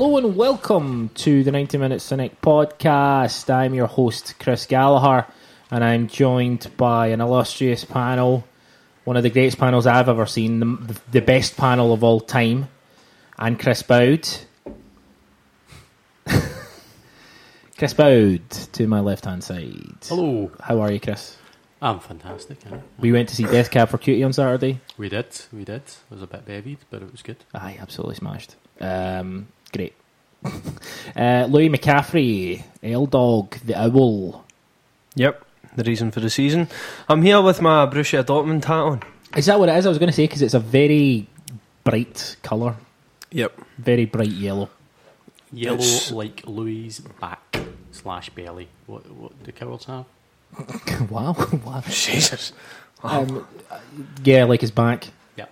Hello 0.00 0.16
and 0.16 0.34
welcome 0.34 1.10
to 1.10 1.44
the 1.44 1.52
90 1.52 1.76
Minute 1.76 2.00
Cynic 2.00 2.40
podcast. 2.40 3.52
I'm 3.52 3.74
your 3.74 3.86
host, 3.86 4.38
Chris 4.38 4.64
Gallagher, 4.64 5.26
and 5.70 5.84
I'm 5.84 6.08
joined 6.08 6.74
by 6.78 7.08
an 7.08 7.20
illustrious 7.20 7.84
panel, 7.84 8.46
one 9.04 9.18
of 9.18 9.22
the 9.22 9.28
greatest 9.28 9.58
panels 9.58 9.86
I've 9.86 10.08
ever 10.08 10.24
seen, 10.24 10.58
the, 10.58 10.98
the 11.10 11.20
best 11.20 11.58
panel 11.58 11.92
of 11.92 12.02
all 12.02 12.18
time, 12.18 12.68
and 13.38 13.60
Chris 13.60 13.82
Boud. 13.82 14.26
Chris 17.76 17.92
Boud 17.92 18.50
to 18.72 18.86
my 18.86 19.00
left 19.00 19.26
hand 19.26 19.44
side. 19.44 19.98
Hello. 20.04 20.50
How 20.60 20.80
are 20.80 20.90
you, 20.90 21.00
Chris? 21.00 21.36
I'm 21.82 22.00
fantastic. 22.00 22.64
Yeah. 22.64 22.80
We 22.98 23.12
went 23.12 23.28
to 23.28 23.36
see 23.36 23.44
Death 23.44 23.70
Cab 23.70 23.90
for 23.90 23.98
Cutie 23.98 24.24
on 24.24 24.32
Saturday. 24.32 24.80
We 24.96 25.10
did, 25.10 25.26
we 25.52 25.64
did. 25.64 25.82
It 25.82 25.98
was 26.08 26.22
a 26.22 26.26
bit 26.26 26.46
bevied, 26.46 26.78
but 26.88 27.02
it 27.02 27.12
was 27.12 27.20
good. 27.20 27.44
Aye, 27.52 27.76
absolutely 27.78 28.14
smashed. 28.14 28.56
Um, 28.80 29.48
great. 29.72 29.94
uh, 31.16 31.46
Louis 31.48 31.68
McCaffrey, 31.68 32.62
L 32.82 33.06
Dog, 33.06 33.56
the 33.64 33.74
Owl. 33.74 34.44
Yep, 35.16 35.44
the 35.76 35.84
reason 35.84 36.10
for 36.10 36.20
the 36.20 36.30
season. 36.30 36.68
I'm 37.08 37.22
here 37.22 37.40
with 37.42 37.60
my 37.60 37.86
Borussia 37.86 38.24
Dortmund 38.24 38.64
hat 38.64 38.74
on. 38.76 39.02
Is 39.36 39.46
that 39.46 39.58
what 39.58 39.68
it 39.68 39.76
is? 39.76 39.86
I 39.86 39.88
was 39.88 39.98
going 39.98 40.08
to 40.08 40.14
say 40.14 40.24
because 40.24 40.42
it's 40.42 40.54
a 40.54 40.60
very 40.60 41.26
bright 41.84 42.36
colour, 42.42 42.76
Yep. 43.32 43.52
very 43.78 44.04
bright 44.06 44.28
yellow. 44.30 44.70
Yellow 45.52 45.76
It's- 45.78 46.10
like 46.10 46.42
Louis' 46.46 47.00
back 47.20 47.58
slash 47.92 48.30
belly. 48.30 48.68
What 48.86 49.08
what 49.10 49.32
do 49.44 49.52
cowards 49.52 49.84
have? 49.86 50.04
wow, 51.10 51.34
wow. 51.64 51.82
Jesus. 51.88 52.52
Um, 53.02 53.46
yeah, 54.24 54.44
like 54.44 54.60
his 54.60 54.70
back, 54.70 55.08
Yeah. 55.36 55.46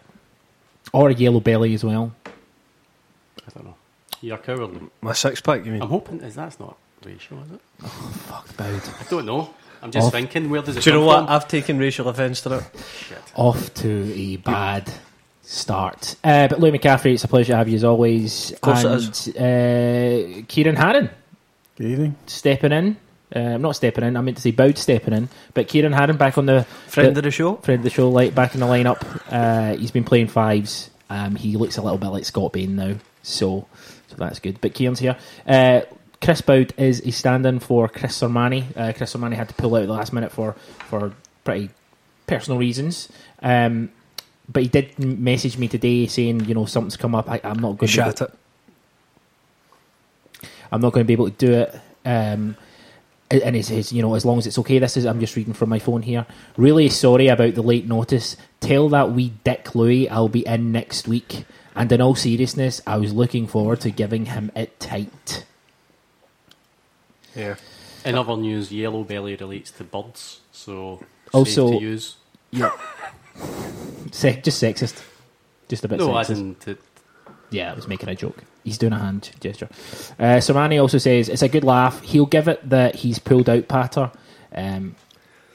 or 0.92 1.08
a 1.10 1.14
yellow 1.14 1.40
belly 1.40 1.72
as 1.74 1.82
well. 1.84 2.12
I 2.26 3.50
don't 3.54 3.64
know. 3.64 3.74
You're 4.20 4.38
cowardly. 4.38 4.80
My 5.00 5.12
six 5.12 5.40
pack, 5.40 5.64
you 5.64 5.72
mean? 5.72 5.82
I'm 5.82 5.88
hoping 5.88 6.20
is 6.20 6.34
that's 6.34 6.58
not 6.58 6.76
racial, 7.04 7.38
is 7.44 7.52
it? 7.52 7.60
Fuck, 7.88 8.56
Boud. 8.56 8.82
I 9.00 9.04
don't 9.10 9.26
know. 9.26 9.54
I'm 9.80 9.92
just 9.92 10.06
Off. 10.06 10.12
thinking 10.12 10.50
where 10.50 10.60
does 10.62 10.76
it 10.76 10.82
Do 10.82 10.90
you 10.90 10.96
know 10.96 11.04
what? 11.06 11.26
from? 11.26 11.28
I've 11.28 11.46
taken 11.46 11.78
racial 11.78 12.08
offence 12.08 12.40
to 12.42 12.56
it. 12.58 12.64
Shit. 13.08 13.22
Off 13.36 13.72
to 13.74 14.12
a 14.12 14.36
bad 14.38 14.92
start. 15.42 16.16
Uh, 16.24 16.48
but 16.48 16.58
Louis 16.58 16.72
McCaffrey, 16.72 17.14
it's 17.14 17.22
a 17.24 17.28
pleasure 17.28 17.52
to 17.52 17.56
have 17.58 17.68
you 17.68 17.76
as 17.76 17.84
always. 17.84 18.50
Of 18.52 18.60
course 18.60 18.84
and, 18.84 19.00
is. 19.00 19.28
Uh, 19.36 20.42
Ciaran 20.48 20.74
Harran. 20.76 21.10
Good 21.76 21.86
evening. 21.86 22.16
stepping 22.26 22.72
in. 22.72 22.96
Uh, 23.32 23.56
not 23.58 23.76
stepping 23.76 24.02
in. 24.04 24.16
I 24.16 24.20
meant 24.20 24.36
to 24.38 24.42
say 24.42 24.50
Boud 24.50 24.76
stepping 24.78 25.14
in, 25.14 25.28
but 25.54 25.68
Ciaran 25.68 25.92
Harran 25.92 26.16
back 26.16 26.38
on 26.38 26.46
the 26.46 26.64
Friend 26.88 27.14
the- 27.14 27.20
of 27.20 27.24
the 27.24 27.30
show. 27.30 27.56
friend 27.56 27.78
of 27.80 27.84
the 27.84 27.90
show, 27.90 28.08
like 28.08 28.34
back 28.34 28.54
in 28.54 28.60
the 28.60 28.66
lineup. 28.66 29.00
Uh, 29.30 29.76
he's 29.76 29.90
been 29.92 30.02
playing 30.04 30.26
fives. 30.28 30.90
Um, 31.08 31.36
he 31.36 31.56
looks 31.56 31.76
a 31.76 31.82
little 31.82 31.98
bit 31.98 32.08
like 32.08 32.24
Scott 32.24 32.52
Bain 32.52 32.74
now, 32.74 32.94
so 33.22 33.66
so 34.08 34.16
that's 34.16 34.40
good. 34.40 34.60
But 34.60 34.74
Ciaran's 34.74 34.98
here. 34.98 35.16
Uh, 35.46 35.82
Chris 36.20 36.40
Boud 36.40 36.74
is 36.76 37.00
a 37.06 37.12
stand-in 37.12 37.60
for 37.60 37.88
Chris 37.88 38.20
Sormani. 38.20 38.64
Uh, 38.76 38.92
Chris 38.92 39.14
Sormani 39.14 39.34
had 39.34 39.48
to 39.48 39.54
pull 39.54 39.76
out 39.76 39.82
at 39.82 39.86
the 39.86 39.92
last 39.92 40.12
minute 40.12 40.32
for 40.32 40.54
for 40.88 41.12
pretty 41.44 41.70
personal 42.26 42.58
reasons. 42.58 43.08
Um, 43.40 43.90
but 44.48 44.62
he 44.62 44.68
did 44.68 44.98
message 44.98 45.58
me 45.58 45.68
today 45.68 46.06
saying, 46.06 46.46
you 46.46 46.54
know, 46.54 46.64
something's 46.64 46.96
come 46.96 47.14
up. 47.14 47.30
I, 47.30 47.40
I'm 47.44 47.58
not 47.58 47.78
going 47.78 47.78
to. 47.78 47.86
Shat 47.88 48.22
it. 48.22 48.32
I'm 50.72 50.80
not 50.80 50.92
going 50.92 51.04
to 51.04 51.06
be 51.06 51.12
able 51.12 51.30
to 51.30 51.36
do 51.36 51.52
it. 51.52 51.80
Um, 52.04 52.56
and 53.30 53.54
he 53.54 53.62
says, 53.62 53.92
you 53.92 54.00
know, 54.00 54.14
as 54.14 54.24
long 54.24 54.38
as 54.38 54.46
it's 54.46 54.58
okay. 54.58 54.78
This 54.78 54.96
is 54.96 55.04
I'm 55.04 55.20
just 55.20 55.36
reading 55.36 55.52
from 55.52 55.68
my 55.68 55.78
phone 55.78 56.02
here. 56.02 56.26
Really 56.56 56.88
sorry 56.88 57.28
about 57.28 57.54
the 57.54 57.62
late 57.62 57.86
notice. 57.86 58.36
Tell 58.60 58.88
that 58.88 59.12
wee 59.12 59.32
dick 59.44 59.74
Louis 59.74 60.08
I'll 60.08 60.28
be 60.28 60.46
in 60.46 60.72
next 60.72 61.06
week. 61.06 61.44
And 61.78 61.90
in 61.92 62.00
all 62.00 62.14
seriousness, 62.16 62.80
I 62.86 62.96
was 62.96 63.12
looking 63.14 63.46
forward 63.46 63.80
to 63.82 63.90
giving 63.90 64.26
him 64.26 64.50
it 64.56 64.78
tight. 64.80 65.44
Yeah. 67.36 67.54
In 68.04 68.16
other 68.16 68.36
news, 68.36 68.72
yellow 68.72 69.04
belly 69.04 69.36
relates 69.36 69.70
to 69.72 69.84
birds, 69.84 70.40
so 70.52 71.00
Also- 71.32 71.70
safe 71.70 71.78
to 71.78 71.84
use. 71.84 72.16
Yeah, 72.50 72.70
Se- 74.10 74.40
just 74.42 74.60
sexist, 74.62 75.02
just 75.68 75.84
a 75.84 75.88
bit. 75.88 75.98
No, 75.98 76.08
sexist. 76.08 76.20
as 76.20 76.30
in 76.38 76.54
to, 76.56 76.78
Yeah, 77.50 77.72
I 77.72 77.74
was 77.74 77.86
making 77.86 78.08
a 78.08 78.14
joke. 78.14 78.42
He's 78.64 78.78
doing 78.78 78.92
a 78.92 78.98
hand 78.98 79.30
gesture. 79.40 79.68
Uh, 80.18 80.38
Somani 80.40 80.80
also 80.80 80.98
says 80.98 81.28
it's 81.28 81.42
a 81.42 81.48
good 81.48 81.64
laugh. 81.64 82.02
He'll 82.02 82.26
give 82.26 82.48
it 82.48 82.68
that 82.68 82.96
he's 82.96 83.18
pulled 83.18 83.48
out 83.48 83.68
patter, 83.68 84.10
um, 84.54 84.96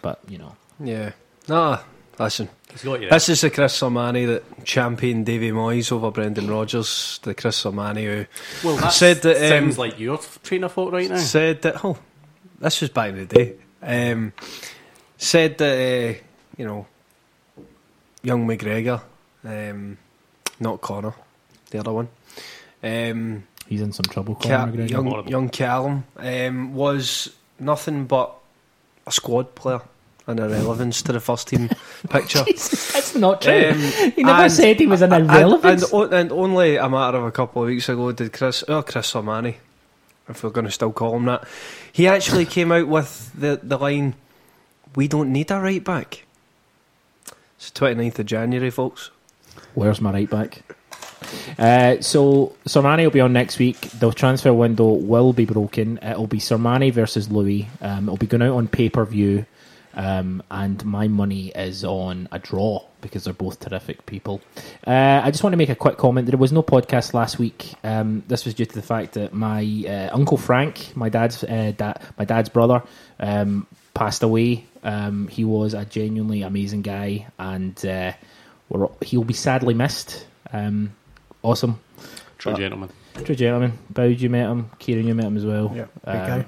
but 0.01 0.19
you 0.29 0.38
know, 0.38 0.55
Yeah. 0.79 1.11
Nah, 1.47 1.79
listen. 2.19 2.50
He's 2.73 2.84
got 2.84 3.01
you. 3.01 3.09
This 3.09 3.29
is 3.29 3.41
the 3.41 3.50
Chris 3.50 3.79
Somani 3.79 4.28
that 4.28 4.66
championed 4.66 5.25
Davy 5.25 5.51
Moyes 5.51 5.91
over 5.91 6.11
Brendan 6.11 6.50
Rodgers. 6.50 7.19
The 7.23 7.34
Chris 7.34 7.63
Somani 7.63 8.03
who 8.03 8.67
well, 8.67 8.78
that 8.78 8.91
said 8.91 9.22
that, 9.22 9.38
um, 9.38 9.50
sounds 9.50 9.78
like 9.78 10.00
your 10.00 10.17
train 10.44 10.63
of 10.66 10.73
thought 10.73 10.91
right 10.94 11.09
now. 11.09 11.17
said 11.17 11.61
that, 11.61 11.85
oh, 11.85 11.97
this 12.59 12.81
was 12.81 12.89
back 12.89 13.09
in 13.09 13.16
the 13.16 13.25
day. 13.25 13.56
Um, 13.81 14.34
said 15.17 15.57
that, 15.59 15.73
uh, 15.73 16.22
you 16.57 16.66
know, 16.66 16.88
young 18.22 18.45
McGregor, 18.47 19.01
um, 19.45 19.97
not 20.59 20.81
Connor, 20.81 21.13
the 21.69 21.79
other 21.79 21.94
one, 21.94 22.09
um, 22.84 23.44
he's 23.67 23.81
in 23.81 23.91
some 23.94 24.05
trouble. 24.05 24.35
Ca- 24.35 24.50
Conor 24.50 24.72
McGregor. 24.73 24.90
young, 24.90 25.05
Horrible. 25.07 25.31
young 25.31 25.50
Callum 25.50 26.03
um, 26.17 26.73
was 26.73 27.34
nothing 27.59 28.05
but 28.05 28.34
a 29.05 29.11
squad 29.11 29.53
player 29.55 29.81
and 30.28 30.39
irrelevance 30.39 31.01
to 31.03 31.11
the 31.11 31.19
first 31.19 31.47
team 31.50 31.69
picture. 32.09 32.44
Jesus, 32.45 32.94
that's 32.94 33.16
not 33.16 33.41
true. 33.41 33.69
Um, 33.72 33.78
he 34.11 34.23
never 34.23 34.44
and- 34.44 34.51
said 34.51 34.79
he 34.79 34.88
was 34.88 35.01
an 35.01 35.11
and- 35.13 35.29
irrelevance. 35.29 35.91
And, 35.91 36.03
and, 36.03 36.13
and 36.13 36.31
only 36.31 36.78
a 36.78 36.89
matter 36.89 37.17
of 37.17 37.25
a 37.25 37.31
couple 37.31 37.61
of 37.63 37.67
weeks 37.67 37.89
ago 37.89 38.11
did 38.11 38.31
Chris, 38.34 38.63
oh, 38.67 38.81
Chris 38.84 39.11
Somani, 39.11 39.56
if 40.29 40.44
we're 40.44 40.50
going 40.51 40.66
to 40.66 40.72
still 40.72 40.91
call 40.94 41.17
him 41.17 41.25
that, 41.25 41.45
he 41.91 42.07
actually 42.07 42.45
came 42.45 42.72
out 42.72 42.88
with 42.88 43.31
the, 43.38 43.59
the 43.61 43.78
line, 43.78 44.16
we 44.95 45.07
don't 45.07 45.31
need 45.34 45.51
a 45.51 45.59
right 45.59 45.84
back. 45.84 46.25
It's 47.57 47.69
the 47.72 47.79
29th 47.79 48.19
of 48.19 48.25
January, 48.25 48.69
folks. 48.69 49.09
Where's 49.73 50.01
my 50.01 50.11
right 50.11 50.29
back? 50.29 50.61
Uh, 51.57 52.00
so 52.01 52.55
Sormani 52.67 53.03
will 53.03 53.11
be 53.11 53.19
on 53.22 53.34
next 53.34 53.57
week. 53.59 53.79
The 53.91 54.11
transfer 54.11 54.53
window 54.53 54.90
will 54.94 55.34
be 55.34 55.45
broken. 55.45 55.97
It'll 56.01 56.28
be 56.28 56.40
Sormani 56.40 56.91
versus 56.91 57.29
Louis. 57.31 57.67
Um, 57.81 58.05
it'll 58.05 58.17
be 58.17 58.28
going 58.28 58.41
out 58.41 58.55
on 58.55 58.67
pay 58.67 58.90
per 58.90 59.05
view, 59.05 59.45
um, 59.93 60.41
and 60.51 60.83
my 60.85 61.07
money 61.07 61.49
is 61.49 61.83
on 61.83 62.27
a 62.31 62.39
draw 62.39 62.83
because 63.01 63.23
they're 63.25 63.33
both 63.33 63.59
terrific 63.59 64.05
people. 64.05 64.41
Uh, 64.87 65.21
I 65.23 65.29
just 65.31 65.43
want 65.43 65.53
to 65.53 65.57
make 65.57 65.69
a 65.69 65.75
quick 65.75 65.97
comment. 65.97 66.28
There 66.28 66.37
was 66.37 66.51
no 66.51 66.63
podcast 66.63 67.13
last 67.13 67.37
week. 67.40 67.73
Um, 67.84 68.23
this 68.28 68.45
was 68.45 68.53
due 68.53 68.66
to 68.66 68.73
the 68.75 68.81
fact 68.81 69.13
that 69.13 69.34
my 69.34 69.61
uh, 69.87 70.09
uncle 70.16 70.37
Frank, 70.37 70.95
my 70.95 71.09
dad's 71.09 71.43
uh, 71.43 71.73
da- 71.75 71.95
my 72.17 72.25
dad's 72.25 72.49
brother, 72.49 72.81
um, 73.19 73.67
passed 73.93 74.23
away. 74.23 74.66
Um, 74.84 75.28
he 75.28 75.45
was 75.45 75.73
a 75.73 75.85
genuinely 75.85 76.41
amazing 76.41 76.81
guy, 76.81 77.28
and 77.39 77.85
uh, 77.85 78.13
we're, 78.69 78.87
he'll 79.01 79.23
be 79.23 79.34
sadly 79.34 79.73
missed. 79.73 80.25
Um, 80.51 80.93
awesome, 81.41 81.79
True 82.37 82.53
gentleman. 82.55 82.89
true 83.23 83.35
gentleman. 83.35 83.78
Boud, 83.89 84.19
you 84.19 84.29
met 84.29 84.47
him. 84.49 84.69
Ciaran, 84.79 85.07
you 85.07 85.16
met 85.16 85.25
him 85.25 85.37
as 85.37 85.46
well. 85.46 85.72
Yeah, 85.75 85.85
big 86.05 86.16
Um, 86.16 86.28
guy. 86.41 86.46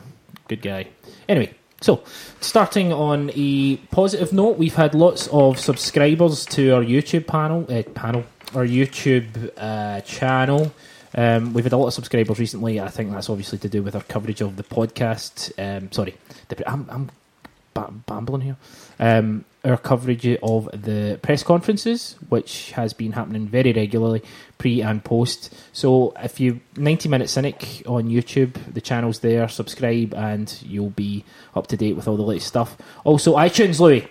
Good 0.48 0.62
guy. 0.62 0.88
Anyway, 1.28 1.54
so 1.86 2.02
starting 2.42 2.92
on 2.92 3.30
a 3.36 3.78
positive 3.92 4.34
note, 4.34 4.58
we've 4.58 4.74
had 4.74 4.96
lots 4.96 5.28
of 5.28 5.60
subscribers 5.60 6.44
to 6.48 6.72
our 6.72 6.82
YouTube 6.82 7.28
panel, 7.28 7.64
uh, 7.70 7.84
panel, 7.94 8.24
our 8.56 8.66
YouTube 8.66 9.52
uh, 9.56 10.02
channel. 10.02 10.74
Um, 11.14 11.54
we've 11.54 11.64
had 11.64 11.74
a 11.74 11.78
lot 11.78 11.88
of 11.88 11.94
subscribers 11.94 12.40
recently. 12.40 12.82
I 12.82 12.88
think 12.88 13.12
that's 13.12 13.30
obviously 13.30 13.60
to 13.60 13.70
do 13.70 13.84
with 13.84 13.96
our 13.96 14.02
coverage 14.02 14.42
of 14.42 14.56
the 14.56 14.64
podcast. 14.64 15.52
Um, 15.60 15.92
sorry, 15.92 16.16
I'm, 16.66 16.88
I'm 16.90 17.12
ba- 17.76 17.94
bambling 18.08 18.42
here. 18.42 18.58
Um, 19.00 19.46
our 19.66 19.78
coverage 19.78 20.26
of 20.44 20.70
the 20.72 21.20
press 21.22 21.44
conferences, 21.44 22.16
which 22.30 22.72
has 22.72 22.94
been 22.94 23.12
happening 23.12 23.48
very 23.48 23.74
regularly, 23.74 24.22
pre 24.58 24.82
and 24.82 25.04
post. 25.04 25.54
So, 25.74 26.14
if 26.22 26.40
you 26.40 26.62
90 26.78 27.10
Minute 27.10 27.30
Cynic 27.30 27.84
on 27.88 28.10
YouTube, 28.10 28.56
the 28.74 28.82
channel's 28.82 29.20
there. 29.20 29.48
Subscribe, 29.50 30.14
and 30.14 30.58
you'll 30.62 30.92
be 30.92 31.26
up 31.56 31.68
to 31.68 31.78
date 31.78 31.96
with 31.96 32.08
all 32.08 32.18
the 32.18 32.24
latest 32.24 32.48
stuff. 32.48 32.78
Also, 33.04 33.36
iTunes, 33.36 33.80
Louis. 33.80 34.08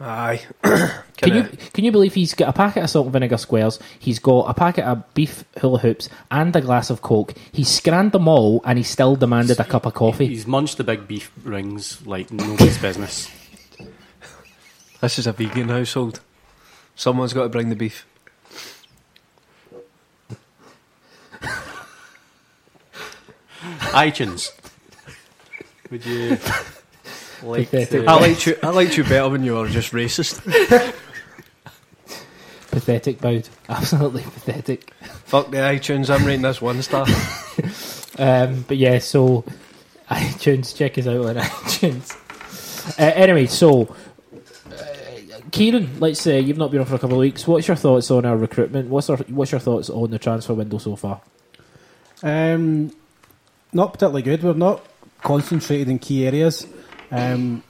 Aye. 0.00 0.42
Can 1.16 1.34
you 1.34 1.42
can 1.72 1.84
you 1.84 1.90
believe 1.90 2.14
he's 2.14 2.32
got 2.32 2.48
a 2.48 2.52
packet 2.52 2.84
of 2.84 2.90
salt 2.90 3.06
and 3.06 3.12
vinegar 3.12 3.38
squares? 3.38 3.80
He's 3.98 4.20
got 4.20 4.48
a 4.48 4.54
packet 4.54 4.84
of 4.84 5.02
beef 5.14 5.44
hula 5.60 5.80
hoops 5.80 6.08
and 6.30 6.54
a 6.54 6.60
glass 6.60 6.90
of 6.90 7.02
coke. 7.02 7.34
He 7.50 7.64
scanned 7.64 8.12
them 8.12 8.28
all, 8.28 8.60
and 8.64 8.78
he 8.78 8.84
still 8.84 9.16
demanded 9.16 9.58
a 9.58 9.64
cup 9.64 9.84
of 9.84 9.94
coffee. 9.94 10.28
He's 10.28 10.46
munched 10.46 10.76
the 10.76 10.84
big 10.84 11.08
beef 11.08 11.32
rings 11.42 12.06
like 12.06 12.30
nobody's 12.30 12.78
business. 12.80 13.28
This 15.00 15.18
is 15.18 15.26
a 15.26 15.32
vegan 15.32 15.68
household. 15.68 16.20
Someone's 16.96 17.32
got 17.32 17.44
to 17.44 17.48
bring 17.48 17.68
the 17.68 17.76
beef. 17.76 18.04
iTunes. 23.92 24.50
Would 25.90 26.04
you 26.04 26.30
like 27.42 27.70
Pathetic. 27.70 28.04
to, 28.04 28.06
I 28.06 28.14
liked 28.14 28.46
you. 28.46 28.56
I 28.62 28.68
liked 28.70 28.96
you 28.96 29.04
better 29.04 29.28
when 29.30 29.44
you 29.44 29.54
were 29.54 29.68
just 29.68 29.92
racist. 29.92 30.42
pathetic, 32.70 33.20
Boud. 33.20 33.48
Absolutely 33.68 34.22
pathetic. 34.22 34.90
Fuck 35.24 35.50
the 35.50 35.58
iTunes. 35.58 36.10
I'm 36.14 36.24
rating 36.26 36.42
this 36.42 36.60
one 36.60 36.82
star. 36.82 37.06
Um, 38.18 38.64
but 38.66 38.76
yeah, 38.76 38.98
so 38.98 39.44
iTunes, 40.10 40.76
check 40.76 40.98
us 40.98 41.06
out 41.06 41.24
on 41.24 41.36
iTunes. 41.36 42.16
Uh, 42.98 43.12
anyway, 43.14 43.46
so 43.46 43.94
Ciaran, 45.50 46.00
let's 46.00 46.20
say 46.20 46.40
you've 46.40 46.58
not 46.58 46.70
been 46.70 46.80
on 46.80 46.86
for 46.86 46.94
a 46.96 46.98
couple 46.98 47.16
of 47.16 47.20
weeks. 47.20 47.46
What's 47.46 47.68
your 47.68 47.76
thoughts 47.76 48.10
on 48.10 48.24
our 48.24 48.36
recruitment? 48.36 48.88
What's 48.88 49.08
our, 49.10 49.16
what's 49.16 49.52
your 49.52 49.60
thoughts 49.60 49.90
on 49.90 50.10
the 50.10 50.18
transfer 50.18 50.54
window 50.54 50.78
so 50.78 50.96
far? 50.96 51.20
Um, 52.22 52.92
not 53.72 53.92
particularly 53.92 54.22
good. 54.22 54.42
We're 54.42 54.54
not 54.54 54.84
concentrated 55.22 55.88
in 55.88 55.98
key 55.98 56.26
areas. 56.26 56.66
Um, 57.10 57.62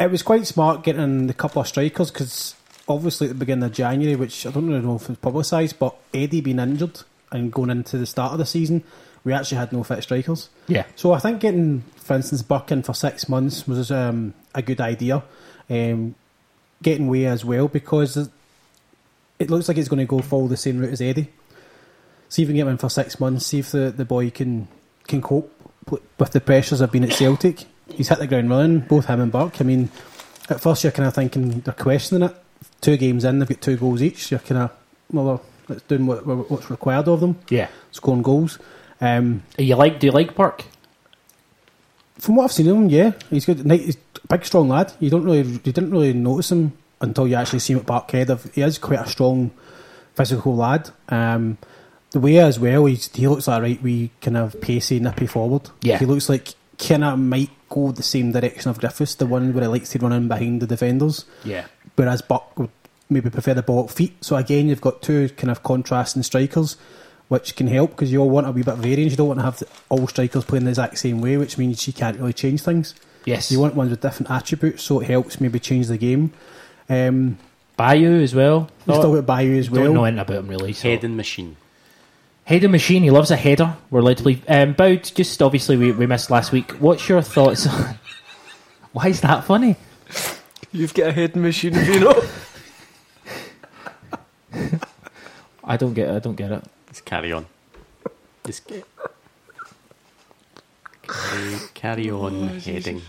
it 0.00 0.10
was 0.10 0.22
quite 0.22 0.46
smart 0.46 0.84
getting 0.84 1.26
the 1.26 1.34
couple 1.34 1.60
of 1.60 1.68
strikers 1.68 2.10
because 2.10 2.54
obviously 2.88 3.26
at 3.26 3.30
the 3.30 3.38
beginning 3.38 3.64
of 3.64 3.72
January, 3.72 4.16
which 4.16 4.46
I 4.46 4.50
don't 4.50 4.68
really 4.68 4.80
know 4.80 4.96
if 4.96 5.08
it's 5.08 5.18
publicised, 5.18 5.78
but 5.78 5.94
Eddie 6.12 6.40
being 6.40 6.58
injured 6.58 7.00
and 7.30 7.52
going 7.52 7.70
into 7.70 7.98
the 7.98 8.06
start 8.06 8.32
of 8.32 8.38
the 8.38 8.46
season, 8.46 8.82
we 9.24 9.32
actually 9.32 9.58
had 9.58 9.72
no 9.72 9.84
fit 9.84 10.02
strikers. 10.02 10.48
Yeah, 10.66 10.84
So 10.96 11.12
I 11.12 11.18
think 11.18 11.40
getting, 11.40 11.82
for 11.96 12.14
instance, 12.14 12.42
Burke 12.42 12.72
in 12.72 12.82
for 12.82 12.94
six 12.94 13.28
months 13.28 13.66
was 13.68 13.90
um, 13.90 14.34
a 14.54 14.62
good 14.62 14.80
idea. 14.80 15.22
Um, 15.70 16.14
getting 16.82 17.08
Weah 17.08 17.30
as 17.30 17.44
well 17.44 17.68
because 17.68 18.28
it 19.38 19.50
looks 19.50 19.68
like 19.68 19.76
it's 19.76 19.88
going 19.88 19.98
to 19.98 20.04
go 20.06 20.20
follow 20.20 20.48
the 20.48 20.56
same 20.56 20.78
route 20.78 20.92
as 20.92 21.00
Eddie. 21.00 21.28
See 22.28 22.42
if 22.42 22.48
we 22.48 22.52
can 22.52 22.56
get 22.56 22.62
him 22.62 22.68
in 22.68 22.78
for 22.78 22.88
six 22.88 23.20
months. 23.20 23.46
See 23.46 23.58
if 23.58 23.72
the, 23.72 23.90
the 23.90 24.04
boy 24.04 24.30
can 24.30 24.68
can 25.06 25.20
cope 25.20 25.52
with 25.90 26.30
the 26.30 26.40
pressures 26.40 26.80
of 26.80 26.92
being 26.92 27.04
at 27.04 27.12
Celtic. 27.12 27.64
He's 27.90 28.08
hit 28.08 28.18
the 28.18 28.26
ground 28.26 28.50
running, 28.50 28.80
both 28.80 29.06
him 29.06 29.20
and 29.20 29.32
Burke. 29.32 29.60
I 29.60 29.64
mean, 29.64 29.90
at 30.48 30.60
first 30.60 30.84
you're 30.84 30.92
kind 30.92 31.06
of 31.06 31.14
thinking 31.14 31.60
they're 31.60 31.74
questioning 31.74 32.28
it. 32.28 32.36
Two 32.80 32.96
games 32.96 33.24
in, 33.24 33.38
they've 33.38 33.48
got 33.48 33.60
two 33.60 33.76
goals 33.76 34.00
each. 34.02 34.30
You're 34.30 34.40
kind 34.40 34.62
of 34.62 34.70
well, 35.12 35.42
they're 35.68 35.80
doing 35.88 36.06
what, 36.06 36.26
what's 36.26 36.70
required 36.70 37.08
of 37.08 37.20
them, 37.20 37.38
yeah. 37.48 37.68
scoring 37.90 38.22
goals. 38.22 38.58
Um, 39.00 39.42
You 39.58 39.76
like? 39.76 40.00
Do 40.00 40.06
you 40.06 40.12
like 40.12 40.34
Burke? 40.34 40.64
From 42.18 42.36
what 42.36 42.44
I've 42.44 42.52
seen 42.52 42.68
of 42.68 42.76
him, 42.76 42.88
yeah, 42.88 43.12
he's 43.30 43.44
good. 43.44 43.68
He's 43.70 43.96
big, 44.32 44.46
strong 44.46 44.68
lad. 44.68 44.92
You 44.98 45.10
don't 45.10 45.24
really, 45.24 45.42
you 45.42 45.58
didn't 45.58 45.90
really 45.90 46.12
notice 46.12 46.50
him 46.50 46.72
until 47.00 47.28
you 47.28 47.36
actually 47.36 47.58
see 47.58 47.74
him 47.74 47.80
at 47.80 47.86
Parkhead. 47.86 48.30
Of 48.30 48.52
he 48.54 48.62
is 48.62 48.78
quite 48.78 49.00
a 49.00 49.08
strong, 49.08 49.50
physical 50.14 50.56
lad. 50.56 50.90
Um, 51.08 51.58
the 52.10 52.20
Weah 52.20 52.46
as 52.46 52.58
well, 52.58 52.86
he's, 52.86 53.10
he 53.14 53.26
looks 53.28 53.48
like 53.48 53.58
a 53.58 53.62
right 53.62 53.82
wee 53.82 54.10
kind 54.20 54.36
of 54.36 54.60
pacey, 54.60 55.00
nippy 55.00 55.26
forward. 55.26 55.70
Yeah. 55.80 55.98
he 55.98 56.06
looks 56.06 56.28
like 56.28 56.54
kind 56.78 57.04
of 57.04 57.18
might 57.18 57.50
go 57.68 57.92
the 57.92 58.02
same 58.02 58.32
direction 58.32 58.70
of 58.70 58.78
Griffiths, 58.78 59.14
the 59.14 59.26
one 59.26 59.52
where 59.54 59.64
he 59.64 59.68
likes 59.68 59.90
to 59.90 59.98
run 59.98 60.12
in 60.12 60.28
behind 60.28 60.60
the 60.60 60.66
defenders. 60.66 61.24
Yeah, 61.44 61.66
Whereas 61.96 62.22
Burke 62.22 62.58
would 62.58 62.70
maybe 63.08 63.30
prefer 63.30 63.54
the 63.54 63.62
ball 63.62 63.84
at 63.84 63.90
feet. 63.90 64.24
So 64.24 64.36
again, 64.36 64.68
you've 64.68 64.80
got 64.80 65.02
two 65.02 65.28
kind 65.30 65.50
of 65.50 65.62
contrasting 65.62 66.22
strikers, 66.22 66.76
which 67.28 67.56
can 67.56 67.66
help 67.66 67.90
because 67.90 68.12
you 68.12 68.20
all 68.20 68.30
want 68.30 68.46
a 68.46 68.52
wee 68.52 68.62
bit 68.62 68.74
of 68.74 68.80
variance. 68.80 69.12
You 69.12 69.16
don't 69.16 69.28
want 69.28 69.40
to 69.40 69.44
have 69.44 69.62
all 69.88 70.06
strikers 70.08 70.44
playing 70.44 70.64
the 70.64 70.70
exact 70.70 70.98
same 70.98 71.20
way, 71.20 71.36
which 71.36 71.56
means 71.56 71.86
you 71.86 71.92
can't 71.92 72.18
really 72.18 72.32
change 72.32 72.62
things. 72.62 72.94
Yes. 73.24 73.50
You 73.50 73.60
want 73.60 73.74
ones 73.74 73.90
with 73.90 74.00
different 74.00 74.30
attributes, 74.30 74.82
so 74.82 75.00
it 75.00 75.06
helps 75.06 75.40
maybe 75.40 75.58
change 75.58 75.86
the 75.86 75.98
game. 75.98 76.32
Um, 76.88 77.38
Bayo 77.76 78.22
as 78.22 78.34
well. 78.34 78.68
we 78.86 78.94
still 78.94 79.14
got 79.14 79.26
Bayo 79.26 79.58
as 79.58 79.70
well. 79.70 79.84
Don't 79.84 79.94
know 79.94 80.04
anything 80.04 80.20
about 80.20 80.36
him 80.38 80.48
really. 80.48 80.72
So. 80.72 80.88
Heading 80.88 81.16
machine. 81.16 81.56
Header 82.44 82.68
machine. 82.68 83.02
He 83.02 83.10
loves 83.10 83.30
a 83.30 83.36
header. 83.36 83.76
We're 83.90 84.02
led 84.02 84.18
to 84.18 84.22
believe. 84.24 84.44
Um, 84.48 84.72
Boud, 84.72 85.04
just 85.04 85.40
obviously 85.40 85.76
we, 85.76 85.92
we 85.92 86.06
missed 86.06 86.30
last 86.30 86.52
week. 86.52 86.72
What's 86.72 87.08
your 87.08 87.22
thoughts 87.22 87.66
on? 87.66 87.98
Why 88.92 89.08
is 89.08 89.20
that 89.20 89.44
funny? 89.44 89.76
You've 90.72 90.92
got 90.92 91.08
a 91.10 91.12
head 91.12 91.36
machine, 91.36 91.74
you 91.74 92.00
know. 92.00 92.22
I 95.64 95.76
don't 95.76 95.94
get. 95.94 96.08
It, 96.08 96.16
I 96.16 96.18
don't 96.18 96.34
get 96.34 96.50
it. 96.50 96.64
Just 96.88 97.04
carry 97.04 97.32
on. 97.32 97.46
Just 98.44 98.70
carry, 101.12 101.56
carry 101.74 102.10
on 102.10 102.48
heading. 102.60 103.02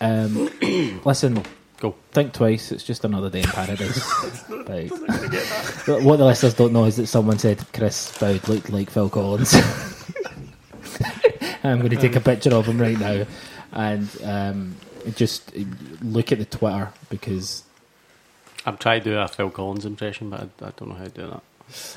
Um, 0.00 0.50
listen, 1.04 1.42
Go. 1.78 1.94
think 2.12 2.32
twice. 2.32 2.72
It's 2.72 2.84
just 2.84 3.04
another 3.04 3.30
day 3.30 3.40
in 3.40 3.48
paradise. 3.48 4.00
Right. 4.64 4.90
What 4.90 6.16
the 6.16 6.24
listeners 6.24 6.54
don't 6.54 6.72
know 6.72 6.86
is 6.86 6.96
that 6.96 7.06
someone 7.06 7.38
said 7.38 7.62
Chris 7.74 8.16
Boud 8.18 8.48
looked 8.48 8.70
like 8.70 8.88
Phil 8.88 9.10
Collins. 9.10 9.54
I'm 11.64 11.80
going 11.80 11.90
to 11.90 11.96
take 11.96 12.16
a 12.16 12.20
picture 12.20 12.54
of 12.54 12.64
him 12.64 12.80
right 12.80 12.98
now 12.98 13.26
and 13.72 14.08
um, 14.22 14.76
just 15.16 15.54
look 16.02 16.32
at 16.32 16.38
the 16.38 16.46
Twitter 16.46 16.90
because 17.10 17.62
I'm 18.64 18.78
trying 18.78 19.02
to 19.02 19.10
do 19.10 19.18
a 19.18 19.28
Phil 19.28 19.50
Collins 19.50 19.84
impression, 19.84 20.30
but 20.30 20.40
I, 20.40 20.66
I 20.66 20.70
don't 20.76 20.88
know 20.88 20.94
how 20.94 21.04
to 21.04 21.10
do 21.10 21.26
that. 21.26 21.42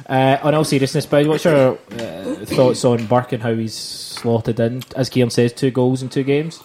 Uh, 0.08 0.38
on 0.42 0.56
all 0.56 0.64
seriousness, 0.64 1.06
Boud, 1.06 1.28
what's 1.28 1.46
your 1.46 1.78
uh, 1.92 2.46
thoughts 2.46 2.86
on 2.86 3.06
Burke 3.06 3.34
and 3.34 3.44
how 3.44 3.54
he's 3.54 3.75
slotted 3.75 4.60
in? 4.60 4.84
As 4.96 5.10
Ciaran 5.10 5.30
says, 5.30 5.54
two 5.54 5.72
goals 5.72 6.02
in 6.02 6.10
two 6.10 6.24
games. 6.24 6.62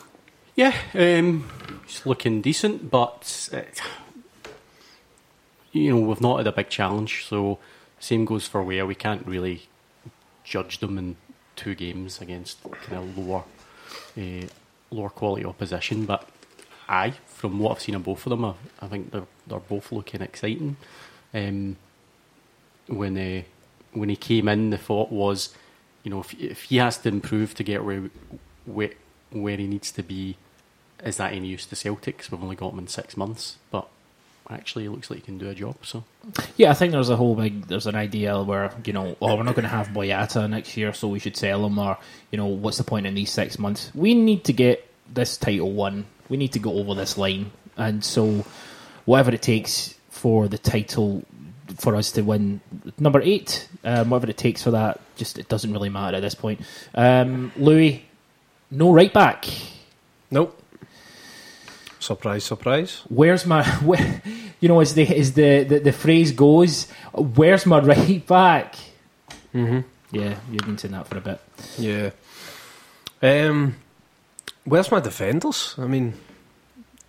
Yeah, 0.54 0.74
um, 0.94 1.48
it's 1.84 2.04
looking 2.06 2.42
decent, 2.42 2.90
but 2.90 3.48
uh, 3.52 3.62
you 5.72 5.90
know 5.90 6.06
we've 6.06 6.20
not 6.20 6.38
had 6.38 6.46
a 6.46 6.52
big 6.52 6.68
challenge, 6.68 7.26
so 7.26 7.58
same 7.98 8.24
goes 8.24 8.46
for 8.46 8.62
where 8.62 8.86
we 8.86 8.94
can't 8.94 9.26
really 9.26 9.62
judge 10.44 10.78
them 10.78 10.98
in 10.98 11.16
two 11.56 11.74
games 11.74 12.20
against 12.20 12.62
kind 12.84 12.98
of 12.98 13.18
lower, 13.18 13.44
uh, 14.18 14.46
lower 14.90 15.08
quality 15.08 15.44
opposition. 15.44 16.04
But 16.04 16.28
I, 16.88 17.12
from 17.26 17.58
what 17.58 17.72
I've 17.72 17.82
seen 17.82 17.94
of 17.94 18.04
both 18.04 18.26
of 18.26 18.30
them, 18.30 18.44
I, 18.44 18.54
I 18.80 18.88
think 18.88 19.10
they're 19.10 19.26
they're 19.46 19.58
both 19.58 19.90
looking 19.90 20.20
exciting. 20.20 20.76
Um, 21.32 21.76
when 22.88 23.16
uh, 23.16 23.42
when 23.92 24.08
he 24.08 24.16
came 24.16 24.48
in, 24.48 24.70
the 24.70 24.78
thought 24.78 25.10
was, 25.10 25.54
you 26.02 26.10
know, 26.10 26.20
if, 26.20 26.34
if 26.40 26.62
he 26.64 26.76
has 26.78 26.98
to 26.98 27.08
improve 27.08 27.54
to 27.56 27.62
get 27.64 27.84
where 27.84 28.10
where, 28.64 28.90
where 29.30 29.56
he 29.56 29.66
needs 29.66 29.90
to 29.92 30.02
be, 30.02 30.36
is 31.04 31.16
that 31.16 31.32
any 31.32 31.48
use 31.48 31.66
to 31.66 31.76
Celtic? 31.76 32.18
'Cause 32.18 32.30
we've 32.30 32.42
only 32.42 32.56
got 32.56 32.72
him 32.72 32.78
in 32.78 32.88
six 32.88 33.16
months, 33.16 33.56
but 33.70 33.88
actually, 34.50 34.84
it 34.84 34.90
looks 34.90 35.08
like 35.10 35.20
he 35.20 35.24
can 35.24 35.38
do 35.38 35.48
a 35.48 35.54
job. 35.54 35.76
So 35.82 36.04
Yeah, 36.56 36.70
I 36.70 36.74
think 36.74 36.92
there's 36.92 37.08
a 37.08 37.16
whole 37.16 37.34
big 37.34 37.68
there's 37.68 37.86
an 37.86 37.94
idea 37.94 38.40
where 38.42 38.72
you 38.84 38.92
know, 38.92 39.16
oh, 39.22 39.36
we're 39.36 39.42
not 39.44 39.54
going 39.54 39.64
to 39.64 39.68
have 39.68 39.88
Boyata 39.88 40.48
next 40.48 40.76
year, 40.76 40.92
so 40.92 41.08
we 41.08 41.18
should 41.18 41.36
sell 41.36 41.64
him, 41.66 41.78
or 41.78 41.96
you 42.30 42.36
know, 42.38 42.46
what's 42.46 42.78
the 42.78 42.84
point 42.84 43.06
in 43.06 43.14
these 43.14 43.30
six 43.30 43.58
months? 43.58 43.90
We 43.94 44.14
need 44.14 44.44
to 44.44 44.52
get 44.52 44.86
this 45.12 45.36
title 45.36 45.72
won. 45.72 46.06
We 46.28 46.36
need 46.36 46.52
to 46.52 46.58
go 46.58 46.72
over 46.78 46.94
this 46.94 47.18
line, 47.18 47.50
and 47.76 48.04
so 48.04 48.44
whatever 49.04 49.32
it 49.32 49.42
takes 49.42 49.94
for 50.10 50.48
the 50.48 50.58
title 50.58 51.24
for 51.78 51.96
us 51.96 52.12
to 52.12 52.22
win 52.22 52.60
number 52.98 53.20
eight, 53.20 53.68
um, 53.84 54.10
whatever 54.10 54.30
it 54.30 54.36
takes 54.36 54.62
for 54.62 54.70
that, 54.72 55.00
just 55.16 55.38
it 55.38 55.48
doesn't 55.48 55.72
really 55.72 55.88
matter 55.88 56.16
at 56.16 56.20
this 56.20 56.34
point. 56.34 56.60
Um, 56.94 57.52
Louis, 57.56 58.04
no 58.70 58.92
right 58.92 59.12
back. 59.12 59.46
Nope. 60.30 60.58
Surprise, 61.98 62.44
surprise. 62.44 63.02
Where's 63.08 63.46
my, 63.46 63.64
where, 63.84 64.22
you 64.60 64.68
know, 64.68 64.80
as 64.80 64.94
the 64.94 65.06
as 65.16 65.34
the, 65.34 65.64
the 65.64 65.78
the 65.78 65.92
phrase 65.92 66.32
goes, 66.32 66.88
where's 67.12 67.66
my 67.66 67.78
right 67.92 68.26
back? 68.26 68.74
Mm-hmm. 69.54 69.80
Yeah, 70.10 70.36
you've 70.50 70.66
been 70.66 70.78
saying 70.78 70.92
that 70.92 71.06
for 71.06 71.18
a 71.18 71.20
bit. 71.20 71.40
Yeah. 71.78 72.10
Um, 73.22 73.76
where's 74.64 74.90
my 74.90 75.00
defenders? 75.00 75.74
I 75.78 75.86
mean, 75.86 76.14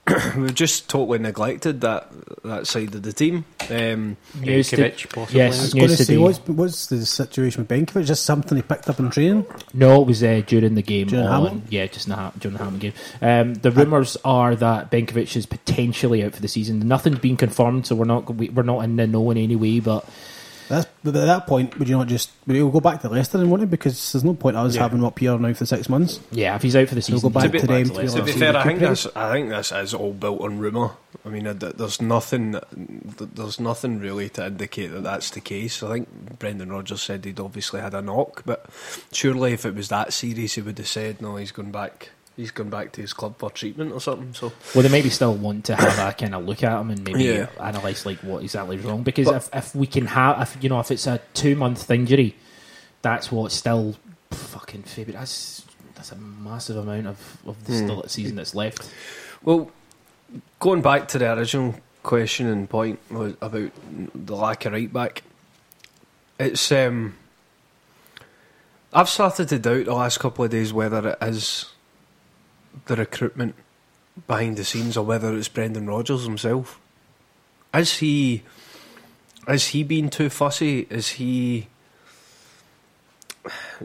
we've 0.38 0.54
just 0.54 0.90
totally 0.90 1.18
neglected 1.20 1.80
that 1.82 2.10
that 2.44 2.68
side 2.68 2.94
of 2.94 3.04
the 3.04 3.14
team. 3.14 3.46
Um, 3.70 4.18
News 4.38 4.70
Benkovic, 4.72 5.14
possibly. 5.14 5.40
yes. 5.40 5.58
I 5.60 5.62
was 5.62 5.74
going 5.74 5.88
to 5.88 5.96
say, 6.06 6.18
what's, 6.18 6.40
what's 6.40 6.88
the 6.88 7.06
situation 7.06 7.62
with 7.66 7.70
Benkovic? 7.70 8.06
Just 8.06 8.26
something 8.26 8.58
he 8.58 8.62
picked 8.62 8.90
up 8.90 9.00
in 9.00 9.10
training? 9.10 9.46
No, 9.74 10.02
it 10.02 10.08
was 10.08 10.22
uh, 10.22 10.42
during 10.46 10.76
the 10.76 10.82
game. 10.82 11.08
During 11.08 11.26
on, 11.26 11.32
Hamilton? 11.32 11.64
Yeah, 11.70 11.86
just 11.88 12.08
in 12.08 12.10
the, 12.10 12.16
Ha- 12.18 12.34
during 12.38 12.58
the 12.58 12.64
Hamilton 12.64 12.92
game. 12.92 12.94
Um, 13.22 13.54
the 13.54 13.72
rumours 13.72 14.18
are 14.26 14.56
that 14.58 14.92
Benkovic 14.92 15.38
is 15.38 15.46
potentially 15.46 16.22
out 16.26 16.34
for 16.34 16.42
the 16.42 16.50
season. 16.50 16.80
Nothing's 16.86 17.20
been 17.20 17.38
confirmed, 17.38 17.88
so 17.88 17.96
we're 17.96 18.04
not 18.04 18.30
we- 18.36 18.50
we're 18.50 18.64
not 18.64 18.82
in 18.84 18.98
the 18.98 19.08
know 19.08 19.32
in 19.32 19.38
any 19.38 19.56
way. 19.56 19.80
But 19.80 20.06
That's, 20.70 20.88
but 21.04 21.16
at 21.16 21.26
that 21.26 21.46
point, 21.48 21.78
would 21.78 21.90
you 21.90 21.98
not 21.98 22.08
just 22.08 22.32
would 22.48 22.56
you 22.56 22.70
go 22.72 22.80
back 22.80 23.02
to 23.02 23.10
Leicester 23.10 23.38
and 23.38 23.52
want 23.52 23.64
it? 23.64 23.70
Because 23.70 24.12
there's 24.12 24.24
no 24.24 24.34
point 24.34 24.56
us 24.56 24.76
Yeah. 24.76 24.82
having 24.84 25.00
him 25.00 25.06
up 25.06 25.20
here 25.20 25.38
now 25.38 25.54
for 25.54 25.66
six 25.66 25.90
months. 25.90 26.20
yeah, 26.32 26.56
if 26.56 26.62
he's 26.62 26.76
out 26.76 26.88
for 26.88 26.96
the 26.96 27.02
So 27.02 27.14
we'll 27.14 27.20
season, 27.20 27.30
go 27.32 27.34
back 27.40 27.52
he's 27.52 27.62
to 27.62 27.68
them 27.68 27.84
to 27.84 28.02
be 28.02 28.08
to 28.08 28.24
be 28.24 28.32
fair, 28.32 28.56
I 28.58 28.64
think 28.64 28.80
this 28.80 29.08
I 29.16 29.32
think 29.32 29.50
this 29.50 29.72
is 29.72 29.94
all 29.94 30.14
built 30.14 30.42
on 30.42 30.60
rumour. 30.60 30.92
I 31.26 31.30
mean, 31.30 31.44
there's 31.58 32.02
nothing 32.02 32.56
there's 32.74 33.60
nothing 33.60 34.00
really 34.00 34.30
to 34.30 34.48
indicate 34.48 34.88
that 34.88 35.04
that's 35.04 35.30
the 35.32 35.42
case. 35.42 35.84
I 35.84 35.92
think 35.94 36.40
Brendan 36.40 36.72
Rodgers 36.72 37.02
said 37.02 37.26
he'd 37.26 37.40
obviously 37.40 37.82
had 37.82 37.94
a 37.94 38.02
knock, 38.02 38.44
but 38.46 38.66
surely 39.12 39.54
if 39.54 39.66
it 39.66 39.76
was 39.76 39.90
that 39.90 40.14
serious, 40.14 40.56
he 40.56 40.62
would 40.62 40.78
have 40.78 40.88
said, 40.88 41.22
"No, 41.22 41.36
he's 41.38 41.52
gone 41.52 41.72
back. 41.72 42.10
He's 42.36 42.50
gone 42.52 42.70
back 42.70 42.92
to 42.94 43.02
his 43.02 43.14
club 43.14 43.36
for 43.38 43.50
treatment 43.52 43.92
or 43.92 44.02
something." 44.02 44.34
So 44.34 44.52
Well, 44.74 44.82
they 44.84 44.90
maybe 44.90 45.10
still 45.10 45.34
want 45.36 45.66
to 45.66 45.76
have 45.76 46.00
a 46.00 46.14
kind 46.14 46.34
of 46.36 46.46
look 46.46 46.64
at 46.64 46.80
him 46.80 46.90
and 46.92 47.04
maybe 47.04 47.24
Yeah. 47.26 47.48
analyse 47.60 48.06
like 48.06 48.20
what 48.20 48.44
exactly 48.44 48.78
is 48.78 48.84
wrong. 48.86 49.04
Because 49.04 49.28
But- 49.28 49.36
if, 49.36 49.50
if 49.54 49.76
we 49.76 49.86
can 49.88 50.08
have, 50.08 50.42
if 50.42 50.64
you 50.64 50.70
know, 50.70 50.80
if 50.80 50.90
it's 50.92 51.06
a 51.08 51.20
two 51.34 51.56
month 51.56 51.90
injury, 51.92 52.36
that's 53.02 53.32
what 53.32 53.52
still 53.52 53.96
fucking 54.32 54.84
February. 54.84 55.20
That's 55.20 55.64
that's 55.96 56.12
a 56.12 56.16
massive 56.16 56.78
amount 56.78 57.08
of 57.08 57.38
of 57.46 57.64
the 57.66 57.74
Hmm. 57.74 57.86
still 57.86 58.04
season 58.08 58.36
that's 58.38 58.56
left. 58.56 58.90
Well, 59.44 59.70
going 60.60 60.82
back 60.82 61.08
to 61.10 61.20
the 61.20 61.32
original 61.34 61.76
question 62.02 62.48
and 62.48 62.68
point 62.70 63.00
was 63.12 63.36
about 63.42 63.72
the 64.16 64.36
lack 64.36 64.66
of 64.66 64.74
right 64.74 64.92
back. 64.92 65.22
It's 66.40 66.72
um, 66.72 67.14
I've 68.92 69.10
started 69.10 69.50
to 69.50 69.60
doubt 69.60 69.86
the 69.86 69.94
last 69.94 70.20
couple 70.20 70.46
of 70.46 70.52
days 70.52 70.74
whether 70.74 71.10
it 71.10 71.18
is 71.22 71.66
the 72.86 72.96
recruitment 72.96 73.56
behind 74.28 74.58
the 74.58 74.64
scenes 74.64 74.98
or 74.98 75.06
whether 75.06 75.36
it's 75.36 75.48
Brendan 75.48 75.88
Rodgers 75.88 76.24
himself. 76.24 76.80
Is 77.74 77.98
he 77.98 78.44
is 79.48 79.68
he 79.68 79.84
being 79.84 80.10
too 80.10 80.30
fussy? 80.30 80.88
Is 80.90 81.10
he 81.10 81.68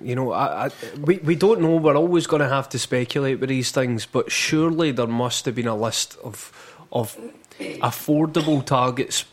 you 0.03 0.15
know, 0.15 0.33
I, 0.33 0.67
I, 0.67 0.71
we 1.01 1.19
we 1.19 1.35
don't 1.35 1.61
know. 1.61 1.77
We're 1.77 1.97
always 1.97 2.27
going 2.27 2.43
to 2.43 2.49
have 2.49 2.69
to 2.71 2.79
speculate 2.79 3.41
with 3.41 3.49
these 3.49 3.71
things, 3.71 4.07
but 4.07 4.31
surely 4.31 4.93
there 4.93 5.07
must 5.07 5.45
have 5.47 5.55
been 5.55 5.67
a 5.67 5.77
list 5.77 6.17
of 6.23 6.87
of 6.93 7.17
affordable 7.59 8.65
targets 8.65 9.25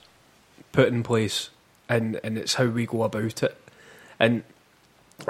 put 0.71 0.87
in 0.87 1.03
place, 1.03 1.49
and 1.87 2.19
and 2.23 2.37
it's 2.37 2.55
how 2.55 2.65
we 2.65 2.85
go 2.85 3.03
about 3.03 3.43
it. 3.43 3.57
And 4.19 4.43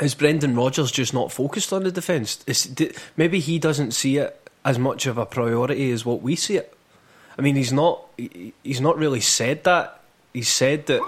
is 0.02 0.16
Brendan 0.16 0.56
Rodgers 0.56 0.92
just 0.92 1.14
not 1.14 1.32
focused 1.32 1.72
on 1.72 1.84
the 1.84 1.92
defence? 1.92 2.44
Maybe 3.16 3.40
he 3.40 3.60
doesn't 3.60 3.92
see 3.92 4.18
it 4.18 4.50
as 4.64 4.80
much 4.80 5.06
of 5.06 5.18
a 5.18 5.26
priority 5.26 5.92
as 5.92 6.06
what 6.06 6.22
we 6.22 6.36
see 6.36 6.58
it. 6.58 6.76
I 7.38 7.42
mean, 7.42 7.56
he's 7.56 7.74
not 7.74 8.04
he's 8.64 8.82
not 8.82 8.98
really 8.98 9.22
said 9.22 9.64
that. 9.66 10.02
He's 10.34 10.50
said 10.50 10.88
that 10.88 11.02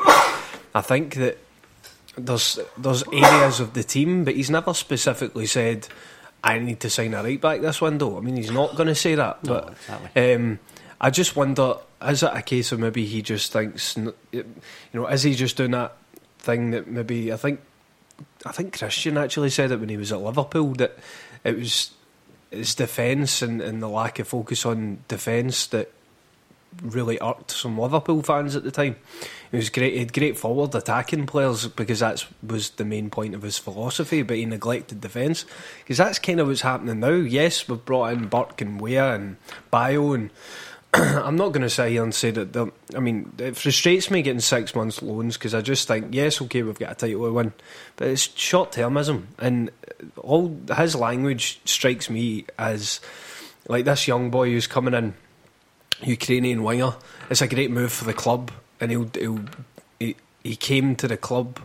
I 0.76 0.82
think 0.82 1.16
that 1.16 1.38
there's 2.18 2.60
there's 2.78 3.04
areas 3.12 3.60
of 3.60 3.74
the 3.74 3.84
team, 3.84 4.24
but 4.24 4.36
he's 4.36 4.50
never 4.50 4.74
specifically 4.74 5.46
said 5.46 5.88
I 6.44 6.60
need 6.60 6.80
to 6.82 6.90
sign 6.90 7.14
a 7.14 7.24
right 7.24 7.40
back 7.40 7.62
this 7.62 7.82
window. 7.82 8.18
I 8.18 8.22
mean, 8.22 8.36
he's 8.36 8.52
not 8.52 8.76
going 8.76 8.88
to 8.88 8.96
say 8.96 9.16
that, 9.16 9.44
no, 9.44 9.54
but 9.54 9.72
exactly. 9.72 10.36
um, 10.36 10.60
I 11.00 11.10
just 11.10 11.36
wonder: 11.36 11.76
is 12.06 12.24
it 12.24 12.32
a 12.34 12.42
case 12.42 12.72
of 12.72 12.80
maybe 12.80 13.06
he 13.06 13.22
just 13.22 13.52
thinks, 13.52 13.98
you 14.32 14.46
know, 14.94 15.08
is 15.08 15.24
he 15.24 15.34
just 15.34 15.58
doing 15.58 15.72
that 15.72 15.96
thing 16.40 16.72
that 16.72 16.88
maybe 16.88 17.34
I 17.34 17.38
think 17.38 17.60
I 18.46 18.52
think 18.52 18.78
Christian 18.78 19.18
actually 19.18 19.50
said 19.50 19.72
it 19.72 19.80
when 19.80 19.90
he 19.90 19.98
was 19.98 20.12
at 20.12 20.22
Liverpool 20.22 20.74
that 20.76 20.98
it 21.44 21.58
was 21.58 21.92
his 22.52 22.76
defence 22.76 23.42
and, 23.42 23.62
and 23.62 23.82
the 23.82 23.90
lack 23.90 24.20
of 24.20 24.28
focus 24.28 24.66
on 24.66 25.00
defence 25.08 25.68
that 25.68 25.92
really 26.82 27.20
irked 27.22 27.52
some 27.52 27.78
Liverpool 27.78 28.22
fans 28.22 28.56
at 28.56 28.64
the 28.64 28.72
time. 28.72 28.96
He 29.52 29.58
was 29.58 29.70
great. 29.70 29.94
He 29.94 30.00
had 30.00 30.14
great 30.14 30.38
forward 30.38 30.76
attacking 30.76 31.26
players 31.26 31.68
because 31.68 32.00
that 32.00 32.26
was 32.46 32.72
the 32.72 32.86
main 32.86 33.10
point 33.10 33.34
of 33.34 33.42
his 33.42 33.58
philosophy. 33.58 34.22
But 34.22 34.38
he 34.38 34.46
neglected 34.46 35.02
defence 35.02 35.46
because 35.80 35.98
that's 35.98 36.20
kind 36.20 36.40
of 36.40 36.48
what's 36.48 36.62
happening 36.62 37.00
now. 37.00 37.10
Yes, 37.10 37.68
we've 37.68 37.84
brought 37.84 38.14
in 38.14 38.28
Burke 38.28 38.62
and 38.62 38.80
Weah 38.80 39.14
and 39.14 39.38
Bayo, 39.72 40.14
and 40.14 40.30
I'm 40.94 41.36
not 41.36 41.50
going 41.50 41.64
to 41.64 41.70
sit 41.70 41.92
here 41.92 42.04
and 42.04 42.16
say 42.16 42.32
that. 42.32 42.72
I 42.96 43.00
mean, 43.00 43.34
it 43.38 43.58
frustrates 43.58 44.10
me 44.10 44.22
getting 44.22 44.40
six 44.40 44.74
months 44.74 45.02
loans 45.02 45.38
because 45.38 45.54
I 45.54 45.62
just 45.62 45.88
think 45.88 46.14
yes, 46.14 46.42
okay, 46.42 46.64
we've 46.64 46.80
got 46.80 46.92
a 46.92 46.96
title 46.96 47.26
to 47.26 47.34
win, 47.34 47.54
but 47.98 48.08
it's 48.08 48.22
short 48.38 48.72
termism, 48.72 49.26
and 49.38 49.70
all 50.18 50.58
his 50.76 50.96
language 50.96 51.60
strikes 51.66 52.10
me 52.10 52.46
as 52.58 53.02
like 53.68 53.86
this 53.86 54.08
young 54.08 54.30
boy 54.30 54.50
who's 54.50 54.68
coming 54.68 54.94
in 54.94 55.14
Ukrainian 56.04 56.64
winger. 56.64 56.96
It's 57.30 57.42
a 57.42 57.48
great 57.48 57.72
move 57.72 57.92
for 57.92 58.06
the 58.06 58.14
club, 58.14 58.52
and 58.80 58.92
he'll, 58.92 59.10
he'll 59.14 59.42
he, 60.00 60.16
he 60.44 60.56
came 60.56 60.96
to 60.98 61.08
the 61.08 61.18
club. 61.18 61.60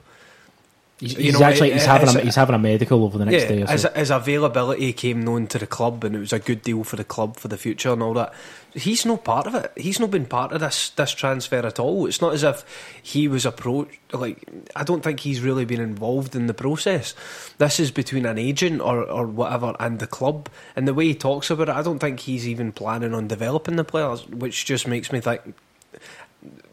He's, 1.03 1.17
he's 1.17 1.41
know, 1.41 1.45
actually 1.45 1.73
he's 1.73 1.85
having 1.85 2.15
a, 2.15 2.21
he's 2.21 2.37
having 2.37 2.55
a 2.55 2.61
medical 2.61 3.03
over 3.03 3.19
the 3.19 3.25
next 3.25 3.43
yeah, 3.43 3.49
day. 3.49 3.63
Or 3.63 3.67
so. 3.67 3.73
his, 3.73 3.87
his 3.97 4.11
availability 4.13 4.93
came 4.93 5.21
known 5.21 5.49
to 5.49 5.59
the 5.59 5.67
club, 5.67 6.05
and 6.05 6.15
it 6.15 6.21
was 6.21 6.33
a 6.33 6.39
good 6.39 6.63
deal 6.63 6.85
for 6.85 6.95
the 6.95 7.03
club 7.03 7.39
for 7.39 7.49
the 7.49 7.57
future 7.57 7.93
and 7.93 8.05
all 8.05 8.15
that. 8.15 8.33
He's 8.73 9.05
no 9.05 9.17
part 9.17 9.49
of 9.49 9.57
it. 9.57 9.73
He's 9.77 9.99
not 9.99 10.13
been 10.13 10.27
part 10.27 10.53
of 10.53 10.61
this 10.61 10.91
this 10.91 11.11
transfer 11.11 11.57
at 11.57 11.81
all. 11.81 12.07
It's 12.07 12.21
not 12.21 12.35
as 12.35 12.45
if 12.45 12.65
he 13.03 13.27
was 13.27 13.45
approached. 13.45 13.99
Like 14.13 14.49
I 14.77 14.85
don't 14.85 15.03
think 15.03 15.19
he's 15.19 15.41
really 15.41 15.65
been 15.65 15.81
involved 15.81 16.37
in 16.37 16.47
the 16.47 16.55
process. 16.55 17.17
This 17.59 17.81
is 17.81 17.91
between 17.91 18.25
an 18.25 18.39
agent 18.39 18.81
or 18.81 19.03
or 19.03 19.27
whatever 19.27 19.75
and 19.81 19.99
the 19.99 20.07
club. 20.07 20.49
And 20.77 20.87
the 20.87 20.95
way 20.95 21.07
he 21.07 21.15
talks 21.17 21.51
about 21.51 21.69
it, 21.69 21.75
I 21.75 21.83
don't 21.83 21.99
think 21.99 22.21
he's 22.21 22.47
even 22.47 22.71
planning 22.71 23.13
on 23.13 23.27
developing 23.27 23.75
the 23.75 23.83
players, 23.83 24.25
which 24.29 24.67
just 24.67 24.87
makes 24.87 25.11
me 25.11 25.21
think 25.21 25.57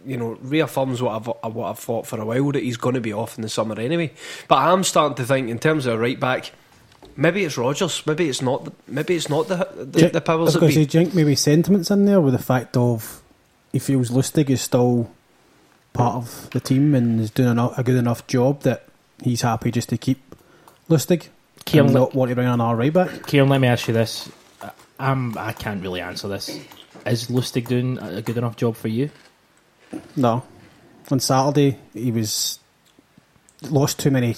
you 0.06 0.18
know, 0.18 0.38
reaffirms 0.42 1.02
what 1.02 1.16
I've 1.16 1.30
uh, 1.30 1.50
what 1.50 1.70
I've 1.70 1.80
thought 1.80 2.08
for 2.08 2.20
a 2.20 2.26
while 2.26 2.52
that 2.52 2.64
he's 2.64 2.78
going 2.78 2.96
to 2.96 3.02
be 3.02 3.14
off 3.14 3.38
in 3.38 3.42
the 3.42 3.50
summer 3.50 3.80
anyway. 3.80 4.12
But 4.48 4.58
I'm 4.58 4.84
starting 4.84 5.16
to 5.16 5.26
think 5.26 5.50
in 5.50 5.60
terms 5.60 5.86
of 5.86 5.94
a 5.94 5.98
right 6.00 6.20
back, 6.20 6.52
maybe 7.16 7.44
it's 7.44 7.58
Rodgers, 7.58 8.06
maybe 8.06 8.30
it's 8.30 8.42
not, 8.42 8.72
maybe 8.88 9.16
it's 9.16 9.30
not 9.30 9.48
the 9.48 9.68
the, 9.76 10.10
the 10.10 10.22
powers 10.22 10.54
that 10.54 10.62
be. 10.62 10.74
Do 10.74 10.80
you 10.80 10.86
think 10.86 11.14
maybe 11.14 11.36
sentiments 11.36 11.92
in 11.92 12.06
there 12.06 12.22
with 12.22 12.34
the 12.34 12.44
fact 12.44 12.78
of 12.78 13.22
he 13.72 13.80
feels 13.80 14.10
Lustig 14.10 14.50
is 14.50 14.62
still 14.62 15.12
part 15.94 16.16
of 16.16 16.50
the 16.52 16.60
team 16.60 16.96
and 16.96 17.20
is 17.20 17.32
doing 17.32 17.58
a 17.60 17.84
good 17.84 17.98
enough 17.98 18.26
job 18.28 18.62
that 18.62 18.86
he's 19.24 19.42
happy 19.42 19.72
just 19.72 19.90
to 19.90 19.98
keep 19.98 20.36
Lustig 20.90 21.28
Ciaran, 21.66 21.88
and 21.88 21.94
not 21.94 22.16
want 22.16 22.30
to 22.30 22.36
bring 22.36 22.48
on 22.48 22.62
our 22.62 22.76
right 22.76 22.94
back. 22.94 23.28
Ciaran, 23.28 23.50
let 23.50 23.60
me 23.62 23.68
ask 23.68 23.88
you 23.88 23.94
this. 23.94 24.30
I'm, 25.00 25.38
I 25.38 25.54
can't 25.54 25.82
really 25.82 26.02
answer 26.02 26.28
this. 26.28 26.50
Is 27.06 27.28
Lustig 27.28 27.68
doing 27.68 27.98
a 28.00 28.22
good 28.22 28.38
enough 28.38 28.56
job 28.58 28.76
for 28.76 28.88
you? 28.88 29.10
No. 30.16 30.44
On 31.12 31.20
Saturday, 31.20 31.80
he 31.94 32.12
was 32.12 32.60
lost 33.64 34.00
too 34.00 34.12
many 34.12 34.36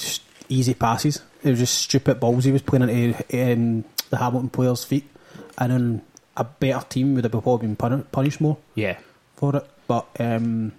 easy 0.49 0.73
passes. 0.73 1.21
It 1.43 1.49
was 1.49 1.59
just 1.59 1.77
stupid 1.77 2.19
balls 2.19 2.43
he 2.43 2.51
was 2.51 2.61
playing 2.61 2.89
into 2.89 3.53
um, 3.53 3.83
the 4.09 4.17
Hamilton 4.17 4.49
players' 4.49 4.83
feet, 4.83 5.09
and 5.57 5.71
then 5.71 6.01
a 6.37 6.43
better 6.43 6.85
team 6.87 7.15
would 7.15 7.23
have 7.23 7.31
probably 7.31 7.67
been 7.67 8.03
punished 8.03 8.41
more. 8.41 8.57
Yeah, 8.75 8.97
for 9.35 9.55
it. 9.55 9.69
But 9.87 10.07
um, 10.19 10.73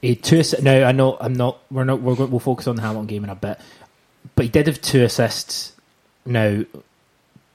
he 0.00 0.16
two 0.16 0.42
now 0.62 0.84
I 0.84 0.92
know 0.92 1.16
I'm 1.20 1.34
not. 1.34 1.58
We're 1.70 1.84
not. 1.84 2.00
We're, 2.00 2.14
we'll 2.14 2.40
focus 2.40 2.66
on 2.66 2.76
the 2.76 2.82
Hamilton 2.82 3.06
game 3.06 3.24
in 3.24 3.30
a 3.30 3.34
bit, 3.34 3.60
but 4.34 4.44
he 4.44 4.48
did 4.48 4.66
have 4.66 4.80
two 4.80 5.02
assists. 5.04 5.74
Now, 6.24 6.64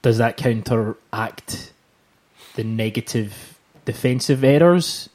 does 0.02 0.18
that 0.18 0.36
counteract 0.36 1.72
the 2.54 2.64
negative 2.64 3.58
defensive 3.84 4.44
errors? 4.44 5.08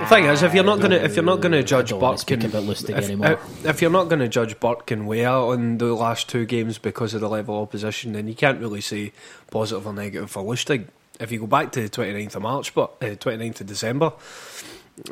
The 0.00 0.06
thing 0.08 0.24
is, 0.24 0.42
if 0.42 0.54
you're 0.54 0.64
not 0.64 0.78
going 0.78 0.92
to 0.92 1.04
if 1.04 1.14
you're 1.14 1.24
not 1.24 1.42
going 1.42 1.52
to 1.52 1.62
judge 1.62 1.90
Burke 1.90 2.30
and 2.30 2.44
if, 2.44 3.66
if, 3.66 3.82
you're 3.82 3.90
not 3.90 4.08
going 4.08 4.20
to 4.20 4.28
judge 4.28 4.58
Burke 4.58 4.90
and 4.90 5.06
Weah 5.06 5.30
on 5.30 5.76
the 5.76 5.92
last 5.94 6.28
two 6.28 6.46
games 6.46 6.78
because 6.78 7.12
of 7.12 7.20
the 7.20 7.28
level 7.28 7.56
of 7.56 7.68
opposition, 7.68 8.12
then 8.12 8.28
you 8.28 8.34
can't 8.34 8.60
really 8.60 8.80
say 8.80 9.12
positive 9.50 9.86
or 9.86 9.92
negative 9.92 10.30
for 10.30 10.42
Lustig. 10.42 10.86
If 11.18 11.30
you 11.30 11.40
go 11.40 11.46
back 11.46 11.72
to 11.72 11.82
the 11.82 11.90
29th 11.90 12.36
of 12.36 12.42
March, 12.42 12.74
but 12.74 12.92
uh, 13.02 13.06
29th 13.08 13.60
of 13.60 13.66
December, 13.66 14.12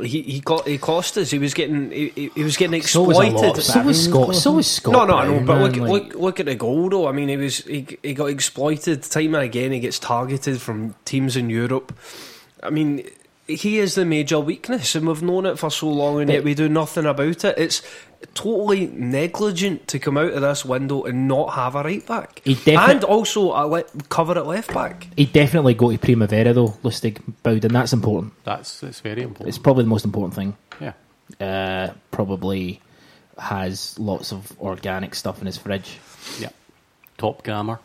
he 0.02 0.22
he 0.22 0.40
got 0.40 0.66
he 0.66 0.78
cost 0.78 1.18
us. 1.18 1.30
He 1.30 1.38
was 1.38 1.52
getting 1.52 1.90
he, 1.90 2.30
he 2.34 2.42
was 2.42 2.56
getting 2.56 2.74
exploited. 2.74 3.62
So 3.62 3.82
was 3.82 4.04
Scott. 4.04 4.34
So 4.34 4.52
was 4.52 4.70
Scott. 4.70 4.92
No, 4.92 5.04
no, 5.04 5.38
no. 5.38 5.46
But 5.46 5.60
look, 5.60 5.76
like... 5.76 5.90
look, 5.90 6.14
look 6.14 6.40
at 6.40 6.46
the 6.46 6.54
goal 6.54 6.88
though. 6.88 7.08
I 7.08 7.12
mean, 7.12 7.28
he 7.28 7.36
was 7.36 7.58
he, 7.58 7.98
he 8.02 8.14
got 8.14 8.26
exploited 8.26 9.02
time 9.02 9.34
and 9.34 9.44
again. 9.44 9.72
He 9.72 9.80
gets 9.80 9.98
targeted 9.98 10.62
from 10.62 10.94
teams 11.04 11.36
in 11.36 11.50
Europe. 11.50 11.92
I 12.62 12.70
mean, 12.70 13.06
he 13.46 13.78
is 13.78 13.94
the 13.94 14.04
major 14.04 14.38
weakness, 14.40 14.94
and 14.94 15.06
we've 15.06 15.22
known 15.22 15.46
it 15.46 15.58
for 15.58 15.70
so 15.70 15.88
long, 15.88 16.20
and 16.20 16.30
yet 16.30 16.44
we 16.44 16.54
do 16.54 16.68
nothing 16.68 17.06
about 17.06 17.44
it. 17.44 17.56
It's 17.58 17.82
totally 18.34 18.88
negligent 18.88 19.86
to 19.88 19.98
come 19.98 20.18
out 20.18 20.32
of 20.32 20.42
this 20.42 20.64
window 20.64 21.04
and 21.04 21.28
not 21.28 21.54
have 21.54 21.74
a 21.76 21.82
right 21.82 22.04
back, 22.06 22.42
defi- 22.44 22.74
and 22.76 23.04
also 23.04 23.52
a 23.52 23.64
le- 23.66 23.84
cover 24.08 24.36
at 24.36 24.46
left 24.46 24.74
back. 24.74 25.06
He 25.16 25.24
definitely 25.24 25.74
go 25.74 25.90
to 25.90 25.98
Primavera 25.98 26.52
though, 26.52 26.76
Lustig 26.82 27.20
Bowden. 27.42 27.72
That's 27.72 27.92
important. 27.92 28.32
That's 28.44 28.82
it's 28.82 29.00
very 29.00 29.22
important. 29.22 29.48
It's 29.48 29.58
probably 29.58 29.84
the 29.84 29.90
most 29.90 30.04
important 30.04 30.34
thing. 30.34 30.56
Yeah, 30.80 30.92
uh, 31.40 31.92
probably 32.10 32.80
has 33.38 33.96
lots 34.00 34.32
of 34.32 34.52
organic 34.60 35.14
stuff 35.14 35.40
in 35.40 35.46
his 35.46 35.56
fridge. 35.56 35.98
Yeah, 36.40 36.50
top 37.18 37.44
grammar. 37.44 37.78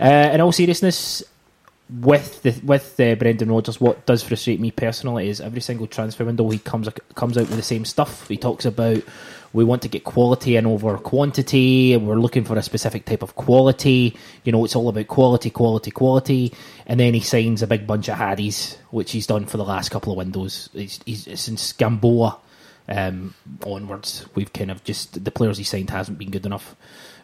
Uh, 0.00 0.30
in 0.32 0.40
all 0.40 0.50
seriousness, 0.52 1.22
with 1.90 2.42
the 2.42 2.58
with 2.64 2.98
uh, 2.98 3.14
Brendan 3.14 3.50
Rodgers, 3.50 3.80
what 3.80 4.06
does 4.06 4.22
frustrate 4.22 4.60
me 4.60 4.70
personally 4.70 5.28
is 5.28 5.40
every 5.40 5.60
single 5.60 5.86
transfer 5.86 6.24
window 6.24 6.48
he 6.48 6.58
comes 6.58 6.88
comes 7.14 7.36
out 7.36 7.48
with 7.48 7.56
the 7.56 7.62
same 7.62 7.84
stuff. 7.84 8.26
He 8.28 8.36
talks 8.36 8.64
about 8.64 9.02
we 9.52 9.62
want 9.62 9.82
to 9.82 9.88
get 9.88 10.02
quality 10.02 10.56
in 10.56 10.66
over 10.66 10.98
quantity. 10.98 11.92
And 11.92 12.06
we're 12.06 12.16
looking 12.16 12.44
for 12.44 12.58
a 12.58 12.62
specific 12.62 13.04
type 13.04 13.22
of 13.22 13.36
quality. 13.36 14.16
You 14.42 14.52
know, 14.52 14.64
it's 14.64 14.74
all 14.74 14.88
about 14.88 15.06
quality, 15.06 15.48
quality, 15.48 15.92
quality. 15.92 16.52
And 16.86 16.98
then 16.98 17.14
he 17.14 17.20
signs 17.20 17.62
a 17.62 17.66
big 17.66 17.86
bunch 17.86 18.08
of 18.08 18.18
Haddies, 18.18 18.76
which 18.90 19.12
he's 19.12 19.28
done 19.28 19.46
for 19.46 19.56
the 19.56 19.64
last 19.64 19.90
couple 19.90 20.12
of 20.12 20.18
windows. 20.18 20.68
He's, 20.72 21.00
he's 21.06 21.40
since 21.40 21.72
Gamboa 21.72 22.38
um, 22.88 23.34
onwards, 23.64 24.26
we've 24.34 24.52
kind 24.52 24.70
of 24.70 24.84
just 24.84 25.24
the 25.24 25.30
players 25.30 25.58
he 25.58 25.64
signed 25.64 25.90
hasn't 25.90 26.18
been 26.18 26.30
good 26.30 26.46
enough. 26.46 26.76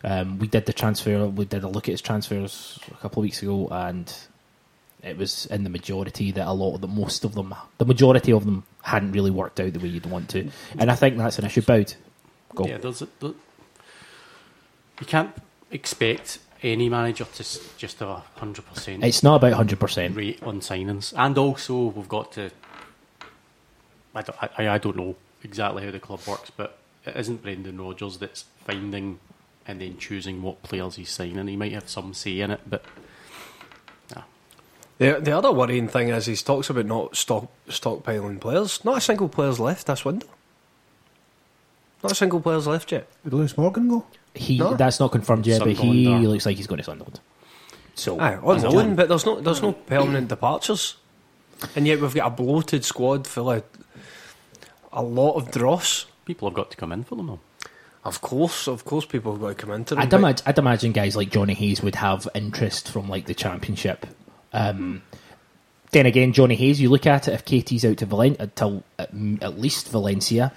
Um, 0.02 0.38
we 0.38 0.46
did 0.46 0.66
the 0.66 0.72
transfer. 0.72 1.26
We 1.26 1.44
did 1.44 1.64
a 1.64 1.68
look 1.68 1.88
at 1.88 1.92
his 1.92 2.00
transfers 2.00 2.78
a 2.90 2.94
couple 2.94 3.20
of 3.20 3.24
weeks 3.24 3.42
ago, 3.42 3.68
and 3.70 4.10
it 5.02 5.16
was 5.16 5.46
in 5.46 5.64
the 5.64 5.70
majority 5.70 6.30
that 6.32 6.46
a 6.46 6.52
lot 6.52 6.74
of 6.74 6.80
the 6.80 6.88
most 6.88 7.24
of 7.24 7.34
them, 7.34 7.54
the 7.78 7.84
majority 7.84 8.32
of 8.32 8.44
them 8.44 8.64
hadn't 8.82 9.12
really 9.12 9.30
worked 9.30 9.60
out 9.60 9.72
the 9.72 9.78
way 9.78 9.88
you'd 9.88 10.06
want 10.06 10.28
to, 10.30 10.50
and 10.78 10.90
I 10.90 10.94
think 10.94 11.16
that's 11.16 11.38
an 11.38 11.46
issue. 11.46 11.62
Boud, 11.62 11.94
go. 12.54 12.66
Yeah, 12.66 12.78
there's, 12.78 13.02
a, 13.02 13.08
there, 13.20 13.32
you 15.00 15.06
can't 15.06 15.34
expect 15.70 16.38
any 16.62 16.88
manager 16.88 17.24
to 17.24 17.42
just 17.78 17.98
have 18.00 18.08
a 18.08 18.22
hundred 18.36 18.66
percent 18.66 19.02
It's 19.02 19.22
not 19.22 19.36
about 19.36 19.54
hundred 19.54 19.80
percent. 19.80 20.16
rate 20.16 20.42
on 20.42 20.60
signings, 20.60 21.14
and 21.16 21.36
also 21.38 21.84
we've 21.86 22.08
got 22.08 22.32
to. 22.32 22.50
I 24.14 24.22
don't, 24.22 24.58
I, 24.58 24.68
I 24.68 24.78
don't 24.78 24.96
know 24.96 25.16
exactly 25.42 25.84
how 25.84 25.90
the 25.90 26.00
club 26.00 26.20
works, 26.26 26.50
but 26.50 26.78
it 27.06 27.16
isn't 27.16 27.42
Brendan 27.42 27.80
Rodgers 27.80 28.18
that's 28.18 28.44
finding 28.64 29.20
and 29.66 29.80
then 29.80 29.98
choosing 29.98 30.42
what 30.42 30.62
players 30.62 30.96
he's 30.96 31.10
signing. 31.10 31.46
He 31.46 31.56
might 31.56 31.72
have 31.72 31.88
some 31.88 32.12
say 32.12 32.40
in 32.40 32.50
it, 32.50 32.60
but 32.68 32.84
The, 35.00 35.18
the 35.18 35.32
other 35.32 35.50
worrying 35.50 35.88
thing 35.88 36.08
is 36.10 36.26
he 36.26 36.36
talks 36.36 36.68
about 36.68 36.84
not 36.84 37.16
stock, 37.16 37.48
stockpiling 37.68 38.38
players. 38.38 38.84
Not 38.84 38.98
a 38.98 39.00
single 39.00 39.30
player's 39.30 39.58
left 39.58 39.86
this 39.86 40.04
window. 40.04 40.26
Not 42.02 42.12
a 42.12 42.14
single 42.14 42.40
player's 42.40 42.66
left 42.66 42.92
yet. 42.92 43.08
Did 43.24 43.32
Lewis 43.32 43.56
Morgan 43.56 43.88
go? 43.88 44.04
He 44.34 44.58
No. 44.58 44.74
that's 44.74 45.00
not 45.00 45.10
confirmed 45.12 45.46
yet, 45.46 45.60
but 45.60 45.68
he 45.68 45.74
Sunderland 46.04 46.24
are- 46.24 46.28
looks 46.28 46.44
like 46.44 46.56
he's 46.58 46.66
going 46.66 46.78
to 46.78 46.84
Sunderland. 46.84 47.18
So 47.94 48.20
Aye, 48.20 48.36
on 48.36 48.56
he's 48.56 48.64
loan, 48.64 48.74
done. 48.74 48.94
but 48.96 49.08
there's 49.08 49.24
no 49.26 49.40
there's 49.40 49.60
no 49.62 49.72
permanent 49.72 50.28
departures, 50.28 50.96
and 51.74 51.86
yet 51.86 52.00
we've 52.00 52.14
got 52.14 52.26
a 52.26 52.30
bloated 52.30 52.84
squad 52.84 53.26
full 53.26 53.50
of 53.50 53.64
a 54.92 55.02
lot 55.02 55.34
of 55.36 55.50
dross. 55.50 56.06
people 56.26 56.48
have 56.48 56.54
got 56.54 56.70
to 56.70 56.76
come 56.76 56.92
in 56.92 57.04
for 57.04 57.16
them. 57.16 57.26
Though. 57.26 57.40
Of 58.04 58.20
course, 58.22 58.68
of 58.68 58.84
course, 58.84 59.04
people 59.04 59.32
have 59.32 59.40
got 59.40 59.48
to 59.48 59.54
come 59.54 59.72
into 59.72 59.94
them. 59.94 60.02
I'd, 60.02 60.10
but- 60.10 60.18
imagine, 60.18 60.44
I'd 60.46 60.58
imagine 60.58 60.92
guys 60.92 61.16
like 61.16 61.30
Jonny 61.30 61.54
Hayes 61.54 61.82
would 61.82 61.96
have 61.96 62.28
interest 62.34 62.90
from 62.90 63.08
like 63.08 63.26
the 63.26 63.34
championship. 63.34 64.06
Um, 64.52 65.02
then 65.92 66.06
again, 66.06 66.32
Jonny 66.32 66.54
Hayes, 66.54 66.80
you 66.80 66.88
look 66.88 67.06
at 67.06 67.28
it. 67.28 67.32
If 67.34 67.44
Katie's 67.44 67.84
out 67.84 67.96
to 67.98 68.06
Valen- 68.06 68.38
until 68.38 68.82
at, 68.98 69.10
at 69.42 69.58
least 69.58 69.88
Valencia, 69.88 70.52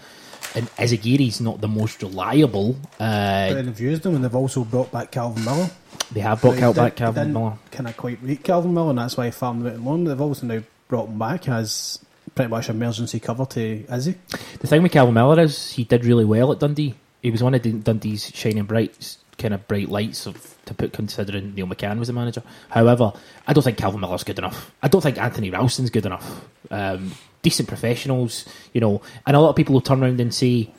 and 0.56 0.68
Ezagiri's 0.76 1.42
not 1.42 1.62
the 1.62 1.68
most 1.68 2.04
reliable. 2.04 2.76
But 3.00 3.04
Uh, 3.06 3.54
they've 3.64 3.80
used 3.80 4.04
them 4.04 4.16
and 4.16 4.24
they've 4.24 4.36
also 4.36 4.64
brought 4.64 4.92
back 4.92 5.12
Calvin 5.12 5.44
Miller. 5.44 5.70
they 6.12 6.20
have 6.20 6.42
brought 6.42 6.76
back 6.76 6.96
Calvin 6.96 7.34
Miller. 7.34 7.54
Kind 7.72 7.88
of 7.88 7.98
quite 7.98 8.20
rate 8.22 8.44
Calvin 8.44 8.74
Miller, 8.74 8.92
and 8.92 9.00
that's 9.00 9.18
why 9.18 9.26
he 9.26 9.32
farmed 9.32 9.62
him 9.62 9.68
out 9.68 9.76
on 9.78 9.86
loan. 9.86 10.04
They've 10.04 10.22
also 10.22 10.46
now 10.46 10.62
brought 10.88 11.08
him 11.10 11.18
back 11.18 11.48
as 11.50 11.98
pretty 12.36 12.50
much 12.50 12.70
emergency 12.70 13.20
cover 13.20 13.46
to 13.46 13.86
Izzy. 13.92 14.16
The 14.60 14.68
thing 14.68 14.84
with 14.84 14.92
Calvin 14.92 15.14
Miller 15.16 15.42
is 15.42 15.72
he 15.72 15.84
did 15.84 16.06
really 16.06 16.26
well 16.26 16.52
at 16.52 16.60
Dundee. 16.60 16.96
He 17.24 17.32
was 17.32 17.42
one 17.42 17.56
of 17.56 17.84
Dundee's 17.84 18.30
shining 18.36 18.66
bright, 18.66 19.18
kind 19.38 19.54
of 19.54 19.68
bright 19.68 19.90
lights 19.90 20.26
of 20.26 20.56
to 20.66 20.74
put 20.74 20.94
considering 20.94 21.54
Neil 21.56 21.68
McCann 21.68 22.00
was 22.00 22.08
the 22.08 22.14
manager. 22.14 22.44
However, 22.70 23.14
I 23.48 23.54
don't 23.54 23.64
think 23.64 23.78
Calvin 23.78 24.00
Miller's 24.00 24.24
good 24.24 24.38
enough. 24.38 24.72
I 24.82 24.88
don't 24.88 25.02
think 25.02 25.18
Anthony 25.18 25.50
Ralston's 25.50 25.90
good 25.90 26.06
enough. 26.06 26.46
Um, 26.72 27.12
decent 27.42 27.68
professionals, 27.68 28.46
you 28.74 28.82
know, 28.82 29.02
and 29.26 29.36
a 29.36 29.40
lot 29.40 29.50
of 29.50 29.56
people 29.56 29.74
will 29.74 29.82
turn 29.82 30.04
around 30.04 30.20
and 30.20 30.34
say, 30.34 30.72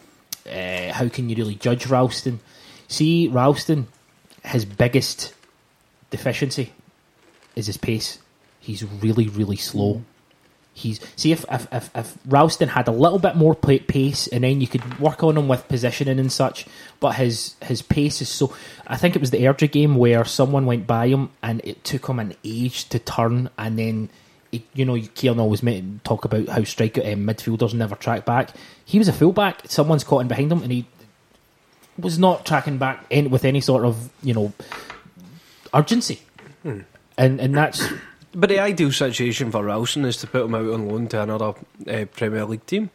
uh, 0.50 0.92
"How 0.92 1.08
can 1.08 1.28
you 1.28 1.36
really 1.36 1.54
judge 1.54 1.86
Ralston?" 1.86 2.40
See, 2.88 3.28
Ralston, 3.28 3.88
his 4.44 4.64
biggest 4.64 5.34
deficiency 6.10 6.72
is 7.56 7.66
his 7.66 7.76
pace. 7.76 8.18
He's 8.60 8.84
really, 8.84 9.28
really 9.28 9.56
slow. 9.56 10.02
He's 10.76 11.00
see 11.14 11.30
if 11.30 11.44
if 11.50 11.68
if, 11.72 11.90
if 11.94 12.18
Ralston 12.26 12.68
had 12.68 12.88
a 12.88 12.92
little 12.92 13.20
bit 13.20 13.36
more 13.36 13.54
pa- 13.54 13.78
pace, 13.86 14.26
and 14.26 14.42
then 14.42 14.60
you 14.60 14.66
could 14.66 14.98
work 14.98 15.22
on 15.22 15.38
him 15.38 15.46
with 15.46 15.68
positioning 15.68 16.18
and 16.18 16.32
such. 16.32 16.66
But 16.98 17.12
his 17.12 17.54
his 17.62 17.80
pace 17.80 18.20
is 18.20 18.28
so. 18.28 18.52
I 18.86 18.96
think 18.96 19.14
it 19.14 19.20
was 19.20 19.30
the 19.30 19.38
Airdrie 19.38 19.70
game 19.70 19.94
where 19.94 20.24
someone 20.24 20.66
went 20.66 20.86
by 20.86 21.06
him, 21.06 21.30
and 21.42 21.60
it 21.62 21.84
took 21.84 22.08
him 22.08 22.18
an 22.18 22.34
age 22.44 22.88
to 22.90 22.98
turn, 22.98 23.50
and 23.56 23.78
then. 23.78 24.10
It, 24.52 24.62
you 24.72 24.84
know, 24.84 24.96
Ciaran 24.96 25.40
always 25.40 25.64
made, 25.64 26.04
talk 26.04 26.24
about 26.24 26.48
how 26.48 26.62
striker 26.62 27.00
um, 27.00 27.26
midfielders 27.26 27.74
never 27.74 27.96
track 27.96 28.24
back. 28.24 28.50
He 28.84 28.98
was 29.00 29.08
a 29.08 29.12
fullback. 29.12 29.62
Someone's 29.68 30.04
caught 30.04 30.20
in 30.20 30.28
behind 30.28 30.52
him, 30.52 30.62
and 30.62 30.70
he 30.70 30.86
was 31.98 32.20
not 32.20 32.46
tracking 32.46 32.78
back 32.78 33.04
in, 33.10 33.30
with 33.30 33.44
any 33.44 33.60
sort 33.60 33.84
of 33.84 34.10
you 34.22 34.32
know 34.32 34.52
urgency. 35.74 36.20
And 37.18 37.40
and 37.40 37.54
that's 37.56 37.84
But 38.34 38.48
the 38.48 38.58
ideal 38.58 38.90
situation 38.92 39.50
for 39.50 39.64
Ralston 39.64 40.04
is 40.04 40.16
to 40.18 40.26
put 40.26 40.44
him 40.44 40.54
out 40.54 40.68
on 40.72 40.88
loan 40.88 41.06
to 41.08 41.22
another 41.22 41.54
uh, 41.88 42.04
Premier 42.16 42.44
League 42.44 42.66
team. 42.66 42.90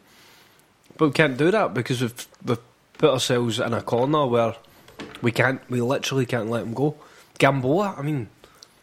But 0.98 1.06
we 1.08 1.12
can't 1.12 1.36
do 1.38 1.50
that 1.50 1.72
because 1.72 2.02
we've, 2.02 2.26
we've 2.44 2.58
put 2.98 3.10
ourselves 3.10 3.58
in 3.58 3.72
a 3.72 3.80
corner 3.80 4.26
where 4.26 4.54
we 5.22 5.32
can't, 5.32 5.60
we 5.70 5.80
literally 5.80 6.26
can't 6.26 6.50
let 6.50 6.62
him 6.64 6.74
go. 6.74 6.94
Gamboa, 7.38 7.94
I 7.96 8.02
mean, 8.02 8.28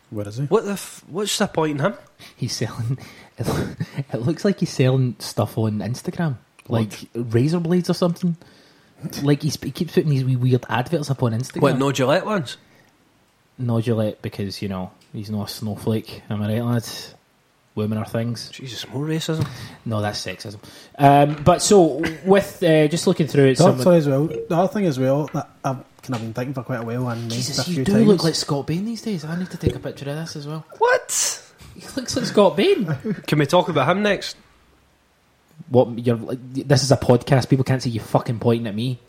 Where 0.09 0.27
is 0.27 0.37
he? 0.37 0.45
what 0.45 0.65
the, 0.65 0.71
f- 0.71 1.03
what's 1.07 1.37
the 1.37 1.45
point 1.47 1.79
in 1.79 1.85
him? 1.85 1.93
he's 2.35 2.53
selling. 2.55 2.97
It, 3.39 3.47
it 4.13 4.21
looks 4.23 4.43
like 4.43 4.61
he's 4.61 4.71
selling 4.71 5.15
stuff 5.19 5.59
on 5.59 5.77
Instagram, 5.77 6.37
like 6.67 6.91
razor 7.13 7.59
blades 7.59 7.87
or 7.87 7.93
something. 7.93 8.35
Like 9.21 9.43
he's, 9.43 9.61
he 9.61 9.69
keeps 9.69 9.93
putting 9.93 10.09
these 10.09 10.25
wee 10.25 10.35
weird 10.35 10.65
adverts 10.69 11.11
up 11.11 11.21
on 11.21 11.33
Instagram. 11.33 11.61
What, 11.61 11.77
no 11.77 11.91
Gillette 11.91 12.25
ones? 12.25 12.57
no 13.59 13.79
Gillette 13.79 14.23
because 14.23 14.59
you 14.59 14.69
know 14.69 14.89
he's 15.13 15.29
not 15.29 15.49
a 15.49 15.51
snowflake. 15.51 16.21
Am 16.29 16.41
I 16.41 16.47
right, 16.55 16.63
lads? 16.63 17.13
Women 17.75 17.99
are 17.99 18.05
things. 18.05 18.49
Jesus, 18.49 18.87
more 18.89 19.05
racism. 19.05 19.47
No, 19.85 20.01
that's 20.01 20.25
sexism. 20.25 20.57
Um, 20.97 21.43
but 21.43 21.61
so 21.61 22.01
with 22.25 22.63
uh, 22.63 22.87
just 22.87 23.05
looking 23.05 23.27
through 23.27 23.45
it, 23.49 23.57
The 23.57 23.63
some 23.63 23.73
other, 23.75 23.83
sorry 23.83 23.97
as 23.97 24.07
well. 24.07 24.25
The 24.25 24.55
other 24.55 24.73
thing 24.73 24.85
as 24.87 24.97
well 24.97 25.27
that 25.33 25.47
I've 25.63 25.83
kind 26.01 26.15
of 26.15 26.21
been 26.21 26.33
thinking 26.33 26.53
for 26.55 26.63
quite 26.63 26.81
a 26.81 26.83
while 26.85 27.07
and 27.09 27.29
Jesus, 27.29 27.67
a 27.67 27.69
you 27.71 27.83
do 27.85 27.91
times. 27.93 28.07
look 28.07 28.23
like 28.23 28.33
Scott 28.33 28.65
Bain 28.65 28.83
these 28.85 29.03
days. 29.03 29.23
I 29.25 29.37
need 29.37 29.51
to 29.51 29.57
take 29.57 29.75
a 29.75 29.79
picture 29.79 30.09
of 30.09 30.15
this 30.15 30.35
as 30.35 30.47
well. 30.47 30.65
What? 30.79 31.43
He 31.75 31.81
looks 31.95 32.15
like 32.15 32.25
Scott 32.25 32.57
Bain. 32.57 32.85
Can 33.27 33.37
we 33.37 33.45
talk 33.45 33.69
about 33.69 33.87
him 33.89 34.01
next? 34.01 34.35
what? 35.69 35.99
You're 36.03 36.15
like, 36.15 36.39
this 36.53 36.81
is 36.81 36.91
a 36.91 36.97
podcast. 36.97 37.47
People 37.49 37.63
can't 37.65 37.83
see 37.83 37.89
you 37.91 37.99
fucking 37.99 38.39
pointing 38.39 38.65
at 38.67 38.73
me. 38.75 38.99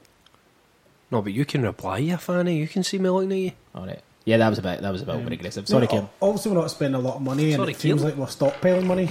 No, 1.11 1.23
but 1.23 1.33
you 1.33 1.47
can 1.47 1.63
reply, 1.63 1.99
you 1.99 2.19
Fanny. 2.19 2.59
You 2.59 2.69
can 2.69 2.83
see 2.83 2.99
me 2.99 3.09
looking 3.09 3.33
at 3.33 3.39
you. 3.39 3.53
All 3.75 3.87
right. 3.87 4.03
Yeah, 4.29 4.37
that 4.37 4.51
was 4.51 4.59
about 4.59 4.83
that 4.83 4.93
was 4.93 5.01
about 5.01 5.17
Um, 5.17 5.29
aggressive. 5.29 5.67
Sorry, 5.67 5.87
No, 5.87 5.91
Kim. 5.91 6.09
Also, 6.21 6.51
we're 6.51 6.61
not 6.61 6.71
spending 6.71 7.01
a 7.01 7.03
lot 7.03 7.17
of 7.17 7.23
money, 7.23 7.47
and 7.53 7.61
Sorry, 7.63 7.71
it 7.71 7.77
feels 7.79 8.03
Keelan. 8.03 8.05
like 8.05 8.17
we're 8.17 8.27
stockpiling 8.27 8.85
money. 8.85 9.09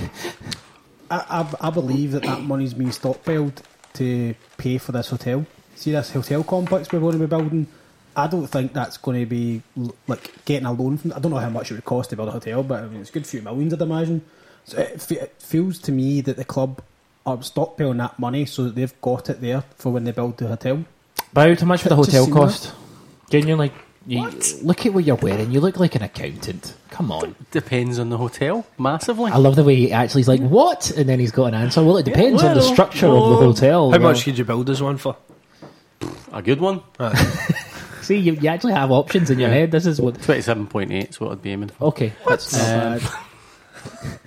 I, 1.09 1.43
I, 1.61 1.67
I 1.67 1.69
believe 1.71 2.11
that 2.11 2.21
that 2.21 2.41
money's 2.43 2.75
being 2.75 2.91
stockpiled 2.91 3.53
to 3.93 4.35
pay 4.57 4.77
for 4.77 4.91
this 4.91 5.09
hotel. 5.09 5.47
See 5.75 5.91
this 5.91 6.11
hotel 6.11 6.43
complex 6.43 6.91
we're 6.91 6.99
going 6.99 7.13
to 7.13 7.19
be 7.19 7.25
building. 7.25 7.65
I 8.15 8.27
don't 8.27 8.45
think 8.45 8.73
that's 8.73 8.97
going 8.97 9.19
to 9.19 9.25
be 9.25 9.63
like 10.07 10.45
getting 10.45 10.67
a 10.67 10.71
loan 10.71 10.97
from. 10.99 11.13
I 11.13 11.19
don't 11.19 11.31
know 11.31 11.37
how 11.39 11.49
much 11.49 11.71
it 11.71 11.75
would 11.75 11.85
cost 11.85 12.11
to 12.11 12.15
build 12.15 12.29
a 12.29 12.33
hotel, 12.33 12.61
but 12.61 12.83
I 12.83 12.87
mean, 12.87 13.01
it's 13.01 13.09
a 13.09 13.13
good 13.13 13.25
few 13.25 13.41
millions, 13.41 13.73
I'd 13.73 13.81
imagine. 13.81 14.21
So 14.65 14.77
it, 14.77 15.11
it 15.11 15.33
feels 15.39 15.79
to 15.79 15.91
me 15.91 16.21
that 16.21 16.37
the 16.37 16.45
club 16.45 16.79
are 17.25 17.37
stockpiling 17.37 17.97
that 17.97 18.19
money 18.19 18.45
so 18.45 18.65
that 18.65 18.75
they've 18.75 19.01
got 19.01 19.31
it 19.31 19.41
there 19.41 19.63
for 19.77 19.91
when 19.91 20.03
they 20.03 20.11
build 20.11 20.37
the 20.37 20.47
hotel. 20.47 20.85
About 21.31 21.59
how 21.59 21.65
much 21.65 21.81
for 21.81 21.89
the 21.89 21.95
hotel 21.95 22.25
seemed 22.25 22.35
cost? 22.35 22.71
Genuinely, 23.31 23.71
you, 24.07 24.29
look 24.63 24.85
at 24.85 24.93
what 24.93 25.03
you're 25.03 25.15
wearing. 25.17 25.51
You 25.51 25.59
look 25.59 25.77
like 25.79 25.95
an 25.95 26.01
accountant. 26.03 26.73
Come 26.89 27.11
on. 27.11 27.35
Depends 27.51 27.99
on 27.99 28.09
the 28.09 28.17
hotel, 28.17 28.65
massively. 28.77 29.31
I 29.31 29.37
love 29.37 29.55
the 29.55 29.63
way 29.63 29.75
he 29.75 29.91
actually 29.91 30.21
is 30.21 30.27
like, 30.27 30.39
what? 30.41 30.89
And 30.91 31.07
then 31.09 31.19
he's 31.19 31.31
got 31.31 31.45
an 31.47 31.53
answer. 31.55 31.83
Well, 31.83 31.97
it 31.97 32.05
depends 32.05 32.41
on 32.41 32.55
the 32.55 32.61
well, 32.61 32.73
structure 32.73 33.07
of 33.07 33.29
the 33.29 33.35
hotel. 33.35 33.91
How 33.91 33.97
Well, 33.99 34.11
much 34.13 34.23
could 34.23 34.37
you 34.37 34.45
build 34.45 34.65
this 34.67 34.81
one 34.81 34.97
for? 34.97 35.15
A 36.31 36.41
good 36.41 36.59
one. 36.61 36.81
See, 38.01 38.17
you, 38.17 38.33
you 38.33 38.47
actually 38.47 38.73
have 38.73 38.89
options 38.91 39.29
in 39.29 39.37
your 39.39 39.49
Yeah. 39.49 39.55
head. 39.55 39.71
This 39.71 39.85
is 39.85 39.99
what. 39.99 40.21
Twenty-seven 40.21 40.67
point 40.67 40.91
eight 40.91 41.09
is 41.09 41.19
what 41.19 41.31
I'd 41.33 41.41
be 41.41 41.51
aiming 41.51 41.69
for. 41.69 41.85
Okay. 41.87 42.13
That's 42.27 42.53
not 42.53 43.01
bad. 43.01 43.01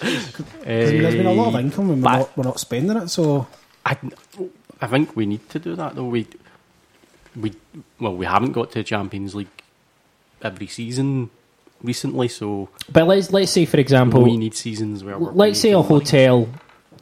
'Cause, 0.00 0.40
I 0.62 0.64
there's 0.64 1.14
been 1.14 1.26
a 1.26 1.32
lot 1.32 1.48
of 1.48 1.54
Eh, 1.54 1.60
income 1.60 1.90
and 1.90 2.02
we're 2.02 2.10
not, 2.10 2.36
we're 2.36 2.44
not 2.44 2.58
spending 2.58 2.96
it, 2.96 3.08
so 3.08 3.46
I, 3.86 3.96
I 4.80 4.86
think 4.88 5.14
we 5.14 5.26
need 5.26 5.48
to 5.50 5.58
do 5.60 5.76
that 5.76 5.94
though. 5.94 6.06
We, 6.06 6.26
we, 7.36 7.52
well, 8.00 8.14
we 8.16 8.26
haven't 8.26 8.52
got 8.52 8.70
to 8.72 8.82
Champions 8.82 9.34
League 9.34 9.48
every 10.42 10.66
season 10.66 11.30
recently, 11.82 12.28
so 12.28 12.68
But 12.90 13.06
let's 13.06 13.32
let's 13.32 13.50
say, 13.52 13.64
for 13.64 13.78
example, 13.78 14.22
we 14.22 14.36
need 14.36 14.54
seasons 14.54 15.02
where 15.04 15.18
we're 15.18 15.32
let's 15.32 15.60
say 15.60 15.72
a 15.72 15.82
hotel 15.82 16.48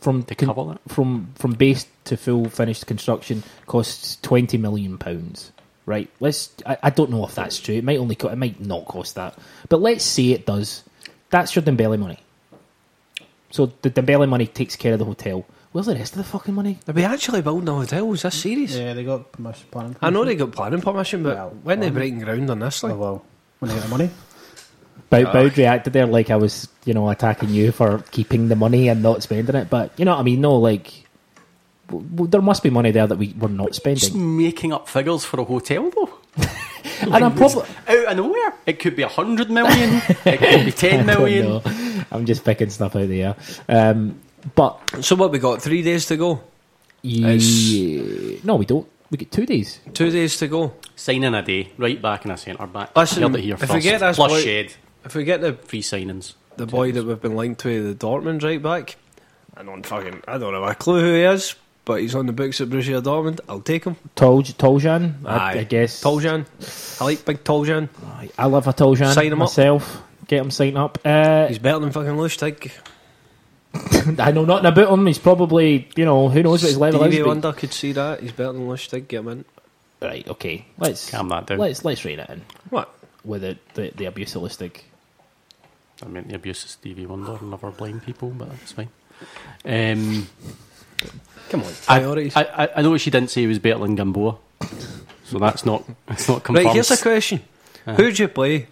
from 0.01 0.23
To 0.25 0.35
cover 0.35 0.65
that. 0.65 0.81
from 0.89 1.29
from 1.35 1.53
base 1.53 1.87
to 2.05 2.17
full 2.17 2.49
finished 2.49 2.87
construction 2.87 3.43
costs 3.67 4.17
twenty 4.23 4.57
million 4.59 4.99
pounds. 4.99 5.53
Right? 5.87 6.09
Let's. 6.21 6.51
I, 6.65 6.77
I 6.85 6.91
don't 6.91 7.11
know 7.11 7.25
if 7.25 7.35
that's 7.35 7.59
true. 7.59 7.75
It 7.75 7.85
might 7.85 7.99
only. 7.99 8.15
Co- 8.15 8.29
it 8.29 8.37
might 8.37 8.61
not 8.61 8.85
cost 8.87 9.17
that. 9.17 9.37
But 9.69 9.81
let's 9.81 10.05
say 10.05 10.31
it 10.31 10.47
does. 10.47 10.85
That's 11.31 11.57
your 11.57 11.63
Dembele 11.65 11.99
money. 11.99 12.19
So 13.51 13.73
the 13.83 13.91
Dembele 13.91 14.29
money 14.29 14.47
takes 14.47 14.77
care 14.77 14.93
of 14.93 15.01
the 15.01 15.05
hotel. 15.05 15.45
Where's 15.73 15.87
the 15.87 15.95
rest 15.95 16.13
of 16.15 16.19
the 16.19 16.25
fucking 16.25 16.55
money? 16.55 16.79
Are 16.89 16.93
we 16.93 17.05
actually 17.05 17.43
building 17.43 17.69
a 17.69 17.73
hotel? 17.75 18.13
Is 18.13 18.23
this 18.23 18.35
serious? 18.41 18.75
yeah, 18.77 18.93
they 18.93 19.05
got 19.05 19.31
permission. 19.31 19.67
Planning 19.71 19.97
I 20.03 20.11
know 20.11 20.25
they 20.25 20.35
got 20.35 20.51
planning 20.53 20.81
permission, 20.81 21.23
but 21.23 21.37
Well, 21.37 21.51
when 21.63 21.79
they 21.81 21.91
breaking 21.91 22.19
ground 22.21 22.51
on 22.51 22.59
this, 22.59 22.83
Oh, 22.83 22.95
well, 22.97 23.25
when 23.61 23.69
they 23.69 23.75
get 23.77 23.85
the 23.85 23.89
money. 23.91 24.11
Bow, 25.11 25.25
Ah. 25.27 25.33
Boud 25.33 25.57
reacted 25.59 25.93
there 25.93 26.07
like 26.07 26.31
I 26.31 26.37
was, 26.37 26.69
you 26.85 26.93
know, 26.95 27.09
attacking 27.09 27.51
you 27.51 27.71
for 27.73 27.99
keeping 28.11 28.49
the 28.49 28.57
money 28.57 28.89
and 28.89 29.03
not 29.03 29.23
spending 29.23 29.55
it. 29.55 29.71
But 29.71 29.93
you 29.97 30.05
know 30.05 30.13
what 30.13 30.21
I 30.21 30.23
mean? 30.25 30.41
No, 30.41 30.57
like 30.57 31.05
w- 31.89 32.05
w- 32.09 32.31
there 32.31 32.43
must 32.43 32.63
be 32.65 32.71
money 32.71 32.91
there 32.91 33.07
that 33.07 33.17
we 33.19 33.35
we're 33.39 33.49
not 33.49 33.69
Just 33.69 33.81
spending. 33.81 34.37
making 34.37 34.73
up 34.73 34.89
figures 34.89 35.25
for 35.25 35.41
a 35.41 35.45
hotel 35.45 35.91
though. 35.91 36.11
and 37.03 37.15
I'm 37.25 37.35
probably 37.35 37.63
out 37.89 38.07
of 38.13 38.17
nowhere. 38.17 38.55
It 38.67 38.79
could 38.79 38.95
be 38.97 39.03
a 39.03 39.09
hundred 39.09 39.51
million. 39.51 40.01
it 40.25 40.39
could 40.39 40.65
be 40.65 40.73
ten 40.89 41.07
million. 41.07 41.45
No, 41.47 41.63
I'm 42.13 42.25
just 42.27 42.45
picking 42.45 42.71
stuff 42.71 42.95
out 42.97 43.03
of 43.03 43.09
the 43.09 43.23
air. 43.23 43.37
Um, 43.69 44.21
but 44.55 44.79
so 45.05 45.17
what? 45.17 45.31
We 45.33 45.39
got 45.39 45.63
three 45.63 45.83
days 45.83 46.07
to 46.07 46.17
go, 46.17 46.41
ye- 47.03 48.41
no, 48.45 48.57
we 48.57 48.65
don't. 48.67 48.87
We 49.11 49.17
get 49.19 49.33
two 49.33 49.45
days. 49.47 49.81
two 49.93 50.11
days 50.11 50.37
to 50.39 50.47
go. 50.49 50.75
Signing 50.95 51.35
a 51.35 51.43
day, 51.43 51.73
right 51.79 52.01
back 52.01 52.25
in 52.25 52.31
a 52.31 52.37
centre 52.37 52.67
back. 52.67 52.97
Listen, 52.97 53.23
Heard 53.25 53.35
it 53.37 53.43
here 53.43 53.55
if 53.55 53.61
we 53.63 53.67
first. 53.67 53.83
get 53.83 54.01
this 54.01 54.17
Plus 54.17 54.31
boy- 54.33 54.41
shed, 54.43 54.73
If 55.05 55.15
we 55.15 55.25
get 55.25 55.41
the 55.41 55.55
free 55.55 55.83
signings. 55.83 56.35
the 56.57 56.67
boy 56.67 56.93
that 56.93 57.05
we've 57.05 57.21
been 57.21 57.35
linked 57.37 57.61
to, 57.63 57.93
the 57.93 58.07
Dortmund 58.07 58.43
right 58.45 58.63
back, 58.63 58.97
I 59.57 59.63
don't 59.63 59.85
fucking 59.85 60.23
I 60.29 60.39
don't 60.39 60.55
have 60.55 60.63
a 60.63 60.75
clue 60.75 61.01
who 61.01 61.15
he 61.15 61.23
is, 61.23 61.55
but 61.85 62.01
he's 62.03 62.15
on 62.15 62.27
the 62.27 62.33
books 62.33 62.61
at 62.61 62.69
Borussia 62.69 63.03
Dortmund. 63.03 63.41
I'll 63.49 63.61
take 63.61 63.85
him. 63.85 63.97
Tolj, 64.15 64.55
Toljan, 64.55 65.27
I, 65.27 65.59
I 65.61 65.65
guess. 65.65 66.03
Toljan, 66.03 66.47
I 67.01 67.05
like 67.05 67.25
big 67.25 67.43
Toljan. 67.43 67.89
I 68.39 68.47
love 68.47 68.69
a 68.69 68.73
Toljan 68.73 69.13
Sign 69.15 69.27
him 69.29 69.33
up. 69.43 69.49
myself. 69.49 70.03
Get 70.29 70.41
him 70.43 70.51
signed 70.53 70.79
up. 70.79 70.99
Uh, 71.05 71.49
He's 71.49 71.59
better 71.59 71.81
than 71.81 71.91
fucking 71.91 72.13
Lustig. 72.13 72.71
I 74.19 74.33
know 74.33 74.45
nothing 74.45 74.67
about 74.67 74.93
him. 74.93 75.07
He's 75.07 75.19
probably, 75.19 75.89
you 75.97 76.05
know, 76.05 76.29
who 76.29 76.43
knows 76.43 76.63
what 76.63 76.69
his 76.69 76.79
level 76.79 77.01
Stevie 77.01 77.17
is. 77.17 77.23
but- 77.23 77.29
Wonder 77.29 77.53
could 77.53 77.73
see 77.73 77.93
that. 77.93 78.21
He's 78.21 78.33
better 78.33 78.53
than 78.53 78.67
Lustig. 78.67 79.09
Get 79.09 79.21
him 79.21 79.29
in. 79.29 79.45
Right, 80.03 80.27
okay. 80.29 80.65
Let's 80.79 81.11
Calm 81.11 81.29
that 81.29 81.47
down. 81.47 81.59
let's 81.59 81.85
let's 81.85 82.05
rate 82.07 82.19
it 82.19 82.31
in 82.31 82.41
What? 82.71 82.89
with 83.25 83.45
it, 83.45 83.59
the 83.75 83.93
the 83.95 84.07
abusilistic. 84.07 84.81
I 86.03 86.07
meant 86.09 86.29
the 86.29 86.37
abuse 86.37 86.65
of 86.65 86.71
Stevie 86.71 87.05
Wonder 87.05 87.37
and 87.41 87.53
other 87.53 87.71
blind 87.71 88.03
people, 88.05 88.31
but 88.31 88.49
that's 88.49 88.73
fine. 88.73 88.89
Um, 89.67 90.27
Come 91.51 91.61
on, 91.63 91.67
I, 91.89 91.99
priorities. 91.99 92.35
I, 92.35 92.43
I, 92.45 92.69
I 92.77 92.83
noticed 92.83 93.05
she 93.05 93.11
didn't 93.11 93.29
say 93.31 93.43
he 93.43 93.47
was 93.47 93.59
better 93.59 93.81
than 93.81 93.95
Gamboa, 93.95 94.37
so 95.25 95.39
that's 95.39 95.67
not 95.67 95.85
it's 96.09 96.27
not 96.29 96.43
confirmed. 96.45 96.65
right, 96.67 96.75
here's 96.75 96.91
a 96.91 96.97
question. 96.97 97.43
Uh. 97.87 97.95
Who'd 97.97 98.19
you 98.19 98.29
play? 98.29 98.69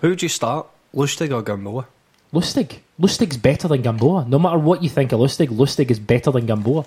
Who'd 0.00 0.22
you 0.22 0.30
start? 0.30 0.66
Lustig 0.94 1.30
or 1.34 1.42
Gamboa? 1.42 1.86
Lustig. 2.32 2.78
Lustig's 3.00 3.36
better 3.36 3.68
than 3.68 3.82
Gamboa. 3.82 4.26
No 4.28 4.38
matter 4.38 4.58
what 4.58 4.82
you 4.82 4.88
think 4.88 5.12
of 5.12 5.20
Lustig, 5.20 5.48
Lustig 5.48 5.90
is 5.90 5.98
better 5.98 6.30
than 6.30 6.46
Gamboa. 6.46 6.84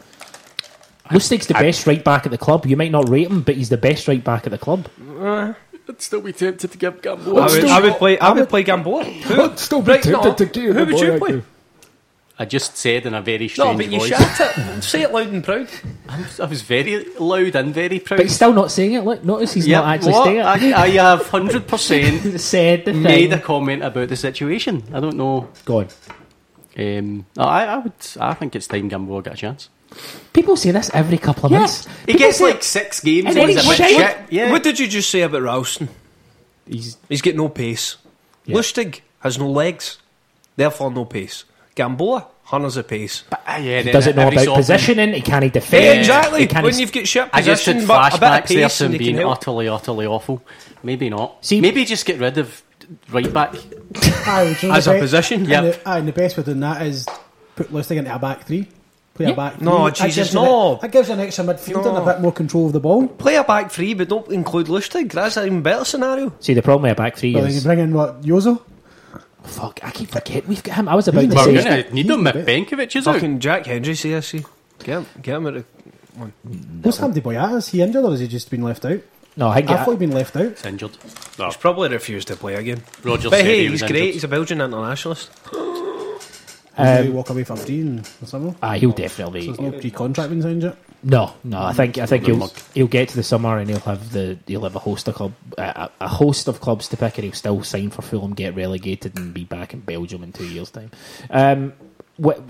Lustig's 1.10 1.48
the 1.48 1.54
best 1.56 1.88
right 1.88 2.04
back 2.04 2.26
at 2.26 2.32
the 2.32 2.38
club. 2.38 2.66
You 2.66 2.78
might 2.78 2.92
not 2.92 3.10
rate 3.10 3.28
him, 3.28 3.42
but 3.42 3.56
he's 3.56 3.70
the 3.70 3.78
best 3.78 4.08
right 4.08 4.24
back 4.24 4.46
at 4.46 4.52
the 4.52 4.58
club. 4.58 4.88
Uh, 5.20 5.54
I'd 5.88 6.02
still 6.02 6.22
be 6.22 6.34
tempted 6.34 6.72
to 6.72 6.78
give 6.78 6.98
I 6.98 7.00
Gamboa. 7.00 7.34
would, 7.46 7.66
I 7.66 7.80
would 7.80 7.94
play. 7.94 8.20
I 8.20 8.32
would 8.32 8.50
play 8.50 8.64
Gamboa. 8.64 9.04
Who? 9.06 9.58
still 9.58 9.82
Right, 9.82 10.06
no. 10.06 10.22
Who 10.22 10.86
would 10.86 11.00
you 11.00 11.18
play? 11.18 11.42
I 12.42 12.46
just 12.46 12.78
said 12.78 13.06
in 13.06 13.14
a 13.14 13.22
very 13.22 13.50
strange. 13.50 13.58
No, 13.58 13.74
strange 13.74 13.92
but 13.92 13.92
you 13.92 14.00
voice. 14.16 14.38
shout 14.38 14.58
it. 14.58 14.82
Say 14.84 15.02
it 15.02 15.12
loud 15.12 15.28
and 15.28 15.44
proud. 15.44 15.68
I 16.40 16.46
was 16.46 16.62
very 16.62 17.04
loud 17.20 17.54
and 17.56 17.74
very 17.74 18.00
proud. 18.00 18.16
But 18.18 18.28
he's 18.28 18.36
still 18.36 18.54
not 18.54 18.72
saying 18.72 18.94
it. 18.94 19.04
Look, 19.04 19.26
notice 19.26 19.54
he's 19.54 19.68
Yeah, 19.68 19.82
not 19.82 19.96
actually 19.96 20.12
what? 20.14 20.24
saying 20.24 20.38
it. 20.38 20.46
I, 20.74 20.84
I 20.84 20.88
have 20.92 21.28
hundred 21.28 21.68
percent 21.74 22.40
said 22.40 22.86
the 22.86 22.94
made 22.94 23.34
a 23.34 23.40
comment 23.40 23.84
about 23.84 24.08
the 24.08 24.16
situation. 24.16 24.84
I 24.94 25.02
don't 25.02 25.18
know. 25.18 25.50
Go 25.66 25.80
on. 25.80 25.88
Um, 26.78 27.26
I, 27.38 27.66
I 27.66 27.78
would. 27.80 27.94
I 28.22 28.34
think 28.36 28.56
it's 28.56 28.68
time 28.68 28.88
Gamboa 28.88 29.22
got 29.24 29.34
a 29.34 29.38
chance. 29.38 29.68
People 30.32 30.56
say 30.56 30.72
this 30.72 30.90
every 30.94 31.18
couple 31.18 31.48
of 31.48 31.52
months. 31.52 31.88
he 32.06 32.14
People 32.14 32.20
gets 32.20 32.38
say- 32.38 32.44
like 32.46 32.64
six 32.64 33.00
games 33.02 33.26
And 33.28 33.38
and, 33.38 33.50
he's 33.50 33.58
a 33.60 33.64
he's 33.64 33.76
shit. 33.98 34.18
Yeah, 34.30 34.52
What 34.52 34.64
did 34.64 34.80
you 34.80 34.88
just 34.88 35.10
say 35.10 35.22
about 35.24 35.42
Ralston? 35.42 35.90
He's 36.66 36.96
He's 37.10 37.22
got 37.22 37.36
no 37.36 37.50
pace. 37.50 37.98
Yeah. 38.46 38.56
Lustig 38.56 39.02
has 39.20 39.38
no 39.38 39.50
legs, 39.50 39.98
therefore 40.56 40.92
no 40.92 41.04
pace. 41.06 41.44
Gamboa, 41.80 42.28
hundreds 42.44 42.76
of 42.78 42.88
pace. 42.88 43.24
But, 43.30 43.42
uh, 43.48 43.58
yeah, 43.62 43.82
he 43.82 43.92
doesn't 43.92 44.16
know 44.16 44.28
about 44.28 44.38
often- 44.48 44.54
positioning. 44.56 45.14
He 45.14 45.22
can't 45.22 45.44
Yeah, 45.46 45.50
defend. 45.50 46.00
exactly. 46.00 46.42
He 46.42 46.48
can't 46.48 46.66
When 46.66 46.78
you've 46.78 46.92
got 46.92 47.08
shit 47.08 47.30
I 47.32 47.42
just 47.42 47.66
had 47.66 47.76
position, 47.76 47.88
but 47.88 47.94
a 48.00 48.04
bit 48.04 48.14
of 48.14 48.20
flashbacks 48.20 48.48
there 48.50 48.64
pace 48.68 48.82
and 48.82 48.86
him 48.88 48.92
they 48.92 48.98
can 48.98 49.06
being 49.06 49.18
help. 49.18 49.32
utterly, 49.38 49.68
utterly 49.70 50.06
awful. 50.06 50.42
Maybe 50.84 51.10
not. 51.10 51.38
See- 51.46 51.62
Maybe 51.62 51.86
just 51.86 52.06
get 52.06 52.20
rid 52.20 52.38
of 52.38 52.62
right 53.12 53.32
back. 53.34 53.56
Aye, 53.96 54.56
do 54.60 54.68
you 54.68 54.72
know 54.74 54.78
As 54.78 54.88
a 54.88 54.94
be- 54.94 55.00
position, 55.00 55.46
yeah. 55.46 55.62
the, 55.62 55.80
aye, 55.90 56.00
and 56.00 56.08
the 56.08 56.12
best 56.12 56.36
way 56.38 56.42
of 56.42 56.46
doing 56.46 56.60
that 56.60 56.82
is 56.82 57.06
put 57.56 57.72
Lustig 57.74 57.98
into 57.98 58.14
a 58.14 58.20
back 58.20 58.46
three. 58.46 58.68
Play 59.16 59.28
Yeah. 59.28 59.32
a 59.34 59.36
back 59.36 59.56
three. 59.58 59.66
No, 59.66 59.86
That 59.86 59.96
Jesus, 59.96 60.16
gives 60.16 60.34
you 60.34 60.40
no. 60.42 60.76
the- 60.76 60.82
That 60.82 60.92
gives 60.92 61.10
an 61.10 61.20
extra 61.20 61.44
midfield 61.46 61.86
and 61.86 61.98
a 61.98 62.06
bit 62.06 62.22
more 62.22 62.32
control 62.32 62.68
of 62.68 62.74
the 62.74 62.80
ball. 62.80 63.08
Play 63.08 63.36
a 63.36 63.44
back 63.44 63.72
three, 63.72 63.94
but 63.94 64.08
don't 64.10 64.30
include 64.32 64.68
Lustig. 64.68 65.12
That's 65.12 65.36
an 65.38 65.46
even 65.46 65.62
better 65.62 65.84
scenario. 65.86 66.34
See, 66.40 66.54
the 66.54 66.62
problem 66.62 66.84
with 66.84 66.92
a 66.94 66.96
back 66.96 67.18
three 67.18 67.34
But 67.34 67.44
then 67.44 67.54
you 67.54 67.62
bring 67.62 67.80
in 67.80 67.94
what 67.94 68.22
Jozo. 68.24 68.60
Fuck. 69.50 69.80
I 69.84 69.92
keep 69.92 70.10
forgetting 70.10 70.48
we've 70.48 70.64
got 70.64 70.76
him. 70.76 70.88
I 70.88 70.96
was 70.96 71.08
about 71.08 71.22
He's 71.24 71.30
to 71.32 71.36
the 71.36 71.44
say. 71.44 71.52
We're 71.52 71.56
He's 71.56 71.64
going 71.66 71.78
the- 71.78 71.84
to 71.84 71.94
need 71.96 72.06
he's 72.06 72.14
him 72.16 72.24
the 72.24 72.38
if. 72.40 72.46
Benkovic 72.46 72.96
is 72.96 73.08
out. 73.08 73.14
Fucking 73.16 73.40
Jack 73.40 73.66
Hendry, 73.66 73.96
see. 73.96 74.12
Get 74.12 74.88
him, 74.88 75.06
get 75.22 75.36
him 75.36 75.48
at 75.48 75.54
the. 75.56 75.66
What's 76.82 76.98
Hamdi 77.00 77.22
Boyata? 77.22 77.58
Is 77.58 77.70
he 77.70 77.82
injured 77.82 78.04
or 78.04 78.12
has 78.12 78.20
he 78.20 78.28
just 78.28 78.50
been 78.50 78.64
left 78.64 78.84
out? 78.86 79.00
No, 79.38 79.48
I 79.50 79.56
think 79.56 79.70
I 79.70 79.84
thought 79.86 79.92
he'd 79.92 80.00
been 80.00 80.12
left 80.12 80.36
out. 80.36 80.50
He's 80.50 80.66
injured. 80.66 80.92
No, 81.38 81.46
He's 81.46 81.56
probably 81.58 81.88
refused 81.90 82.28
to 82.30 82.36
play 82.36 82.56
again. 82.56 82.82
Roger 83.04 83.30
But 83.30 83.38
said 83.38 83.46
hey, 83.46 83.64
he 83.64 83.70
was 83.70 83.80
he's 83.82 83.90
great. 83.90 84.00
injured. 84.02 84.14
He's 84.16 84.24
a 84.26 84.28
Belgian 84.28 84.60
internationalist. 84.62 85.30
Did 86.78 87.04
he 87.04 87.08
Um, 87.10 87.14
walk 87.14 87.30
away 87.30 87.44
for 87.44 87.56
free 87.58 87.82
in 87.82 88.04
the 88.22 88.26
summer? 88.26 88.56
ah, 88.64 88.74
he'll 88.74 88.92
So 88.92 88.98
definitely. 88.98 89.46
there's 89.48 89.60
no 89.60 89.72
pre-contract 89.72 90.30
being 90.30 90.42
signed 90.42 90.64
yet. 90.64 90.78
No, 91.02 91.34
no. 91.44 91.62
I 91.62 91.74
think 91.74 91.98
I 91.98 92.06
think 92.06 92.26
he'll 92.26 92.52
he'll 92.74 92.88
get 92.88 93.10
to 93.10 93.16
the 93.16 93.24
summer 93.24 93.58
and 93.58 93.70
he'll 93.70 93.80
have 93.80 94.12
the 94.12 94.38
he'll 94.48 94.64
have 94.64 94.76
a 94.76 94.80
host 94.80 95.08
of 95.08 95.16
club 95.16 95.34
a, 95.58 95.90
a 96.02 96.08
host 96.08 96.48
of 96.48 96.60
clubs 96.60 96.90
to 96.90 96.98
pick 96.98 97.18
and 97.18 97.24
he'll 97.24 97.34
still 97.34 97.64
sign 97.64 97.90
for 97.90 98.02
Fulham, 98.02 98.34
get 98.34 98.56
relegated, 98.56 99.18
and 99.18 99.34
be 99.34 99.46
back 99.46 99.74
in 99.74 99.80
Belgium 99.80 100.24
in 100.24 100.34
two 100.34 100.46
years' 100.46 100.72
time. 100.72 100.92
Um, 101.30 101.74
with, 102.18 102.42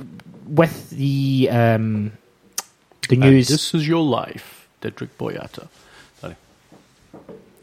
with 0.47 0.89
the 0.89 1.47
um, 1.51 2.11
the 3.07 3.15
And 3.15 3.19
news, 3.19 3.49
this 3.49 3.73
is 3.75 3.87
your 3.87 4.03
life, 4.03 4.67
Dedryk 4.81 5.09
Boyata. 5.19 5.67
Sorry. 6.19 6.35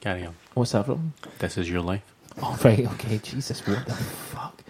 Carry 0.00 0.24
on. 0.24 0.34
what's 0.54 0.70
that 0.72 0.86
from? 0.86 1.14
This 1.40 1.58
is 1.58 1.68
your 1.68 1.82
life. 1.82 2.02
Oh 2.40 2.56
right, 2.62 2.86
okay. 2.92 3.18
Jesus, 3.18 3.66
what 3.66 3.84
the 3.86 3.94
fuck? 3.94 4.62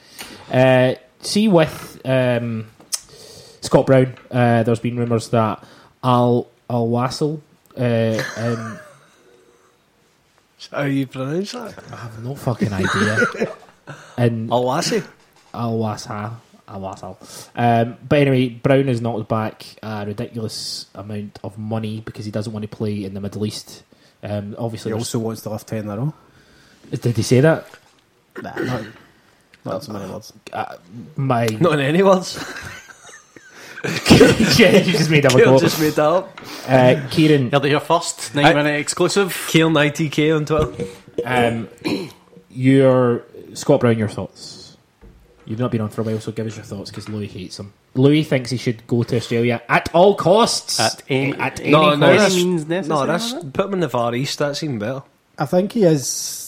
Uh, 0.50 0.94
see, 1.20 1.48
with 1.48 2.00
um, 2.06 2.68
Scott 3.60 3.84
Brown, 3.86 4.14
uh, 4.30 4.62
there's 4.62 4.80
been 4.80 4.96
rumours 4.96 5.28
that 5.30 5.62
Al 6.06 6.46
Al 6.70 6.88
Wassel. 6.88 7.40
Uh, 7.76 8.22
um, 8.36 8.78
How 10.70 10.82
you 10.84 11.06
pronounce 11.06 11.52
that? 11.52 11.74
I 11.92 11.96
have 11.96 12.22
no 12.22 12.34
fucking 12.36 12.72
idea. 12.72 13.18
and 14.16 14.48
Alwassi. 14.50 15.04
Al 15.52 15.78
Wassa. 15.78 16.32
Al 16.68 16.80
Wassel. 16.80 17.16
Um, 17.54 17.96
but 18.08 18.20
anyway, 18.20 18.48
Brown 18.50 18.86
has 18.86 19.00
knocked 19.00 19.28
back 19.28 19.66
a 19.82 20.06
ridiculous 20.06 20.86
amount 20.94 21.38
of 21.44 21.58
money 21.58 22.00
because 22.00 22.24
he 22.24 22.30
doesn't 22.30 22.52
want 22.52 22.62
to 22.62 22.76
play 22.76 23.04
in 23.04 23.14
the 23.14 23.20
Middle 23.20 23.44
East. 23.44 23.82
Um, 24.22 24.54
obviously, 24.58 24.90
He 24.90 24.94
also 24.98 25.18
wants 25.18 25.42
to 25.42 25.50
lift 25.50 25.68
10 25.68 25.78
in 25.84 25.88
a 25.90 25.96
row. 25.96 26.14
did 26.90 27.16
he 27.16 27.22
say 27.22 27.40
that? 27.40 27.66
Nah, 28.42 28.54
not, 28.58 28.84
not 29.64 29.84
so 29.84 29.92
many 29.92 30.10
words. 30.10 30.32
Uh, 30.52 30.76
my 31.16 31.46
Not 31.60 31.74
in 31.74 31.80
any 31.80 32.02
words. 32.02 32.38
yeah, 34.58 34.76
you 34.78 34.92
just 34.92 35.10
made 35.10 35.24
up 35.26 35.32
a 35.32 35.36
Ciaran 35.36 35.50
quote. 35.50 35.60
just 35.62 35.80
made 35.80 35.92
that 35.94 36.04
up. 36.06 36.40
Uh, 36.68 37.08
Ciaran, 37.10 37.50
Heard 37.50 37.64
it 37.64 37.68
here 37.68 37.80
first. 37.80 38.34
Nine 38.34 38.44
I- 38.46 38.54
minute 38.54 38.80
exclusive. 38.80 39.32
Ciaran 39.50 39.72
ITK 39.74 40.36
on 40.36 40.44
Twitter. 40.44 40.90
um, 41.24 41.68
your 42.50 43.22
Scott 43.54 43.80
Brown, 43.80 43.98
your 43.98 44.08
thoughts. 44.08 44.76
You've 45.44 45.58
not 45.60 45.70
been 45.70 45.80
on 45.80 45.90
for 45.90 46.00
a 46.00 46.04
while, 46.04 46.20
so 46.20 46.32
give 46.32 46.46
us 46.46 46.56
your 46.56 46.64
thoughts 46.64 46.90
because 46.90 47.08
Louis 47.08 47.28
hates 47.28 47.58
him. 47.58 47.72
Louis 47.94 48.24
thinks 48.24 48.50
he 48.50 48.56
should 48.56 48.86
go 48.86 49.02
to 49.04 49.16
Australia 49.16 49.62
at 49.68 49.88
all 49.94 50.14
costs. 50.16 50.80
At 50.80 51.02
any- 51.08 51.34
at 51.38 51.60
any 51.60 51.70
No, 51.70 51.94
no, 51.94 52.06
cost. 52.08 52.18
that's, 52.18 52.34
means 52.36 52.66
no, 52.66 52.74
necessary, 53.04 53.06
that's 53.06 53.34
put 53.52 53.66
him 53.66 53.74
in 53.74 53.80
the 53.80 53.88
Far 53.88 54.14
East. 54.14 54.38
That's 54.38 54.62
even 54.62 54.78
better. 54.78 55.02
I 55.38 55.46
think 55.46 55.72
he 55.72 55.84
is. 55.84 56.45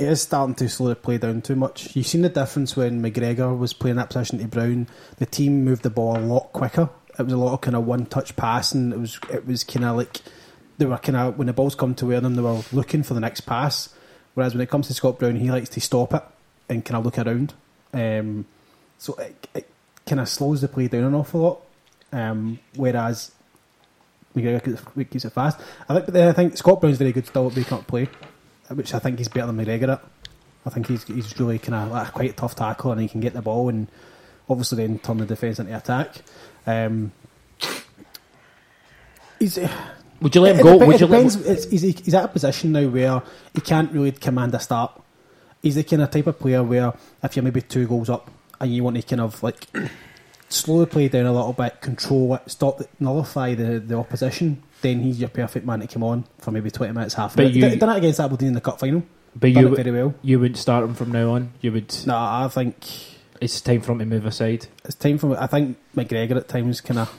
He 0.00 0.06
is 0.06 0.22
starting 0.22 0.54
to 0.54 0.66
slow 0.66 0.88
the 0.88 0.96
play 0.96 1.18
down 1.18 1.42
too 1.42 1.56
much. 1.56 1.94
You've 1.94 2.06
seen 2.06 2.22
the 2.22 2.30
difference 2.30 2.74
when 2.74 3.02
McGregor 3.02 3.56
was 3.56 3.74
playing 3.74 3.96
that 3.96 4.08
position 4.08 4.38
to 4.38 4.48
Brown. 4.48 4.86
The 5.18 5.26
team 5.26 5.62
moved 5.62 5.82
the 5.82 5.90
ball 5.90 6.16
a 6.16 6.20
lot 6.20 6.54
quicker. 6.54 6.88
It 7.18 7.22
was 7.22 7.34
a 7.34 7.36
lot 7.36 7.52
of 7.52 7.60
kind 7.60 7.76
of 7.76 7.84
one 7.84 8.06
touch 8.06 8.34
passing. 8.34 8.92
It 8.92 8.98
was 8.98 9.20
it 9.30 9.46
was 9.46 9.62
kind 9.62 9.84
of 9.84 9.98
like 9.98 10.22
they 10.78 10.86
were 10.86 10.96
kind 10.96 11.16
of 11.16 11.36
when 11.36 11.48
the 11.48 11.52
balls 11.52 11.74
come 11.74 11.94
to 11.96 12.06
where 12.06 12.22
them, 12.22 12.34
they 12.34 12.40
were 12.40 12.62
looking 12.72 13.02
for 13.02 13.12
the 13.12 13.20
next 13.20 13.42
pass. 13.42 13.94
Whereas 14.32 14.54
when 14.54 14.62
it 14.62 14.70
comes 14.70 14.86
to 14.86 14.94
Scott 14.94 15.18
Brown, 15.18 15.36
he 15.36 15.50
likes 15.50 15.68
to 15.68 15.82
stop 15.82 16.14
it 16.14 16.22
and 16.70 16.82
kind 16.82 16.96
of 16.96 17.04
look 17.04 17.18
around. 17.18 17.52
Um, 17.92 18.46
so 18.96 19.16
it, 19.16 19.48
it 19.54 19.70
kind 20.06 20.20
of 20.20 20.30
slows 20.30 20.62
the 20.62 20.68
play 20.68 20.88
down 20.88 21.04
an 21.04 21.14
awful 21.14 21.40
lot. 21.42 21.60
Um, 22.10 22.58
whereas 22.74 23.32
McGregor 24.34 25.10
keeps, 25.10 25.26
it 25.26 25.32
fast. 25.34 25.60
I 25.90 26.00
think, 26.00 26.16
I 26.16 26.32
think 26.32 26.56
Scott 26.56 26.80
Brown's 26.80 26.96
very 26.96 27.12
good 27.12 27.26
still 27.26 27.48
at 27.48 27.54
breaking 27.54 27.76
up 27.76 27.86
play, 27.86 28.08
which 28.74 28.94
I 28.94 28.98
think 28.98 29.18
he's 29.18 29.28
better 29.28 29.46
than 29.46 29.56
McGregor 29.56 29.92
at. 29.94 30.04
I 30.66 30.70
think 30.70 30.86
he's 30.88 31.04
he's 31.04 31.38
really 31.40 31.58
kind 31.58 31.74
of 31.74 31.90
like 31.92 32.12
quite 32.12 32.30
a 32.30 32.34
tough 32.34 32.54
tackle 32.54 32.92
and 32.92 33.00
he 33.00 33.08
can 33.08 33.20
get 33.20 33.32
the 33.32 33.42
ball 33.42 33.68
and 33.68 33.88
obviously 34.48 34.86
then 34.86 34.98
turn 34.98 35.18
the 35.18 35.26
defence 35.26 35.58
into 35.58 35.76
attack. 35.76 36.16
Um, 36.66 37.12
he's, 39.38 39.58
Would 40.20 40.34
you 40.34 40.40
let 40.40 40.54
him 40.54 40.60
it 40.60 40.62
go? 40.64 40.78
dep- 40.78 40.86
Would 40.88 40.94
it 40.96 41.00
you 41.00 41.06
let 41.06 41.16
depends. 41.30 41.64
him, 41.64 41.70
he's, 41.70 41.82
he's 42.04 42.14
at 42.14 42.24
a 42.24 42.28
position 42.28 42.72
now 42.72 42.86
where 42.88 43.22
he 43.54 43.60
can't 43.60 43.90
really 43.92 44.12
command 44.12 44.54
a 44.54 44.60
start. 44.60 45.00
He's 45.62 45.74
the 45.76 45.84
kind 45.84 46.02
of 46.02 46.10
type 46.10 46.26
of 46.26 46.38
player 46.38 46.62
where 46.62 46.92
if 47.22 47.36
you're 47.36 47.42
maybe 47.42 47.62
two 47.62 47.86
goals 47.86 48.10
up 48.10 48.30
and 48.60 48.74
you 48.74 48.82
want 48.84 48.96
to 48.96 49.02
kind 49.02 49.20
of 49.20 49.42
like 49.42 49.66
slow 50.48 50.80
the 50.80 50.86
play 50.86 51.08
down 51.08 51.26
a 51.26 51.32
little 51.32 51.52
bit, 51.52 51.80
control 51.80 52.34
it, 52.34 52.42
stop, 52.50 52.80
nullify 52.98 53.54
the, 53.54 53.78
the 53.80 53.96
opposition, 53.96 54.62
then 54.82 55.00
he's 55.00 55.20
your 55.20 55.28
perfect 55.28 55.64
man 55.66 55.80
to 55.80 55.86
come 55.86 56.02
on 56.02 56.24
for 56.38 56.50
maybe 56.50 56.70
20 56.70 56.92
minutes, 56.92 57.14
half 57.14 57.36
But 57.36 57.46
an 57.46 57.62
hour. 57.64 57.70
you- 57.70 57.76
done 57.76 57.88
it 57.90 57.98
against 57.98 58.20
Aberdeen 58.20 58.48
in 58.48 58.54
the 58.54 58.60
cup 58.60 58.80
final. 58.80 59.02
but 59.34 59.52
Done 59.52 59.62
you 59.68 59.76
very 59.76 59.90
well. 59.90 60.14
you 60.22 60.38
wouldn't 60.40 60.58
start 60.58 60.84
him 60.84 60.94
from 60.94 61.12
now 61.12 61.30
on. 61.30 61.50
You 61.60 61.72
would. 61.72 61.94
No, 62.06 62.16
I 62.16 62.48
think 62.50 62.76
It's 63.40 63.60
time 63.60 63.80
for 63.80 63.92
him 63.92 64.00
to 64.00 64.04
move 64.04 64.26
aside. 64.26 64.66
it's 64.84 64.94
time 64.96 65.16
for. 65.18 65.40
I 65.40 65.46
think 65.46 65.76
McGregor 65.96 66.36
at 66.36 66.48
times 66.48 66.80
kind 66.80 66.98
of 67.00 67.12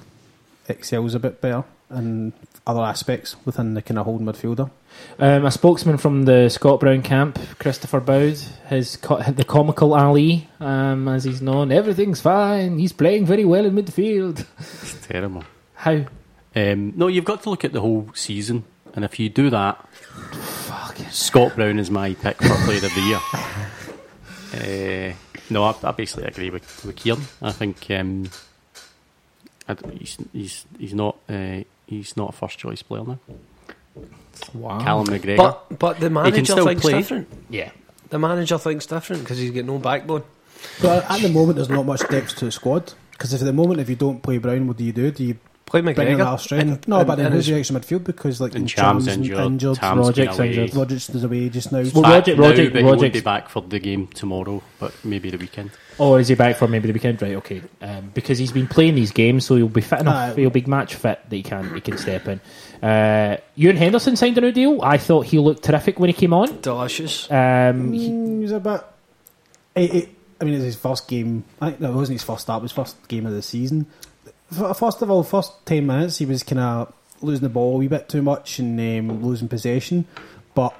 excels 0.68 1.16
a 1.16 1.20
bit 1.20 1.42
better. 1.42 1.64
and 1.94 2.32
other 2.66 2.80
aspects 2.84 3.36
within 3.44 3.74
the 3.74 3.82
kind 3.82 4.00
of 4.00 4.06
holding 4.06 4.26
midfielder. 4.26 4.72
Um, 5.20 5.46
a 5.46 5.52
spokesman 5.52 5.98
from 5.98 6.24
the 6.24 6.48
Scott 6.48 6.80
Brown 6.80 7.02
camp, 7.02 7.38
Christopher 7.60 8.00
Boud, 8.00 8.38
his 8.70 8.96
co- 8.96 9.22
the 9.22 9.44
comical 9.44 9.94
Ali, 9.94 10.48
um, 10.62 11.10
as 11.10 11.26
he's 11.26 11.42
known. 11.42 11.70
Everything's 11.74 12.22
fine. 12.22 12.80
He's 12.80 12.94
playing 12.94 13.26
very 13.26 13.44
well 13.44 13.66
in 13.66 13.76
midfield. 13.76 14.46
It's 14.58 15.06
terrible. 15.06 15.44
How? 15.74 16.06
Um, 16.56 16.94
no, 16.96 17.08
you've 17.08 17.26
got 17.26 17.44
to 17.44 17.50
look 17.50 17.64
at 17.64 17.72
the 17.72 17.82
whole 17.82 18.10
season, 18.14 18.66
and 18.94 19.06
if 19.06 19.20
you 19.20 19.30
do 19.30 19.50
that, 19.50 19.88
Scott 21.10 21.56
Brown 21.56 21.80
is 21.80 21.90
my 21.90 22.14
pick 22.14 22.38
for 22.38 22.56
Player 22.66 22.86
of 22.86 22.94
the 22.94 23.02
Year. 23.02 23.20
Uh, 24.54 25.14
no, 25.50 25.64
I, 25.64 25.76
I 25.84 25.92
basically 25.92 26.26
agree 26.26 26.50
with, 26.50 26.86
with 26.86 26.98
Ciaran. 26.98 27.22
I 27.42 27.52
think 27.52 27.90
um, 27.92 28.30
I 29.68 29.74
d 29.76 29.98
he's, 29.98 30.18
he's 30.34 30.66
he's 30.78 30.94
not 30.94 31.18
uh, 31.30 31.62
he's 31.88 32.18
not 32.18 32.30
a 32.30 32.32
first 32.34 32.58
choice 32.58 32.82
player 32.82 33.04
now. 33.06 33.20
Wow. 34.54 34.80
Callum 34.80 35.08
McGregor. 35.08 35.38
But 35.38 35.80
but 35.80 36.00
the 36.00 36.10
manager 36.10 36.64
thinks 36.64 36.82
play. 36.82 36.94
different. 36.94 37.28
yeah. 37.50 37.72
The 38.10 38.20
manager 38.20 38.58
thinks 38.58 38.86
different 38.86 39.24
because 39.24 39.38
he's 39.38 39.52
got 39.52 39.64
no 39.64 39.78
backbone. 39.78 40.24
But 40.82 41.10
at 41.10 41.22
the 41.22 41.30
moment, 41.30 41.56
there's 41.56 41.70
not 41.70 41.86
much 41.86 42.08
depth 42.10 42.36
to 42.38 42.46
the 42.46 42.52
squad. 42.52 42.94
Because 43.12 43.34
if 43.34 43.42
at 43.42 43.46
the 43.46 43.54
moment, 43.54 43.80
if 43.80 43.90
you 43.90 43.96
don't 43.96 44.22
play 44.22 44.38
Brown, 44.38 44.68
what 44.68 44.78
do 44.78 44.84
you 44.84 44.92
do? 44.92 45.12
Do 45.12 45.24
you 45.24 45.38
Play 45.72 45.82
McGregor. 45.94 46.14
another 46.16 46.38
striker? 46.38 46.62
and- 46.62 46.88
no, 46.88 46.98
and- 47.00 47.08
but 47.08 47.16
then 47.16 47.26
and 47.28 47.36
who's 47.36 47.46
his- 47.46 47.50
your 47.50 47.60
extra 47.60 47.80
midfield? 47.80 48.04
Because 48.04 48.42
like 48.42 48.56
And 48.56 48.68
Cham's 48.68 49.06
Cham's 49.06 49.18
injured, 49.18 49.38
injured 49.40 49.76
Tam's 49.78 49.98
been 49.98 50.06
Roderick's 50.08 50.38
away. 50.40 50.48
injured. 50.50 50.76
Rodgers 50.76 51.10
is 51.10 51.24
away 51.24 51.50
just 51.50 51.72
now. 51.72 51.82
Well, 51.94 52.02
back 52.04 52.12
Roger- 52.12 52.36
now, 52.36 52.42
Roger- 52.44 52.70
but 52.70 52.78
he 52.80 52.84
won't 52.84 52.96
Roger's- 53.02 53.14
be 53.14 53.20
back 53.22 53.50
for 53.50 53.62
the 53.62 53.80
game 53.80 54.08
tomorrow, 54.08 54.62
but 54.80 54.94
maybe 55.04 55.30
the 55.30 55.38
weekend. 55.38 55.72
Oh, 56.00 56.16
is 56.16 56.28
he 56.30 56.36
back 56.36 56.56
for 56.58 56.68
maybe 56.68 56.88
the 56.88 56.94
weekend? 56.94 57.22
Right, 57.22 57.36
okay. 57.36 57.62
Um, 57.82 58.12
because 58.14 58.38
he's 58.40 58.52
been 58.52 58.68
playing 58.68 58.96
these 58.96 59.12
games, 59.12 59.46
so 59.46 59.56
he'll 59.56 59.68
be 59.68 59.82
fit 59.82 60.00
enough. 60.02 60.32
Aye. 60.32 60.42
he'll 60.42 60.50
be 60.50 60.62
match 60.66 60.96
fit 60.96 61.20
that 61.30 61.36
he 61.36 61.44
can 61.44 61.74
he 61.76 61.82
can 61.82 61.98
step 61.98 62.28
in. 62.28 62.40
Uh, 62.82 63.38
Ewan 63.56 63.78
Henderson 63.78 64.16
signed 64.16 64.38
a 64.38 64.42
new 64.42 64.52
deal. 64.52 64.80
I 64.82 64.98
thought 64.98 65.26
he 65.28 65.38
looked 65.38 65.64
terrific 65.64 66.00
when 66.00 66.10
he 66.10 66.14
came 66.14 66.34
on. 66.34 66.60
Delicious. 66.62 67.30
Um, 67.32 67.94
he- 67.94 68.10
Mm, 68.10 68.42
he's 68.42 68.52
a 68.52 68.60
bit. 68.60 68.82
It, 69.76 69.94
it, 69.94 70.10
I 70.40 70.44
mean, 70.46 70.56
it's 70.56 70.64
his 70.64 70.76
first 70.76 71.08
game. 71.08 71.44
I 71.62 71.68
think 71.70 71.82
no, 71.82 71.92
it 71.92 71.96
wasn't 71.96 72.16
his 72.16 72.24
first 72.24 72.42
start. 72.42 72.62
It 72.62 72.64
was 72.64 72.72
his 72.72 72.76
first 72.76 73.08
game 73.08 73.26
of 73.28 73.34
the 73.34 73.42
season. 73.44 73.86
F- 74.52 74.78
First 74.78 75.02
of 75.02 75.10
all, 75.12 75.24
first 75.24 75.66
ten 75.66 75.86
minutes, 75.88 76.18
he 76.18 76.26
was 76.26 76.44
kind 76.44 76.60
of 76.60 76.94
losing 77.22 77.44
the 77.44 77.50
ball 77.50 77.76
a 77.76 77.78
wee 77.78 77.88
bit 77.88 78.10
too 78.10 78.22
much 78.22 78.60
and 78.60 78.80
um, 78.80 79.24
losing 79.24 79.48
possession, 79.48 80.06
but 80.56 80.74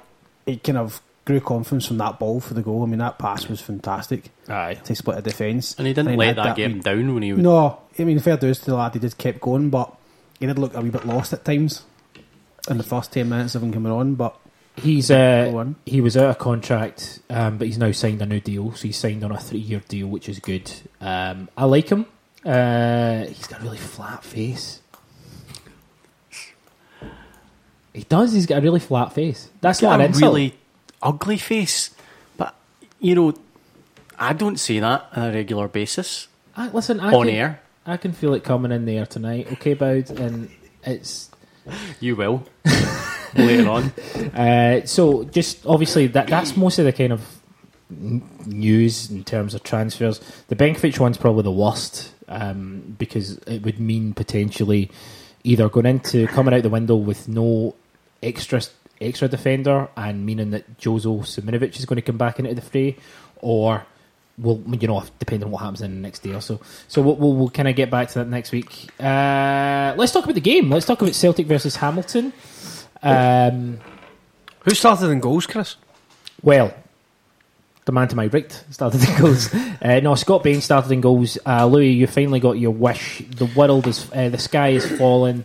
he 0.46 0.56
kind 0.56 0.78
of 0.78 1.00
grew 1.24 1.40
confidence 1.40 1.86
from 1.86 1.98
that 1.98 2.18
ball 2.18 2.40
for 2.40 2.54
the 2.54 2.62
goal. 2.62 2.82
I 2.82 2.86
mean, 2.86 2.98
that 2.98 3.16
pass 3.18 3.46
was 3.48 3.60
fantastic 3.60 4.30
aye. 4.48 4.74
to 4.84 4.94
split 4.96 5.18
a 5.18 5.22
defence. 5.22 5.76
And 5.78 5.86
he 5.86 5.92
didn't 5.92 6.08
then 6.08 6.18
let 6.18 6.26
had 6.28 6.36
that 6.38 6.56
get 6.56 6.66
wee- 6.68 6.72
him 6.74 6.80
down 6.80 7.14
when 7.14 7.22
he 7.22 7.32
was. 7.32 7.42
No, 7.42 7.78
I 7.98 8.04
mean, 8.04 8.18
fair 8.18 8.36
dues 8.36 8.58
to 8.60 8.66
the 8.66 8.74
lad, 8.76 8.94
he 8.94 9.00
just 9.00 9.18
kept 9.18 9.40
going, 9.40 9.70
but 9.70 9.94
he 10.40 10.46
did 10.46 10.58
look 10.58 10.74
a 10.74 10.80
wee 10.80 10.90
bit 10.90 11.06
lost 11.06 11.32
at 11.32 11.44
times 11.44 11.82
in 12.68 12.76
the 12.78 12.82
first 12.84 13.12
ten 13.12 13.28
minutes 13.28 13.54
of 13.54 13.62
him 13.62 13.72
coming 13.72 13.92
on. 13.92 14.14
But 14.16 14.36
He's 14.74 15.10
uh, 15.10 15.66
he 15.84 16.00
was 16.00 16.16
out 16.16 16.30
of 16.30 16.38
contract, 16.38 17.20
um, 17.28 17.58
but 17.58 17.66
he's 17.66 17.76
now 17.76 17.92
signed 17.92 18.22
a 18.22 18.26
new 18.26 18.40
deal. 18.40 18.72
So 18.72 18.84
he's 18.84 18.96
signed 18.96 19.22
on 19.22 19.30
a 19.30 19.38
three-year 19.38 19.82
deal, 19.86 20.06
which 20.06 20.30
is 20.30 20.38
good. 20.38 20.72
Um, 21.00 21.50
I 21.58 21.66
like 21.66 21.90
him. 21.90 22.06
Uh, 22.44 23.26
he's 23.26 23.46
got 23.46 23.60
a 23.60 23.62
really 23.62 23.78
flat 23.78 24.24
face. 24.24 24.80
He 27.92 28.02
does. 28.04 28.32
He's 28.32 28.46
got 28.46 28.58
a 28.58 28.60
really 28.62 28.80
flat 28.80 29.12
face. 29.12 29.50
That's 29.60 29.80
He's 29.80 29.88
not 29.88 30.00
a 30.00 30.04
insult. 30.06 30.34
really 30.34 30.54
ugly 31.02 31.36
face, 31.36 31.90
but 32.36 32.54
you 33.00 33.14
know, 33.14 33.34
I 34.18 34.32
don't 34.32 34.58
say 34.58 34.78
that 34.78 35.06
on 35.14 35.28
a 35.30 35.32
regular 35.32 35.68
basis 35.68 36.28
I, 36.56 36.68
listen, 36.68 37.00
I 37.00 37.12
on 37.12 37.26
can, 37.26 37.34
air. 37.34 37.60
I 37.86 37.96
can 37.96 38.12
feel 38.12 38.34
it 38.34 38.44
coming 38.44 38.72
in 38.72 38.84
there 38.84 39.06
tonight. 39.06 39.48
Okay, 39.52 39.74
Boud, 39.74 40.10
and 40.10 40.50
it's 40.84 41.30
You 42.00 42.16
will 42.16 42.44
later 43.34 43.68
on. 43.68 43.92
Uh, 44.34 44.86
so 44.86 45.24
just 45.24 45.66
obviously 45.66 46.06
that 46.06 46.26
that's 46.26 46.56
most 46.56 46.78
of 46.78 46.86
the 46.86 46.92
kind 46.92 47.12
of 47.12 47.20
news 47.90 49.10
in 49.10 49.24
terms 49.24 49.52
of 49.54 49.62
transfers. 49.62 50.20
The 50.48 50.56
Benkovic 50.56 50.98
one's 50.98 51.18
probably 51.18 51.42
the 51.42 51.52
worst 51.52 52.12
um, 52.28 52.96
because 52.98 53.38
it 53.46 53.62
would 53.62 53.80
mean 53.80 54.14
potentially 54.14 54.90
either 55.44 55.68
going 55.68 55.86
into 55.86 56.26
coming 56.28 56.54
out 56.54 56.62
the 56.62 56.68
window 56.68 56.96
with 56.96 57.28
no 57.28 57.74
extra 58.22 58.62
extra 59.00 59.26
defender 59.28 59.88
and 59.96 60.24
meaning 60.24 60.50
that 60.50 60.78
Jozo 60.78 61.20
Simunovic 61.20 61.76
is 61.76 61.84
going 61.84 61.96
to 61.96 62.02
come 62.02 62.18
back 62.18 62.38
into 62.38 62.54
the 62.54 62.60
fray, 62.60 62.96
or 63.36 63.84
well, 64.38 64.62
you 64.66 64.88
know, 64.88 65.04
depending 65.18 65.46
on 65.46 65.50
what 65.50 65.58
happens 65.58 65.82
in 65.82 65.94
the 65.94 66.00
next 66.00 66.20
day 66.20 66.32
or 66.32 66.40
so. 66.40 66.60
So 66.88 67.02
we'll, 67.02 67.16
we'll, 67.16 67.34
we'll 67.34 67.50
kind 67.50 67.68
of 67.68 67.76
get 67.76 67.90
back 67.90 68.08
to 68.08 68.20
that 68.20 68.28
next 68.28 68.52
week. 68.52 68.88
Uh, 68.98 69.94
let's 69.96 70.12
talk 70.12 70.24
about 70.24 70.34
the 70.34 70.40
game. 70.40 70.70
Let's 70.70 70.86
talk 70.86 71.02
about 71.02 71.14
Celtic 71.14 71.46
versus 71.46 71.76
Hamilton. 71.76 72.32
Um, 73.02 73.78
Who 74.60 74.74
started 74.74 75.10
in 75.10 75.20
goals, 75.20 75.46
Chris? 75.46 75.76
well, 76.42 76.72
the 77.84 77.92
man 77.92 78.08
to 78.08 78.16
my 78.16 78.26
right 78.26 78.64
started 78.70 79.02
in 79.08 79.18
goals. 79.20 79.52
uh, 79.82 80.00
no, 80.02 80.14
Scott 80.14 80.42
Bain 80.44 80.60
started 80.60 80.92
in 80.92 81.00
goals. 81.00 81.38
Uh, 81.46 81.66
Louis, 81.66 81.90
you 81.92 82.06
finally 82.06 82.40
got 82.40 82.58
your 82.58 82.70
wish. 82.72 83.22
The 83.28 83.46
world 83.46 83.86
is, 83.86 84.10
uh, 84.12 84.28
the 84.28 84.38
sky 84.38 84.68
is 84.68 84.86
falling, 84.98 85.44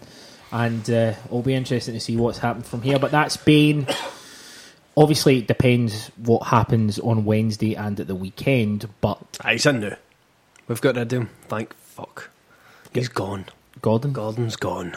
and 0.51 0.87
uh, 0.89 1.13
it'll 1.25 1.41
be 1.41 1.53
interesting 1.55 1.93
to 1.95 1.99
see 1.99 2.15
what's 2.17 2.37
happened 2.39 2.65
from 2.65 2.81
here. 2.81 2.99
But 2.99 3.11
that's 3.11 3.37
Bain. 3.37 3.87
Obviously, 4.95 5.39
it 5.39 5.47
depends 5.47 6.07
what 6.17 6.47
happens 6.47 6.97
on 6.99 7.23
Wednesday 7.25 7.75
and 7.75 7.99
at 7.99 8.07
the 8.07 8.15
weekend. 8.15 8.87
But 9.01 9.19
Ah, 9.43 9.49
he's 9.51 9.65
in 9.65 9.79
now. 9.79 9.95
We've 10.67 10.81
got 10.81 10.95
rid 10.95 11.13
of 11.13 11.19
him. 11.21 11.29
Thank 11.47 11.73
fuck. 11.75 12.29
He's 12.93 13.07
gone. 13.07 13.45
Gordon, 13.81 14.11
Gordon's 14.11 14.55
gone. 14.55 14.95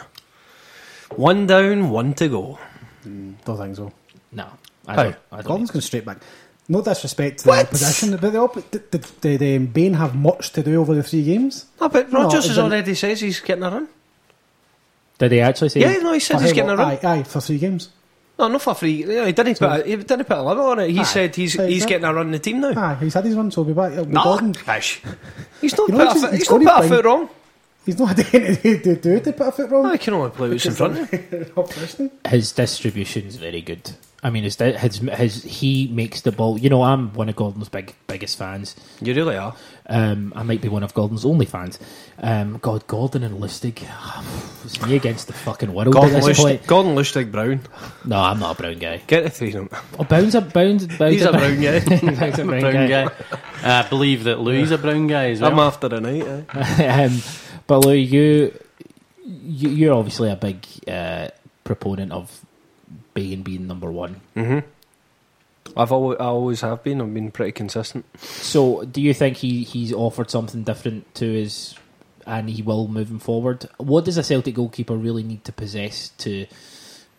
One 1.15 1.45
down, 1.45 1.89
one 1.91 2.13
to 2.15 2.27
go. 2.29 2.59
don't 3.03 3.37
think 3.45 3.75
so. 3.75 3.91
no, 4.31 4.47
I 4.87 4.95
How? 4.95 5.03
don't. 5.03 5.15
I 5.31 5.35
don't 5.37 5.45
Gordon's 5.45 5.71
going 5.71 5.81
straight 5.81 6.05
back. 6.05 6.17
No 6.71 6.81
disrespect 6.81 7.39
to 7.39 7.43
the 7.43 7.49
What? 7.49 7.65
opposition, 7.65 8.11
but 8.21 8.31
the 8.31 8.39
op- 8.39 8.71
did, 8.71 8.89
did, 8.91 9.05
did 9.19 9.57
um, 9.57 9.65
Bain 9.67 9.93
have 9.95 10.15
much 10.15 10.51
to 10.53 10.63
do 10.63 10.79
over 10.79 10.95
the 10.95 11.03
three 11.03 11.23
games? 11.23 11.65
No, 11.81 11.89
but 11.89 12.09
No, 12.11 12.23
Rodgers 12.23 12.45
it 12.45 12.49
has 12.49 12.59
already 12.59 12.95
says 12.95 13.19
he's 13.19 13.39
getting 13.41 13.63
a 13.65 13.69
run. 13.69 13.87
Did 15.17 15.31
he 15.33 15.41
actually 15.41 15.69
say? 15.69 15.81
Yeah, 15.81 15.97
no, 15.97 16.13
he 16.13 16.19
said 16.21 16.37
For 16.37 16.41
he's 16.43 16.51
how 16.51 16.55
getting 16.55 16.71
a 16.71 16.77
run. 16.77 16.87
Aye, 16.91 16.99
aye, 17.03 17.23
for 17.23 17.41
three 17.41 17.57
games. 17.57 17.89
No, 18.39 18.47
not 18.47 18.61
for 18.61 18.73
free. 18.73 19.03
Yeah, 19.05 19.25
he 19.25 19.33
didn't 19.33 19.55
So- 19.55 19.67
put 19.69 19.81
a, 19.85 19.89
he 19.89 19.95
didn't 19.97 20.23
put 20.25 20.37
a 20.37 20.41
limit 20.41 20.63
on 20.63 20.79
it. 20.79 20.91
He 20.91 20.99
Aye. 20.99 21.03
said 21.03 21.35
he's 21.35 21.53
So 21.55 21.67
he's 21.67 21.85
getting 21.85 22.05
a 22.05 22.13
run 22.13 22.27
in 22.27 22.31
the 22.31 22.39
team 22.39 22.61
now. 22.61 22.71
Aye, 22.75 22.95
he's 23.01 23.13
had 23.13 23.25
his 23.25 23.35
run, 23.35 23.51
so 23.51 23.63
he'll 23.65 23.73
be 23.73 23.77
back. 23.77 24.07
No, 24.07 24.23
Gordon, 24.23 24.53
fish. 24.53 25.01
He's 25.59 25.77
not 25.77 25.89
You 25.89 25.95
know, 25.95 26.05
put 26.05 26.13
he's- 26.13 26.21
foot, 26.21 26.31
he's 26.31 26.39
he's 26.47 26.49
not 26.49 26.77
put 26.81 26.85
a 26.85 26.87
foot 26.95 27.05
wrong. 27.05 27.29
he's 27.85 27.99
not 27.99 28.17
had 28.17 28.33
anything 28.33 28.81
to 28.81 28.95
do 28.95 29.19
to 29.19 29.33
put 29.33 29.47
a 29.47 29.51
foot 29.51 29.69
wrong. 29.69 29.85
I 29.87 29.97
can 29.97 30.13
only 30.13 30.29
play 30.31 30.49
what's 30.49 30.65
in 30.65 30.73
front 30.73 30.99
of 30.99 31.09
him. 31.09 32.11
His 32.29 32.51
distribution 32.53 33.25
is 33.27 33.35
very 33.35 33.61
good. 33.61 33.91
I 34.23 34.29
mean, 34.29 34.43
his, 34.43 34.55
di- 34.55 34.73
his 34.73 34.97
his 34.97 35.43
he 35.43 35.87
makes 35.87 36.21
the 36.21 36.31
ball. 36.31 36.57
You 36.57 36.69
know, 36.69 36.83
I'm 36.83 37.11
one 37.13 37.27
of 37.27 37.35
Gordon's 37.35 37.69
big 37.69 37.95
biggest 38.05 38.37
fans. 38.37 38.75
You 39.01 39.15
really 39.15 39.35
are. 39.35 39.55
Um, 39.87 40.31
I 40.35 40.43
might 40.43 40.61
be 40.61 40.69
one 40.69 40.83
of 40.83 40.93
Gordon's 40.93 41.25
only 41.25 41.47
fans. 41.47 41.79
Um, 42.19 42.59
God, 42.59 42.85
Gordon 42.85 43.23
and 43.23 43.41
Lustig, 43.41 43.81
it's 44.63 44.79
me 44.85 44.95
against 44.95 45.25
the 45.25 45.33
fucking 45.33 45.73
world 45.73 45.91
Gordon, 45.91 46.21
Lustig. 46.21 46.67
Gordon 46.67 46.95
Lustig 46.95 47.31
Brown. 47.31 47.61
No, 48.05 48.19
I'm 48.19 48.39
not 48.39 48.59
a 48.59 48.61
brown 48.61 48.77
guy. 48.77 49.01
Get 49.07 49.23
the 49.23 49.29
three 49.31 49.53
of 49.53 49.69
them. 49.69 49.69
Oh, 49.97 50.03
a. 50.03 50.41
Bounds 50.41 50.85
He's 51.13 51.23
a 51.23 51.31
brown 51.31 51.59
guy. 51.59 51.75
A 51.77 52.31
brown, 52.35 52.59
brown 52.61 52.61
guy. 52.61 53.05
guy. 53.05 53.11
I 53.63 53.87
believe 53.89 54.25
that 54.25 54.39
Louis 54.39 54.61
is 54.61 54.71
a 54.71 54.77
brown 54.77 55.07
guy 55.07 55.31
as 55.31 55.41
well. 55.41 55.51
I'm 55.51 55.59
after 55.59 55.89
the 55.89 55.99
night. 55.99 56.47
Eh? 56.53 57.05
um, 57.05 57.21
but 57.65 57.79
Louis, 57.79 58.01
you, 58.01 58.53
you 59.25 59.69
you're 59.69 59.95
obviously 59.95 60.29
a 60.29 60.35
big 60.35 60.63
uh, 60.87 61.29
proponent 61.63 62.11
of 62.11 62.45
Bain 63.13 63.41
being 63.41 63.67
number 63.67 63.91
one. 63.91 64.21
Mm-hmm. 64.35 64.59
I've 65.77 65.91
always, 65.91 66.17
I 66.19 66.25
always 66.25 66.61
have 66.61 66.83
been. 66.83 67.01
I've 67.01 67.13
been 67.13 67.31
pretty 67.31 67.51
consistent. 67.51 68.05
So, 68.19 68.83
do 68.83 69.01
you 69.01 69.13
think 69.13 69.37
he, 69.37 69.63
he's 69.63 69.93
offered 69.93 70.29
something 70.29 70.63
different 70.63 71.13
to 71.15 71.31
his, 71.31 71.75
and 72.25 72.49
he 72.49 72.61
will 72.61 72.87
move 72.87 73.09
moving 73.09 73.19
forward? 73.19 73.67
What 73.77 74.05
does 74.05 74.17
a 74.17 74.23
Celtic 74.23 74.55
goalkeeper 74.55 74.95
really 74.95 75.23
need 75.23 75.43
to 75.45 75.51
possess 75.51 76.09
to 76.19 76.47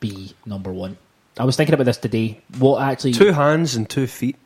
be 0.00 0.34
number 0.44 0.72
one? 0.72 0.98
I 1.38 1.44
was 1.44 1.56
thinking 1.56 1.74
about 1.74 1.84
this 1.84 1.96
today. 1.96 2.40
What 2.58 2.82
actually? 2.82 3.12
Two 3.12 3.32
hands 3.32 3.74
and 3.74 3.88
two 3.88 4.06
feet. 4.06 4.36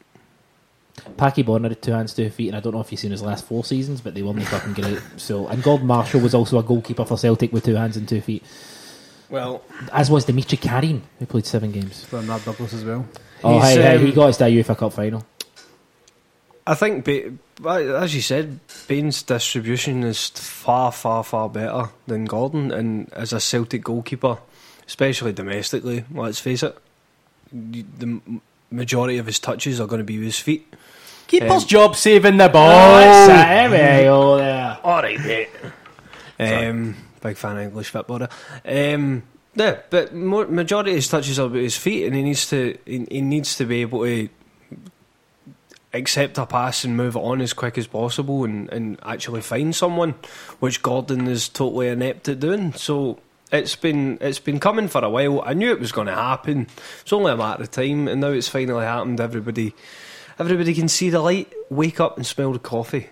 Packie 1.17 1.45
Bonner 1.45 1.69
had 1.69 1.83
two 1.83 1.93
hands, 1.93 2.15
two 2.15 2.31
feet, 2.31 2.49
and 2.49 2.57
I 2.57 2.61
don't 2.61 2.73
know 2.73 2.81
if 2.81 2.91
you've 2.91 3.01
seen 3.01 3.11
his 3.11 3.23
last 3.23 3.45
four 3.45 3.65
seasons, 3.65 4.01
but 4.01 4.15
they 4.15 4.23
weren't 4.23 4.43
fucking 4.43 4.75
get 4.75 4.85
great. 4.85 5.03
So, 5.17 5.47
and 5.47 5.63
Gordon 5.63 5.87
Marshall 5.87 6.21
was 6.21 6.35
also 6.35 6.59
a 6.59 6.63
goalkeeper 6.63 7.05
for 7.05 7.19
Celtic 7.19 7.53
with 7.53 7.65
two 7.65 7.75
hands 7.75 7.97
and 7.97 8.09
two 8.09 8.21
feet, 8.21 8.45
Well, 9.29 9.63
as 9.93 10.11
was 10.11 10.25
Dmitri 10.25 10.59
Kharine, 10.59 11.01
who 11.19 11.27
played 11.27 11.47
seven 11.47 11.73
games. 11.73 12.05
From 12.05 12.29
Rab 12.29 12.45
Douglas 12.45 12.73
as 12.73 12.85
well. 12.85 13.07
Oh, 13.43 13.61
hey, 13.61 13.75
hey, 13.75 13.97
um, 13.97 14.07
he 14.07 14.13
got 14.13 14.29
us 14.29 14.37
to 14.39 14.45
a 14.47 14.49
UEFA 14.49 14.77
Cup 14.79 14.93
final. 14.93 15.25
I 16.67 16.75
think, 16.75 17.07
as 17.65 18.15
you 18.15 18.21
said, 18.23 18.59
Bain's 18.89 19.23
distribution 19.23 20.03
is 20.03 20.29
far, 20.31 20.91
far, 20.91 21.23
far 21.23 21.49
better 21.49 21.91
than 22.07 22.25
Gordon. 22.25 22.73
And 22.73 23.13
as 23.13 23.33
a 23.33 23.39
Celtic 23.41 23.85
goalkeeper, 23.85 24.39
especially 24.87 25.33
domestically, 25.33 26.05
let's 26.13 26.41
face 26.41 26.63
it, 26.65 26.77
the 27.53 28.21
majority 28.71 29.19
of 29.19 29.27
his 29.27 29.39
touches 29.39 29.81
are 29.81 29.87
going 29.87 30.01
to 30.01 30.05
be 30.05 30.17
with 30.19 30.27
his 30.27 30.39
feet. 30.41 30.75
Keeper's 31.29 31.63
Um, 31.63 31.69
job 31.69 31.97
saving 31.97 32.37
the 32.37 32.47
Oh, 32.47 32.49
ball. 32.49 33.27
there 33.29 33.71
we 33.71 34.05
go 34.05 34.37
there. 34.39 34.79
All 34.83 35.03
right, 35.03 35.21
mate. 35.21 35.49
Um, 36.39 36.97
big 37.27 37.37
fan 37.37 37.57
of 37.57 37.63
English 37.65 37.91
football. 37.91 38.19
there. 38.19 38.95
Um, 38.95 39.23
yeah, 39.55 39.81
but 39.89 40.15
more, 40.15 40.47
majority 40.47 40.91
of 40.91 40.97
his 40.97 41.09
touches 41.09 41.39
are 41.39 41.47
about 41.47 41.63
his 41.63 41.77
feet, 41.77 42.07
and 42.07 42.15
he 42.15 42.23
needs 42.23 42.49
to 42.51 42.79
he, 42.85 43.07
he 43.11 43.21
needs 43.23 43.57
to 43.57 43.65
be 43.65 43.81
able 43.81 44.05
to 44.05 44.29
accept 45.95 46.37
a 46.37 46.45
pass 46.45 46.85
and 46.85 46.95
move 46.95 47.17
on 47.17 47.41
as 47.41 47.55
quick 47.55 47.79
as 47.79 47.87
possible, 47.87 48.45
and, 48.45 48.69
and 48.71 48.99
actually 49.03 49.41
find 49.41 49.75
someone, 49.75 50.13
which 50.61 50.83
Gordon 50.83 51.27
is 51.27 51.49
totally 51.49 51.89
inept 51.89 52.29
at 52.29 52.39
doing. 52.39 52.75
So 52.75 53.19
it's 53.51 53.77
been 53.77 54.19
it's 54.21 54.39
been 54.39 54.61
coming 54.61 54.89
for 54.89 55.03
a 55.03 55.09
while. 55.09 55.43
I 55.43 55.55
knew 55.55 55.71
it 55.71 55.81
was 55.81 55.93
going 55.93 56.09
to 56.09 56.15
happen. 56.15 56.67
It's 57.01 57.13
only 57.13 57.33
a 57.33 57.37
matter 57.37 57.63
of 57.63 57.71
time, 57.71 58.09
and 58.09 58.21
now 58.21 58.29
it's 58.29 58.49
finally 58.49 58.85
happened. 58.85 59.21
Everybody, 59.21 59.75
everybody 60.39 60.75
can 60.75 60.89
see 60.89 61.09
the 61.09 61.21
light, 61.21 61.51
wake 61.71 61.99
up 61.99 62.19
and 62.19 62.27
smell 62.27 62.53
the 62.53 62.59
coffee. 62.59 63.09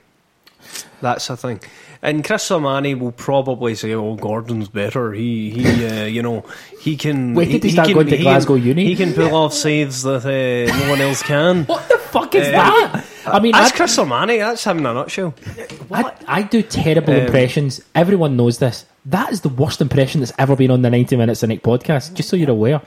That's 1.01 1.29
the 1.29 1.37
thing. 1.37 1.61
And 2.05 2.23
Chris 2.23 2.47
Somani 2.49 2.99
will 2.99 3.13
probably 3.13 3.75
say, 3.75 3.95
"Oh, 3.95 4.15
Gordon's 4.15 4.69
better. 4.69 5.13
He, 5.15 5.51
he, 5.51 5.87
uh, 5.87 6.05
you 6.05 6.23
know, 6.23 6.45
he 6.81 6.97
can." 6.99 7.33
Wait, 7.35 7.51
did 7.51 7.65
he 7.65 7.71
start 7.71 7.87
can, 7.89 7.95
going 7.95 8.09
to 8.09 8.19
Glasgow 8.19 8.57
can, 8.57 8.65
Uni? 8.67 8.85
He 8.85 8.95
can 8.95 9.15
pull 9.15 9.35
off 9.35 9.55
saves 9.55 10.03
that 10.03 10.25
uh, 10.27 10.77
no 10.85 10.91
one 10.91 11.01
else 11.01 11.23
can. 11.23 11.65
What 11.75 11.89
the 11.89 11.97
fuck 11.99 12.35
is 12.35 12.47
Uh, 12.49 12.51
that? 12.53 13.05
I 13.27 13.41
mean, 13.41 13.53
That's 13.53 13.73
I, 13.73 13.77
Chris 13.77 13.97
Somani. 13.97 14.39
That's 14.39 14.63
him 14.63 14.79
in 14.79 14.87
a 14.87 14.93
nutshell. 14.93 15.35
I, 15.91 16.13
I 16.29 16.43
do 16.43 16.61
terrible 16.63 17.15
Um, 17.15 17.21
impressions. 17.21 17.81
Everyone 17.95 18.37
knows 18.37 18.59
this. 18.59 18.85
That 19.07 19.33
is 19.33 19.41
the 19.41 19.49
worst 19.49 19.81
impression 19.81 20.21
that's 20.21 20.33
ever 20.39 20.55
been 20.57 20.71
on 20.71 20.83
the 20.83 20.91
90 20.91 21.17
Minute 21.17 21.37
Cynic 21.37 21.63
podcast, 21.63 22.13
just 22.15 22.29
so 22.29 22.37
you're 22.37 22.51
aware. 22.51 22.83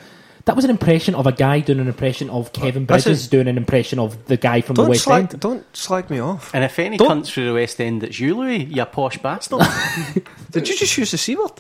That 0.47 0.55
was 0.55 0.63
an 0.63 0.71
impression 0.71 1.13
of 1.13 1.27
a 1.27 1.31
guy 1.33 1.60
doing 1.60 1.79
an 1.81 1.88
impression 1.89 2.29
of 2.29 2.53
Kevin 2.53 2.86
Bridges 2.86 3.05
Listen. 3.05 3.29
doing 3.31 3.47
an 3.49 3.57
impression 3.57 3.99
of 3.99 4.25
the 4.27 4.38
guy 4.38 4.62
from 4.62 4.75
the 4.75 4.86
West 4.86 5.03
slag, 5.03 5.29
End. 5.33 5.39
don't 5.41 5.65
slag 5.75 6.10
me 6.10 6.19
off. 6.19 6.51
And 6.55 6.63
if 6.63 6.79
any 6.79 6.95
Don't- 6.97 7.07
comes 7.10 7.29
through 7.29 7.47
the 7.47 7.53
West 7.53 7.81
End, 7.81 8.01
it's 8.03 8.17
you, 8.19 8.33
Louis, 8.38 8.63
you 8.63 8.86
posh 8.86 9.17
bastard. 9.17 9.60
Did 10.51 10.69
you 10.69 10.77
just 10.77 10.97
use 10.97 11.12
the 11.12 11.17
c 11.17 11.36
word? 11.36 11.51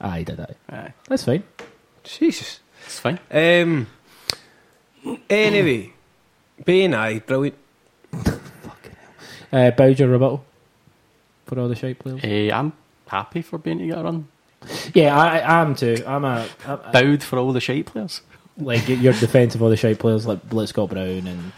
I 0.00 0.24
did 0.24 0.40
I. 0.40 0.46
Aye, 0.68 0.92
That's 1.08 1.24
fine. 1.24 1.44
Jesus. 2.02 2.58
it's 2.84 2.98
fine. 2.98 3.20
Um. 3.30 3.86
Anyway, 5.30 5.92
Bain, 6.64 6.94
aye, 6.94 7.20
brilliant. 7.20 7.56
Fucking 8.12 8.96
Uh, 9.52 9.70
Bowser 9.70 10.08
rebuttal 10.08 10.44
for 11.46 11.58
all 11.60 11.68
the 11.68 11.76
shape 11.76 12.00
players. 12.00 12.20
Hey, 12.20 12.50
I'm 12.50 12.72
happy 13.06 13.42
for 13.42 13.58
Bain 13.58 13.78
to 13.78 13.86
get 13.86 13.98
a 13.98 14.02
run. 14.02 14.26
Yeah, 14.94 15.16
I, 15.16 15.38
I 15.38 15.62
am 15.62 15.74
too. 15.74 16.02
I'm 16.06 16.24
a, 16.24 16.48
I'm 16.66 16.78
Bowed 16.92 17.22
for 17.22 17.38
all 17.38 17.52
the 17.52 17.60
shape 17.60 17.86
players. 17.86 18.20
like 18.58 18.88
your 18.88 19.12
defence 19.14 19.54
of 19.54 19.62
all 19.62 19.70
the 19.70 19.76
shape 19.76 19.98
players 19.98 20.26
like 20.26 20.46
Blitzcott 20.48 20.90
Brown 20.90 21.26
and 21.26 21.52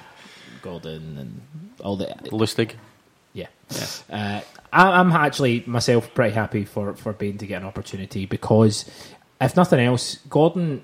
Gordon 0.62 1.18
and 1.18 1.40
all 1.82 1.96
the 1.96 2.06
Lustig. 2.30 2.72
Yeah. 3.32 3.48
Yeah. 3.70 3.86
Uh, 4.10 4.40
I, 4.72 5.00
I'm 5.00 5.12
actually 5.12 5.64
myself 5.66 6.12
pretty 6.14 6.34
happy 6.34 6.64
for, 6.64 6.94
for 6.94 7.12
Bain 7.12 7.38
to 7.38 7.46
get 7.46 7.62
an 7.62 7.68
opportunity 7.68 8.26
because, 8.26 8.84
if 9.40 9.56
nothing 9.56 9.80
else, 9.80 10.18
Gordon 10.28 10.82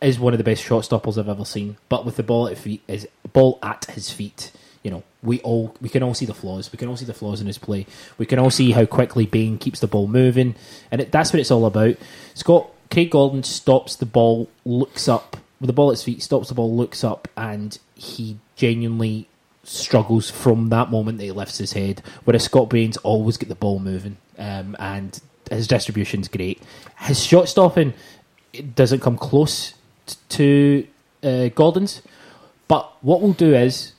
is 0.00 0.18
one 0.18 0.32
of 0.32 0.38
the 0.38 0.44
best 0.44 0.62
shot 0.62 0.84
stoppers 0.84 1.18
I've 1.18 1.28
ever 1.28 1.44
seen. 1.44 1.76
But 1.88 2.04
with 2.04 2.16
the 2.16 2.22
ball 2.22 2.48
at 2.48 2.58
feet, 2.58 2.82
is 2.88 3.06
ball 3.32 3.58
at 3.62 3.84
his 3.86 4.10
feet. 4.10 4.52
You 4.82 4.90
know, 4.90 5.02
we 5.22 5.40
all 5.40 5.74
we 5.80 5.88
can 5.88 6.02
all 6.02 6.14
see 6.14 6.26
the 6.26 6.34
flaws. 6.34 6.72
We 6.72 6.78
can 6.78 6.88
all 6.88 6.96
see 6.96 7.04
the 7.04 7.14
flaws 7.14 7.40
in 7.40 7.46
his 7.46 7.58
play. 7.58 7.86
We 8.18 8.26
can 8.26 8.38
all 8.38 8.50
see 8.50 8.72
how 8.72 8.86
quickly 8.86 9.26
Bain 9.26 9.58
keeps 9.58 9.80
the 9.80 9.86
ball 9.86 10.06
moving, 10.06 10.54
and 10.90 11.02
it, 11.02 11.12
that's 11.12 11.32
what 11.32 11.40
it's 11.40 11.50
all 11.50 11.66
about. 11.66 11.96
Scott 12.34 12.70
Craig 12.90 13.10
Gordon 13.10 13.42
stops 13.42 13.96
the 13.96 14.06
ball, 14.06 14.48
looks 14.64 15.08
up 15.08 15.36
with 15.60 15.66
the 15.66 15.74
ball 15.74 15.90
at 15.90 15.98
his 15.98 16.04
feet, 16.04 16.22
stops 16.22 16.48
the 16.48 16.54
ball, 16.54 16.74
looks 16.74 17.04
up, 17.04 17.28
and 17.36 17.78
he 17.94 18.38
genuinely 18.56 19.28
struggles 19.62 20.30
from 20.30 20.70
that 20.70 20.90
moment 20.90 21.18
that 21.18 21.24
he 21.24 21.30
lifts 21.30 21.58
his 21.58 21.74
head. 21.74 22.02
Whereas 22.24 22.44
Scott 22.44 22.70
Bain's 22.70 22.96
always 22.98 23.36
get 23.36 23.50
the 23.50 23.54
ball 23.54 23.78
moving, 23.78 24.16
um, 24.38 24.76
and 24.78 25.20
his 25.50 25.68
distribution's 25.68 26.28
great. 26.28 26.62
His 27.00 27.22
shot 27.22 27.48
stopping 27.48 27.92
it 28.52 28.74
doesn't 28.74 29.00
come 29.00 29.16
close 29.16 29.74
to 30.30 30.86
uh, 31.22 31.48
Gordon's, 31.48 32.02
but 32.68 32.92
what 33.02 33.20
we'll 33.20 33.32
do 33.32 33.54
is 33.54 33.92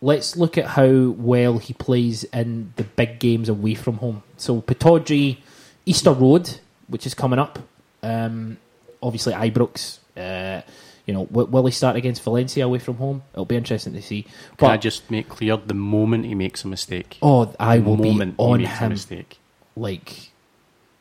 let's 0.00 0.36
look 0.36 0.56
at 0.58 0.64
how 0.66 1.10
well 1.10 1.58
he 1.58 1.72
plays 1.74 2.24
in 2.24 2.72
the 2.76 2.84
big 2.84 3.18
games 3.18 3.48
away 3.48 3.74
from 3.74 3.96
home. 3.98 4.22
So 4.36 4.60
Pittodrie, 4.62 5.38
Easter 5.86 6.12
Road, 6.12 6.58
which 6.88 7.06
is 7.06 7.14
coming 7.14 7.38
up. 7.38 7.58
Um, 8.02 8.56
obviously 9.02 9.34
Ibrox. 9.34 9.98
Uh, 10.16 10.62
you 11.06 11.14
know, 11.14 11.26
w- 11.26 11.48
will 11.48 11.66
he 11.66 11.72
start 11.72 11.96
against 11.96 12.22
Valencia 12.22 12.64
away 12.64 12.78
from 12.78 12.96
home? 12.96 13.22
It'll 13.32 13.44
be 13.44 13.56
interesting 13.56 13.92
to 13.94 14.02
see. 14.02 14.26
Can 14.58 14.70
I 14.70 14.76
just 14.76 15.10
make 15.10 15.28
clear 15.28 15.56
the 15.56 15.74
moment 15.74 16.24
he 16.24 16.34
makes 16.34 16.64
a 16.64 16.68
mistake? 16.68 17.18
oh, 17.22 17.52
I 17.58 17.78
the 17.78 17.82
will 17.84 17.96
be 17.96 18.10
moment 18.10 18.34
he 18.38 18.44
on 18.44 18.58
makes 18.62 18.70
a 18.70 18.74
him 18.76 18.88
mistake. 18.90 19.38
like 19.76 20.30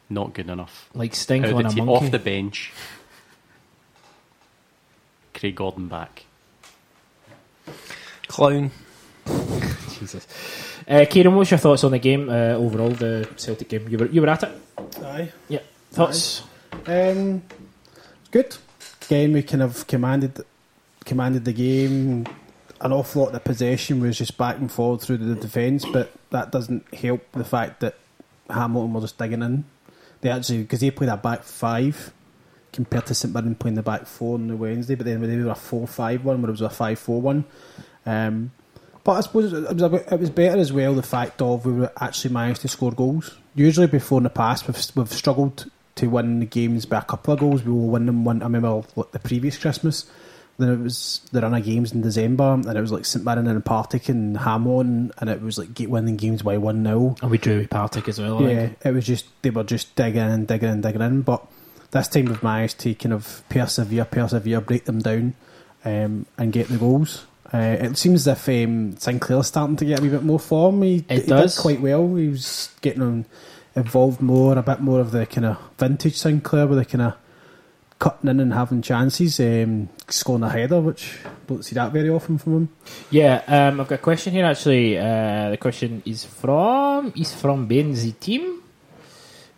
Not 0.09 0.33
good 0.33 0.49
enough. 0.49 0.89
like 0.93 1.13
stink 1.15 1.45
on 1.45 1.65
a 1.65 1.69
te- 1.69 1.81
monkey. 1.81 2.05
off 2.05 2.11
the 2.11 2.19
bench. 2.19 2.73
Craig 5.33 5.55
Gordon 5.55 5.87
back. 5.87 6.25
Clown. 8.27 8.71
Jesus. 9.99 10.27
Uh, 10.87 11.05
Ciaran, 11.05 11.35
what's 11.35 11.51
your 11.51 11.57
thoughts 11.57 11.83
on 11.83 11.91
the 11.91 11.99
game 11.99 12.29
uh, 12.29 12.53
overall? 12.53 12.89
The 12.89 13.29
Celtic 13.35 13.69
game. 13.69 13.87
You 13.89 13.97
were 13.97 14.07
you 14.07 14.21
were 14.21 14.29
at 14.29 14.43
it. 14.43 14.51
Aye. 15.03 15.31
Yeah. 15.47 15.59
Thoughts. 15.91 16.43
Um, 16.85 17.43
good. 18.31 18.55
Again, 19.03 19.33
we 19.33 19.43
kind 19.43 19.63
of 19.63 19.85
commanded 19.87 20.41
commanded 21.05 21.45
the 21.45 21.53
game. 21.53 22.25
An 22.81 22.93
awful 22.93 23.23
lot 23.23 23.27
of 23.27 23.33
the 23.33 23.39
possession 23.41 23.99
was 23.99 24.17
just 24.17 24.37
back 24.37 24.57
and 24.57 24.71
forward 24.71 25.01
through 25.01 25.17
the 25.17 25.35
defence, 25.35 25.83
but 25.85 26.11
that 26.29 26.51
doesn't 26.51 26.93
help 26.93 27.29
the 27.33 27.43
fact 27.43 27.81
that 27.81 27.95
Hamilton 28.49 28.93
were 28.93 29.01
just 29.01 29.17
digging 29.17 29.41
in. 29.41 29.65
They 30.21 30.29
actually 30.29 30.59
because 30.59 30.79
they 30.79 30.91
played 30.91 31.09
a 31.09 31.17
back 31.17 31.43
five 31.43 32.13
compared 32.71 33.05
to 33.07 33.15
St 33.15 33.33
Mirren 33.33 33.55
playing 33.55 33.75
the 33.75 33.83
back 33.83 34.05
four 34.05 34.35
on 34.35 34.47
the 34.47 34.55
Wednesday, 34.55 34.95
but 34.95 35.05
then 35.05 35.21
they 35.21 35.37
were 35.37 35.51
a 35.51 35.55
four-five-one, 35.55 36.41
where 36.41 36.49
it 36.49 36.51
was 36.51 36.61
a 36.61 36.69
five-four-one. 36.69 37.43
Um, 38.05 38.51
but 39.03 39.13
I 39.13 39.21
suppose 39.21 39.53
it 39.53 39.73
was, 39.73 39.81
a 39.81 39.89
bit, 39.89 40.07
it 40.11 40.19
was 40.19 40.29
better 40.29 40.59
as 40.59 40.73
well 40.73 40.93
the 40.93 41.03
fact 41.03 41.41
of 41.41 41.65
we 41.65 41.73
were 41.73 41.91
actually 41.99 42.33
managed 42.33 42.61
to 42.61 42.67
score 42.67 42.91
goals. 42.91 43.37
Usually 43.55 43.87
before 43.87 44.19
in 44.19 44.23
the 44.23 44.29
past 44.29 44.67
we've, 44.67 44.81
we've 44.95 45.11
struggled 45.11 45.69
to 45.95 46.07
win 46.07 46.39
the 46.39 46.45
games 46.45 46.85
by 46.85 46.99
a 46.99 47.03
couple 47.03 47.33
of 47.33 47.39
goals. 47.39 47.63
We 47.63 47.71
will 47.71 47.87
win 47.87 48.05
them 48.05 48.23
one. 48.25 48.41
I 48.41 48.45
remember 48.45 48.83
like, 48.95 49.11
the 49.11 49.19
previous 49.19 49.57
Christmas. 49.57 50.09
Then 50.57 50.73
it 50.73 50.79
was 50.79 51.21
the 51.31 51.39
run 51.39 51.53
of 51.53 51.63
games 51.63 51.93
in 51.93 52.01
December, 52.01 52.51
and 52.51 52.65
it 52.65 52.81
was 52.81 52.91
like 52.91 53.05
St 53.05 53.23
Mirren 53.23 53.47
and 53.47 53.63
Partick 53.63 54.09
and 54.09 54.35
Hamon, 54.35 55.09
and 55.17 55.29
it 55.29 55.41
was 55.41 55.57
like 55.57 55.73
get 55.73 55.89
winning 55.89 56.17
games 56.17 56.41
by 56.41 56.57
one 56.57 56.83
0 56.83 57.15
And 57.21 57.31
we 57.31 57.37
drew 57.37 57.59
with 57.59 57.69
Partick 57.69 58.09
as 58.09 58.19
well. 58.19 58.45
I 58.45 58.49
yeah, 58.49 58.59
think. 58.67 58.77
it 58.83 58.91
was 58.91 59.05
just 59.05 59.25
they 59.41 59.51
were 59.51 59.63
just 59.63 59.95
digging 59.95 60.21
in 60.21 60.27
and 60.29 60.47
digging 60.47 60.67
in 60.67 60.73
and 60.75 60.83
digging 60.83 61.01
in. 61.01 61.21
But 61.21 61.45
this 61.91 62.09
time 62.09 62.25
we've 62.25 62.43
managed 62.43 62.79
to 62.79 62.93
kind 62.93 63.13
of 63.13 63.41
persevere, 63.47 64.03
persevere, 64.03 64.59
break 64.59 64.83
them 64.83 64.99
down, 64.99 65.35
um, 65.85 66.25
and 66.37 66.51
get 66.51 66.67
the 66.67 66.77
goals. 66.77 67.25
Uh, 67.53 67.77
it 67.79 67.97
seems 67.97 68.27
as 68.27 68.47
if 68.47 68.65
um, 68.67 68.95
Sinclair's 68.97 69.47
starting 69.47 69.75
to 69.77 69.85
get 69.85 69.99
a 69.99 70.01
wee 70.03 70.09
bit 70.09 70.23
more 70.23 70.39
form. 70.39 70.81
He, 70.83 71.03
It 71.09 71.23
he 71.23 71.27
does. 71.27 71.55
did 71.55 71.61
quite 71.61 71.81
well. 71.81 72.15
He 72.15 72.27
was 72.27 72.69
getting 72.81 73.01
on, 73.01 73.25
involved 73.75 74.21
more, 74.21 74.57
a 74.57 74.61
bit 74.63 74.81
more 74.81 74.99
of 74.99 75.11
the 75.11 75.25
kind 75.25 75.45
of 75.45 75.57
vintage 75.77 76.15
Sinclair 76.15 76.67
with 76.67 76.77
the 76.79 76.85
kind 76.85 77.01
of 77.01 77.13
cutting 77.97 78.29
in 78.29 78.39
and 78.39 78.53
having 78.53 78.81
chances, 78.81 79.39
um, 79.39 79.89
scoring 80.07 80.43
a 80.43 80.49
header, 80.49 80.79
which 80.79 81.17
don't 81.47 81.65
see 81.65 81.73
that 81.75 81.91
very 81.91 82.09
often 82.09 82.37
from 82.37 82.53
him. 82.55 82.69
Yeah, 83.09 83.41
um, 83.47 83.81
I've 83.81 83.87
got 83.87 83.95
a 83.95 84.01
question 84.03 84.31
here 84.31 84.45
actually. 84.45 84.97
Uh, 84.97 85.49
the 85.49 85.57
question 85.57 86.01
is 86.05 86.23
from 86.25 87.11
is 87.15 87.33
from 87.33 87.67
Benzi 87.67 88.17
team. 88.19 88.61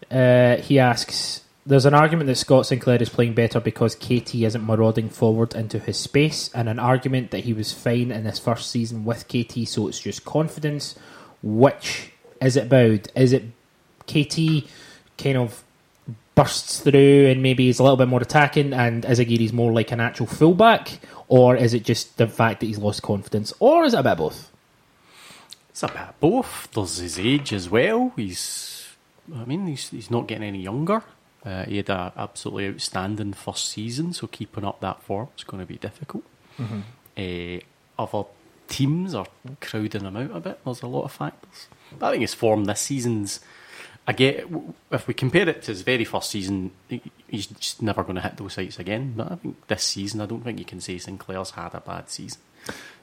Uh, 0.09 0.55
he 0.57 0.79
asks: 0.79 1.41
There's 1.63 1.85
an 1.85 1.93
argument 1.93 2.27
that 2.27 2.37
Scott 2.37 2.65
Sinclair 2.65 3.01
is 3.01 3.09
playing 3.09 3.35
better 3.35 3.59
because 3.59 3.93
KT 3.95 4.35
isn't 4.35 4.65
marauding 4.65 5.09
forward 5.09 5.53
into 5.53 5.77
his 5.77 5.97
space, 5.97 6.49
and 6.55 6.67
an 6.67 6.79
argument 6.79 7.29
that 7.31 7.43
he 7.43 7.53
was 7.53 7.71
fine 7.71 8.11
in 8.11 8.25
his 8.25 8.39
first 8.39 8.71
season 8.71 9.05
with 9.05 9.27
KT, 9.27 9.67
so 9.67 9.87
it's 9.87 9.99
just 9.99 10.25
confidence. 10.25 10.95
Which 11.43 12.11
is 12.41 12.57
it 12.57 12.65
about? 12.65 13.07
Is 13.15 13.31
it 13.31 13.43
KT 14.07 14.67
kind 15.17 15.37
of 15.37 15.63
bursts 16.33 16.79
through 16.79 17.27
and 17.27 17.43
maybe 17.43 17.69
is 17.69 17.77
a 17.77 17.83
little 17.83 17.97
bit 17.97 18.07
more 18.07 18.21
attacking, 18.21 18.73
and 18.73 19.03
Izaguirre's 19.03 19.53
more 19.53 19.71
like 19.71 19.91
an 19.91 19.99
actual 19.99 20.25
fullback, 20.25 20.99
or 21.27 21.55
is 21.55 21.75
it 21.75 21.83
just 21.83 22.17
the 22.17 22.27
fact 22.27 22.61
that 22.61 22.65
he's 22.65 22.79
lost 22.79 23.03
confidence, 23.03 23.53
or 23.59 23.83
is 23.83 23.93
it 23.93 23.99
a 23.99 24.03
bit 24.03 24.13
of 24.13 24.17
both? 24.17 24.51
It's 25.69 25.83
a 25.83 25.87
bit 25.87 25.97
of 25.97 26.19
both. 26.19 26.69
There's 26.73 26.97
his 26.97 27.19
age 27.19 27.53
as 27.53 27.69
well. 27.69 28.13
He's, 28.15 28.87
I 29.35 29.45
mean, 29.45 29.67
he's, 29.67 29.89
he's 29.89 30.09
not 30.09 30.27
getting 30.27 30.43
any 30.43 30.61
younger. 30.61 31.03
Uh, 31.45 31.65
he 31.65 31.77
had 31.77 31.89
an 31.89 32.11
absolutely 32.15 32.67
outstanding 32.69 33.33
first 33.33 33.69
season, 33.69 34.13
so 34.13 34.27
keeping 34.27 34.63
up 34.63 34.79
that 34.81 35.01
form 35.01 35.27
is 35.37 35.43
going 35.43 35.61
to 35.61 35.65
be 35.67 35.77
difficult. 35.77 36.23
Uh, 37.17 37.57
other 37.97 38.23
teams 38.67 39.13
are 39.15 39.25
crowding 39.59 40.05
him 40.05 40.15
out 40.17 40.35
a 40.35 40.39
bit. 40.39 40.59
There's 40.63 40.81
a 40.83 40.87
lot 40.87 41.03
of 41.03 41.11
factors. 41.11 41.67
But 41.97 42.07
I 42.07 42.11
think 42.11 42.21
his 42.21 42.33
form 42.33 42.65
this 42.65 42.79
season's. 42.81 43.39
I 44.07 44.13
get 44.13 44.47
if 44.91 45.07
we 45.07 45.13
compare 45.13 45.47
it 45.47 45.61
to 45.63 45.71
his 45.71 45.81
very 45.83 46.05
first 46.05 46.29
season, 46.31 46.71
he's 47.27 47.47
just 47.47 47.81
never 47.81 48.03
going 48.03 48.15
to 48.15 48.21
hit 48.21 48.37
those 48.37 48.55
heights 48.55 48.79
again. 48.79 49.13
But 49.15 49.31
I 49.31 49.35
think 49.35 49.67
this 49.67 49.83
season, 49.83 50.21
I 50.21 50.25
don't 50.25 50.41
think 50.43 50.57
you 50.59 50.65
can 50.65 50.81
say 50.81 50.97
Sinclair's 50.97 51.51
had 51.51 51.73
a 51.75 51.81
bad 51.81 52.09
season. 52.09 52.41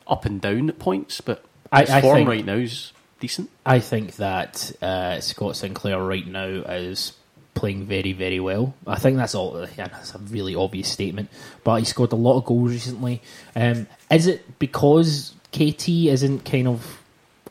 Up 0.07 0.25
and 0.25 0.41
down 0.41 0.69
at 0.71 0.79
points, 0.79 1.21
but 1.21 1.45
I- 1.71 1.83
his 1.83 1.91
I 1.91 2.01
form 2.01 2.17
think- 2.19 2.29
right 2.29 2.45
now 2.45 2.55
is 2.55 2.93
decent. 3.21 3.51
I 3.67 3.79
think 3.81 4.17
that 4.17 4.73
uh, 4.83 5.21
Scott 5.21 5.57
Sinclair 5.57 6.03
right 6.03 6.27
now 6.27 6.47
is 6.47 7.13
playing 7.59 7.85
very, 7.87 8.13
very 8.13 8.41
well. 8.41 8.75
I 8.87 8.99
think 8.99 9.17
that's 9.17 9.35
all. 9.35 9.59
Yeah, 9.77 9.89
that's 9.89 10.15
a 10.15 10.19
really 10.19 10.55
obvious 10.55 10.89
statement, 10.89 11.29
but 11.65 11.81
he 11.81 11.85
scored 11.85 12.13
a 12.13 12.17
lot 12.17 12.39
of 12.39 12.45
goals 12.45 12.71
recently. 12.71 13.21
Um, 13.57 13.87
is 14.11 14.27
it 14.27 14.59
because 14.59 15.35
KT 15.53 15.89
isn't 15.89 16.45
kind 16.45 16.69
of 16.69 17.03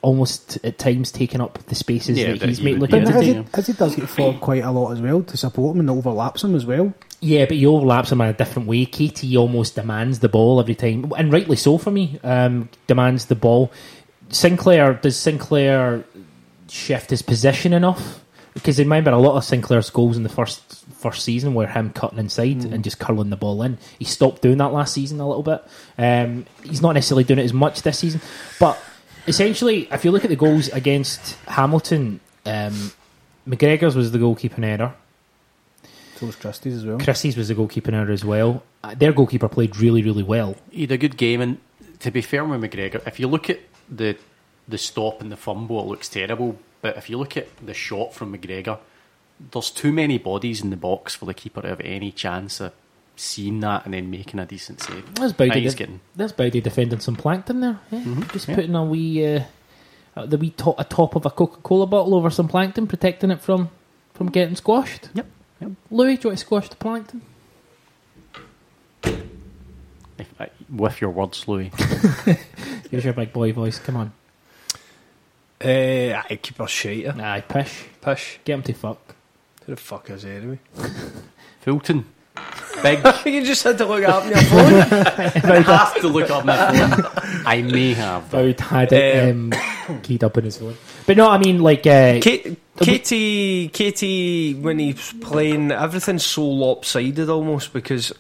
almost 0.02 0.64
at 0.64 0.78
times 0.78 1.12
taking 1.12 1.42
up 1.42 1.58
the 1.66 1.76
spaces 1.76 2.18
Yeah, 2.18 2.32
that 2.32 2.40
but 2.40 2.50
he's 2.50 2.60
he 2.60 2.64
made? 2.66 2.80
would 2.80 2.92
Look, 2.94 3.04
But 3.04 3.10
Yeah. 3.10 3.18
as, 3.18 3.26
he, 3.26 3.44
as 3.54 3.68
he 3.68 3.74
does 3.74 3.96
get 3.96 4.08
forward 4.08 4.40
quite 4.40 4.64
a 4.64 4.72
lot 4.72 4.92
as 4.92 5.02
well 5.02 5.24
to 5.24 5.36
support 5.38 5.76
him 5.76 5.82
and 5.82 5.90
overlaps 5.90 6.44
him 6.44 6.56
as 6.56 6.66
well. 6.66 6.94
Yeah, 7.20 7.46
but 7.46 7.58
he 7.58 7.66
overlaps 7.66 8.12
him 8.12 8.22
in 8.22 8.28
a 8.30 8.34
different 8.34 8.68
way. 8.68 8.86
KT 8.86 9.36
almost 9.36 9.76
demands 9.76 10.20
the 10.20 10.30
ball 10.30 10.60
every 10.60 10.76
time, 10.76 11.12
and 11.18 11.34
rightly 11.34 11.56
so 11.58 11.78
for 11.80 11.92
me. 11.92 12.20
Um, 12.24 12.70
demands 12.86 13.26
the 13.26 13.36
ball. 13.36 13.72
Sinclair 14.30 14.94
does 14.94 15.18
Sinclair 15.18 16.04
shift 16.70 17.10
his 17.10 17.22
position 17.24 17.74
enough? 17.74 18.24
Because 18.58 18.80
remember, 18.80 19.12
a 19.12 19.18
lot 19.18 19.38
of 19.38 19.44
Sinclair's 19.44 19.90
goals 19.90 20.18
in 20.18 20.24
the 20.24 20.30
first 20.30 20.62
first 20.96 21.24
season 21.24 21.54
were 21.54 21.68
him 21.68 21.92
cutting 21.92 22.18
inside 22.18 22.64
and 22.66 22.84
just 22.84 22.98
curling 22.98 23.30
the 23.30 23.38
ball 23.38 23.62
in. 23.62 23.78
He 24.00 24.06
stopped 24.06 24.42
doing 24.42 24.58
that 24.58 24.74
last 24.74 24.94
season 24.94 25.20
a 25.20 25.28
little 25.28 25.44
bit. 25.44 25.64
Um, 25.98 26.46
he's 26.64 26.82
not 26.82 26.94
necessarily 26.94 27.24
doing 27.24 27.40
it 27.40 27.44
as 27.44 27.54
much 27.54 27.84
this 27.84 28.00
season, 28.00 28.20
but 28.60 28.80
essentially, 29.28 29.88
if 29.92 30.04
you 30.04 30.12
look 30.12 30.24
at 30.24 30.30
the 30.30 30.36
goals 30.36 30.70
against 30.70 31.36
Hamilton, 31.46 32.20
um, 32.46 32.92
McGregor's 33.48 33.96
was 33.96 34.12
the 34.12 34.18
goalkeeping 34.18 34.66
error. 34.66 34.94
So 36.16 36.26
was 36.26 36.36
Christie's 36.36 36.78
as 36.78 36.86
well. 36.86 36.98
Christie's 36.98 37.38
was 37.38 37.50
the 37.50 37.56
goalkeeping 37.56 37.94
error 37.94 38.12
as 38.12 38.26
well. 38.26 38.64
Uh, 38.84 38.96
their 38.96 39.14
goalkeeper 39.14 39.48
played 39.48 39.78
really, 39.78 40.02
really 40.02 40.24
well. 40.24 40.56
He 40.72 40.82
had 40.82 40.92
a 40.92 40.98
good 40.98 41.16
game, 41.16 41.42
and 41.42 41.60
to 42.00 42.10
be 42.10 42.22
fair 42.22 42.44
with 42.44 42.60
McGregor, 42.60 43.06
if 43.08 43.20
you 43.20 43.28
look 43.28 43.50
at 43.50 43.60
the 43.90 44.18
the 44.68 44.78
stop 44.78 45.22
and 45.22 45.32
the 45.32 45.38
fumble, 45.38 45.80
it 45.80 45.86
looks 45.86 46.10
terrible. 46.10 46.58
But 46.82 46.98
if 46.98 47.10
you 47.10 47.18
look 47.18 47.36
at 47.38 47.48
the 47.66 47.74
shot 47.74 48.14
from 48.14 48.36
McGregor, 48.38 48.80
there's 49.52 49.70
too 49.72 49.92
many 49.92 50.18
bodies 50.18 50.62
in 50.62 50.70
the 50.70 50.78
box 50.78 51.16
for 51.16 51.26
the 51.26 51.34
keeper 51.34 51.62
to 51.62 51.68
have 51.70 51.82
any 51.82 52.12
chance 52.12 52.60
of 52.60 52.74
seeing 53.16 53.60
that 53.62 53.84
and 53.86 53.94
then 53.94 54.10
making 54.12 54.40
a 54.40 54.46
decent 54.46 54.82
save. 54.82 55.16
That's 55.16 55.34
Bowdy. 55.34 55.62
de- 55.62 55.74
getting 55.76 56.00
that's 56.16 56.32
Bowdy 56.34 56.62
defending 56.62 57.00
some 57.00 57.16
plankton 57.16 57.62
there. 57.62 57.80
Yeah. 57.92 58.00
Mhm, 58.02 58.32
Just 58.32 58.48
yeah. 58.48 58.56
putting 58.56 58.76
a 58.76 58.84
wee, 58.86 59.26
uh, 59.36 59.44
uh, 60.16 60.26
the 60.28 60.38
wee 60.38 60.52
top, 60.52 60.80
a 60.80 60.84
top 60.84 61.16
of 61.16 61.26
a 61.26 61.32
Coca 61.32 61.60
Cola 61.62 61.88
bottle 61.88 62.14
over 62.16 62.30
some 62.30 62.48
plankton, 62.48 62.86
protecting 62.88 63.32
it 63.32 63.42
from 63.42 63.70
from 64.14 64.28
getting 64.30 64.56
squashed. 64.56 65.10
Yep, 65.16 65.26
yep. 65.62 65.72
Louis, 65.92 66.16
do 66.18 66.22
you 66.24 66.30
want 66.30 66.40
to 66.40 66.46
squash 66.46 66.70
the 66.70 66.76
plankton? 66.76 67.22
if, 70.20 70.28
uh, 70.40 70.46
with 70.70 71.00
your 71.02 71.12
words, 71.12 71.48
Louis. 71.48 71.72
Here's 72.92 73.04
your 73.06 73.14
big 73.14 73.34
boy 73.34 73.54
voice. 73.54 73.80
Come 73.80 73.96
on. 73.98 74.14
Uh, 75.64 76.22
I 76.30 76.40
keep 76.42 76.60
a 76.60 76.68
shite. 76.68 77.08
Aye, 77.08 77.42
pish. 77.48 77.86
Pish. 78.02 78.40
Get 78.46 78.54
him 78.56 78.64
to 78.64 78.74
fuck. 78.74 79.16
Who 79.66 79.74
the 79.76 79.82
fuck 79.82 80.10
is 80.12 80.24
he 80.24 80.30
anyway? 80.32 80.60
Fulton, 81.62 82.06
big. 82.84 83.00
you 83.26 83.44
just 83.44 83.64
had 83.64 83.78
to 83.80 83.86
look 83.86 84.04
up 84.08 84.24
on 84.24 84.30
your 84.30 84.38
phone. 84.38 84.74
I 85.52 85.60
have 85.62 85.96
to 86.02 86.08
look 86.08 86.30
up 86.30 86.46
my 86.46 86.56
phone. 86.88 87.44
I 87.46 87.62
may 87.64 87.94
have. 87.94 88.30
but 88.32 88.44
Boud 88.58 88.60
had 88.62 88.94
it 88.94 89.32
um, 89.32 89.52
keyed 90.04 90.24
up 90.24 90.38
in 90.38 90.46
his 90.46 90.58
phone. 90.58 90.78
But 91.06 91.18
no, 91.18 91.28
I 91.30 91.38
mean, 91.40 91.60
like, 91.62 91.86
uh, 91.88 92.20
K- 92.22 92.56
Katie, 92.80 93.70
Katie, 93.70 94.54
when 94.54 94.80
he's 94.80 95.12
playing, 95.22 95.72
everything's 95.72 96.26
so 96.26 96.46
lopsided 96.48 97.30
almost 97.30 97.74
because 97.74 98.10
he- 98.10 98.16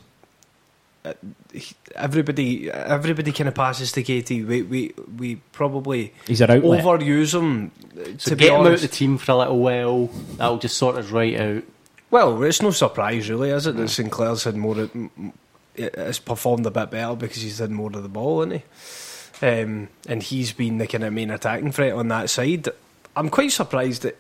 everybody, 1.95 2.71
everybody 2.71 3.31
kind 3.31 3.47
of 3.47 3.55
passes 3.55 3.91
to 3.93 4.03
Katie. 4.03 4.43
We, 4.43 4.61
we, 4.63 4.93
we 5.17 5.35
probably 5.51 6.13
he's 6.27 6.41
an 6.41 6.51
outlet. 6.51 6.83
overuse 6.83 7.33
him. 7.33 7.71
So 8.19 8.31
to 8.31 8.35
get 8.35 8.37
be 8.37 8.47
him 8.47 8.61
out 8.61 8.73
of 8.73 8.81
the 8.81 8.87
team 8.87 9.17
for 9.17 9.31
a 9.31 9.37
little 9.37 9.59
while. 9.59 10.07
That'll 10.37 10.57
just 10.57 10.77
sort 10.77 10.95
us 10.97 11.09
right 11.09 11.39
out. 11.39 11.63
well, 12.11 12.41
it's 12.43 12.61
no 12.61 12.71
surprise 12.71 13.29
really, 13.29 13.49
is 13.49 13.67
it? 13.67 13.75
That 13.75 13.89
Sinclair's 13.89 14.43
had 14.43 14.55
more, 14.55 14.79
of- 14.79 14.95
m- 14.95 15.11
m- 15.17 15.33
has 15.95 16.19
performed 16.19 16.65
a 16.65 16.71
bit 16.71 16.91
better 16.91 17.15
because 17.15 17.41
he's 17.41 17.59
had 17.59 17.71
more 17.71 17.89
of 17.95 18.03
the 18.03 18.09
ball, 18.09 18.41
isn't 18.41 18.61
he? 18.61 19.45
Um, 19.45 19.89
and 20.07 20.23
he's 20.23 20.51
been 20.53 20.79
the 20.79 20.87
kind 20.87 21.03
of 21.03 21.13
main 21.13 21.29
attacking 21.31 21.71
threat 21.71 21.93
on 21.93 22.07
that 22.07 22.29
side. 22.29 22.67
I'm 23.15 23.29
quite 23.29 23.51
surprised 23.51 24.01
that, 24.03 24.17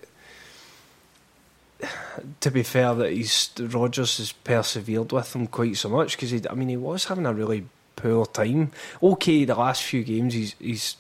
to 2.41 2.51
be 2.51 2.63
fair, 2.63 2.93
that 2.95 3.11
he's 3.11 3.49
Rodgers 3.59 4.17
has 4.17 4.31
persevered 4.31 5.11
with 5.11 5.35
him 5.35 5.47
quite 5.47 5.77
so 5.77 5.89
much 5.89 6.15
because 6.15 6.31
he, 6.31 6.41
I 6.49 6.53
mean 6.53 6.69
he 6.69 6.77
was 6.77 7.05
having 7.05 7.25
a 7.25 7.33
really 7.33 7.65
poor 7.95 8.25
time. 8.25 8.71
Okay, 9.01 9.45
the 9.45 9.55
last 9.55 9.83
few 9.83 10.03
games 10.03 10.33
he's 10.33 10.55
he's 10.59 10.95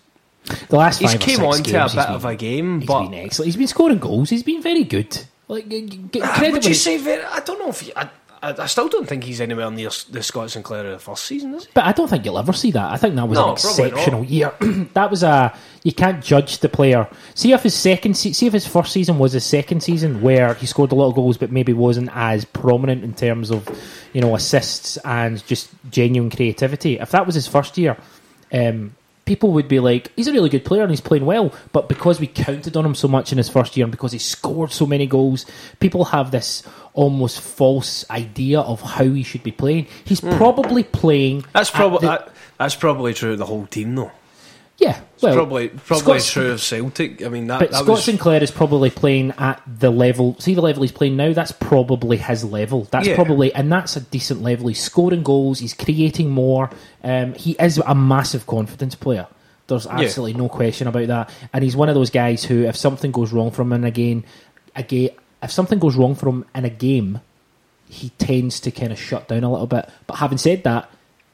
the 0.69 0.75
last 0.77 0.99
he's 0.99 1.15
came 1.15 1.43
on 1.43 1.61
to 1.63 1.69
a 1.69 1.73
games, 1.73 1.95
bit 1.95 2.05
he's 2.05 2.15
of 2.15 2.21
been- 2.21 2.31
a 2.31 2.35
game, 2.35 2.79
He's 2.81 2.87
but 2.87 3.03
been 3.09 3.13
excellent. 3.15 3.45
He's 3.47 3.57
been 3.57 3.67
scoring 3.67 3.97
goals. 3.99 4.29
He's 4.29 4.43
been 4.43 4.61
very 4.61 4.83
good. 4.83 5.17
Like, 5.49 5.69
g- 5.69 5.99
Ah, 6.21 6.49
would 6.51 6.65
you 6.65 6.73
say 6.73 6.97
very? 6.97 7.23
I 7.23 7.39
don't 7.39 7.57
know 7.59 7.69
if 7.69 7.79
he, 7.79 7.93
I, 7.95 8.09
I 8.47 8.63
I 8.63 8.65
still 8.67 8.87
don't 8.87 9.07
think 9.07 9.23
he's 9.23 9.41
anywhere 9.41 9.69
near 9.71 9.89
the 10.09 10.23
Scott 10.23 10.51
Sinclair 10.51 10.85
of 10.85 10.91
the 10.91 10.99
first 10.99 11.23
season, 11.25 11.53
is 11.55 11.65
he? 11.65 11.71
But 11.73 11.85
I 11.85 11.91
don't 11.91 12.07
think 12.07 12.25
you'll 12.25 12.39
ever 12.39 12.53
see 12.53 12.71
that. 12.71 12.91
I 12.91 12.97
think 12.97 13.15
that 13.15 13.27
was 13.27 13.37
No, 13.37 13.47
an 13.47 13.53
exceptional 13.53 14.23
year. 14.23 14.53
that 14.93 15.11
was 15.11 15.23
a 15.23 15.53
you 15.83 15.91
can't 15.91 16.23
judge 16.23 16.59
the 16.59 16.69
player. 16.69 17.07
See 17.35 17.51
if 17.53 17.63
his 17.63 17.73
second, 17.73 18.15
se- 18.15 18.33
see 18.33 18.47
if 18.47 18.53
his 18.53 18.67
first 18.67 18.91
season 18.91 19.19
was 19.19 19.33
his 19.33 19.45
second 19.45 19.81
season 19.81 20.21
where 20.21 20.53
he 20.55 20.65
scored 20.65 20.91
a 20.91 20.95
lot 20.95 21.07
of 21.07 21.15
goals, 21.15 21.37
but 21.37 21.51
maybe 21.51 21.73
wasn't 21.73 22.09
as 22.13 22.45
prominent 22.45 23.03
in 23.03 23.13
terms 23.13 23.51
of 23.51 23.67
you 24.13 24.21
know 24.21 24.35
assists 24.35 24.97
and 25.05 25.45
just 25.47 25.69
genuine 25.89 26.29
creativity. 26.29 26.99
If 26.99 27.11
that 27.11 27.25
was 27.25 27.35
his 27.35 27.47
first 27.47 27.77
year, 27.77 27.97
um, 28.53 28.95
people 29.27 29.51
would 29.51 29.67
be 29.67 29.79
like, 29.79 30.11
he's 30.15 30.27
a 30.27 30.31
really 30.31 30.49
good 30.49 30.65
player 30.65 30.81
and 30.81 30.89
he's 30.89 31.01
playing 31.01 31.25
well. 31.25 31.53
But 31.73 31.87
because 31.87 32.19
we 32.19 32.25
counted 32.25 32.75
on 32.75 32.85
him 32.85 32.95
so 32.95 33.07
much 33.07 33.31
in 33.31 33.37
his 33.37 33.49
first 33.49 33.77
year 33.77 33.85
and 33.85 33.91
because 33.91 34.13
he 34.13 34.17
scored 34.17 34.71
so 34.71 34.87
many 34.87 35.05
goals, 35.05 35.45
people 35.79 36.05
have 36.05 36.31
this 36.31 36.63
almost 36.93 37.41
false 37.41 38.09
idea 38.09 38.61
of 38.61 38.81
how 38.81 39.03
he 39.03 39.21
should 39.21 39.43
be 39.43 39.51
playing. 39.51 39.85
He's 40.05 40.21
hmm. 40.21 40.35
probably 40.37 40.81
playing. 40.81 41.45
That's 41.53 41.69
probably 41.69 41.99
the- 41.99 42.07
that, 42.07 42.29
that's 42.57 42.75
probably 42.75 43.13
true 43.13 43.33
of 43.33 43.37
the 43.37 43.45
whole 43.45 43.67
team, 43.67 43.93
though. 43.93 44.11
Yeah. 44.77 44.99
It's 45.15 45.23
Well, 45.23 45.33
probably 45.33 45.69
probably 45.69 46.19
Scott's- 46.19 46.31
true 46.31 46.51
of 46.51 46.61
Celtic. 46.61 47.23
I 47.25 47.29
mean 47.29 47.47
that, 47.47 47.59
But 47.59 47.71
that 47.71 47.77
Scott 47.77 47.87
was 47.89 48.03
Sinclair 48.03 48.43
is 48.43 48.51
probably 48.51 48.89
playing 48.91 49.33
at 49.39 49.61
the 49.65 49.89
level. 49.89 50.35
See 50.39 50.53
the 50.53 50.61
level 50.61 50.83
he's 50.83 50.91
playing 50.91 51.15
now. 51.15 51.33
That's 51.33 51.51
probably 51.51 52.17
his 52.17 52.43
level. 52.43 52.87
That's 52.91 53.07
Yeah. 53.07 53.15
probably, 53.15 53.53
and 53.53 53.71
that's 53.71 53.95
a 53.95 54.01
decent 54.01 54.43
level. 54.43 54.67
He's 54.67 54.81
scoring 54.81 55.23
goals. 55.23 55.59
He's 55.59 55.73
creating 55.73 56.29
more. 56.29 56.69
Um, 57.03 57.33
he 57.33 57.53
is 57.59 57.79
a 57.79 57.95
massive 57.95 58.45
confidence 58.45 58.93
player. 58.93 59.25
There's 59.65 59.87
absolutely 59.87 60.35
no 60.39 60.47
question 60.47 60.87
about 60.87 61.07
that. 61.07 61.29
And 61.51 61.63
he's 61.63 61.75
one 61.75 61.89
of 61.89 61.95
those 61.95 62.09
guys 62.11 62.43
who, 62.45 62.63
if 62.65 62.77
something 62.77 63.11
goes 63.11 63.33
wrong 63.33 63.51
from 63.51 63.73
him 63.73 63.83
again, 63.83 64.23
again, 64.75 65.09
if 65.43 65.51
something 65.51 65.79
goes 65.79 65.95
wrong 65.95 66.15
from 66.15 66.29
him 66.29 66.45
in 66.55 66.65
a 66.65 66.69
game, 66.69 67.19
he 67.89 68.09
tends 68.17 68.59
to 68.61 68.71
kind 68.71 68.91
of 68.91 68.99
shut 68.99 69.27
down 69.27 69.43
a 69.43 69.51
little 69.51 69.67
bit. 69.67 69.89
But 70.05 70.17
having 70.17 70.37
said 70.37 70.63
that, 70.63 70.89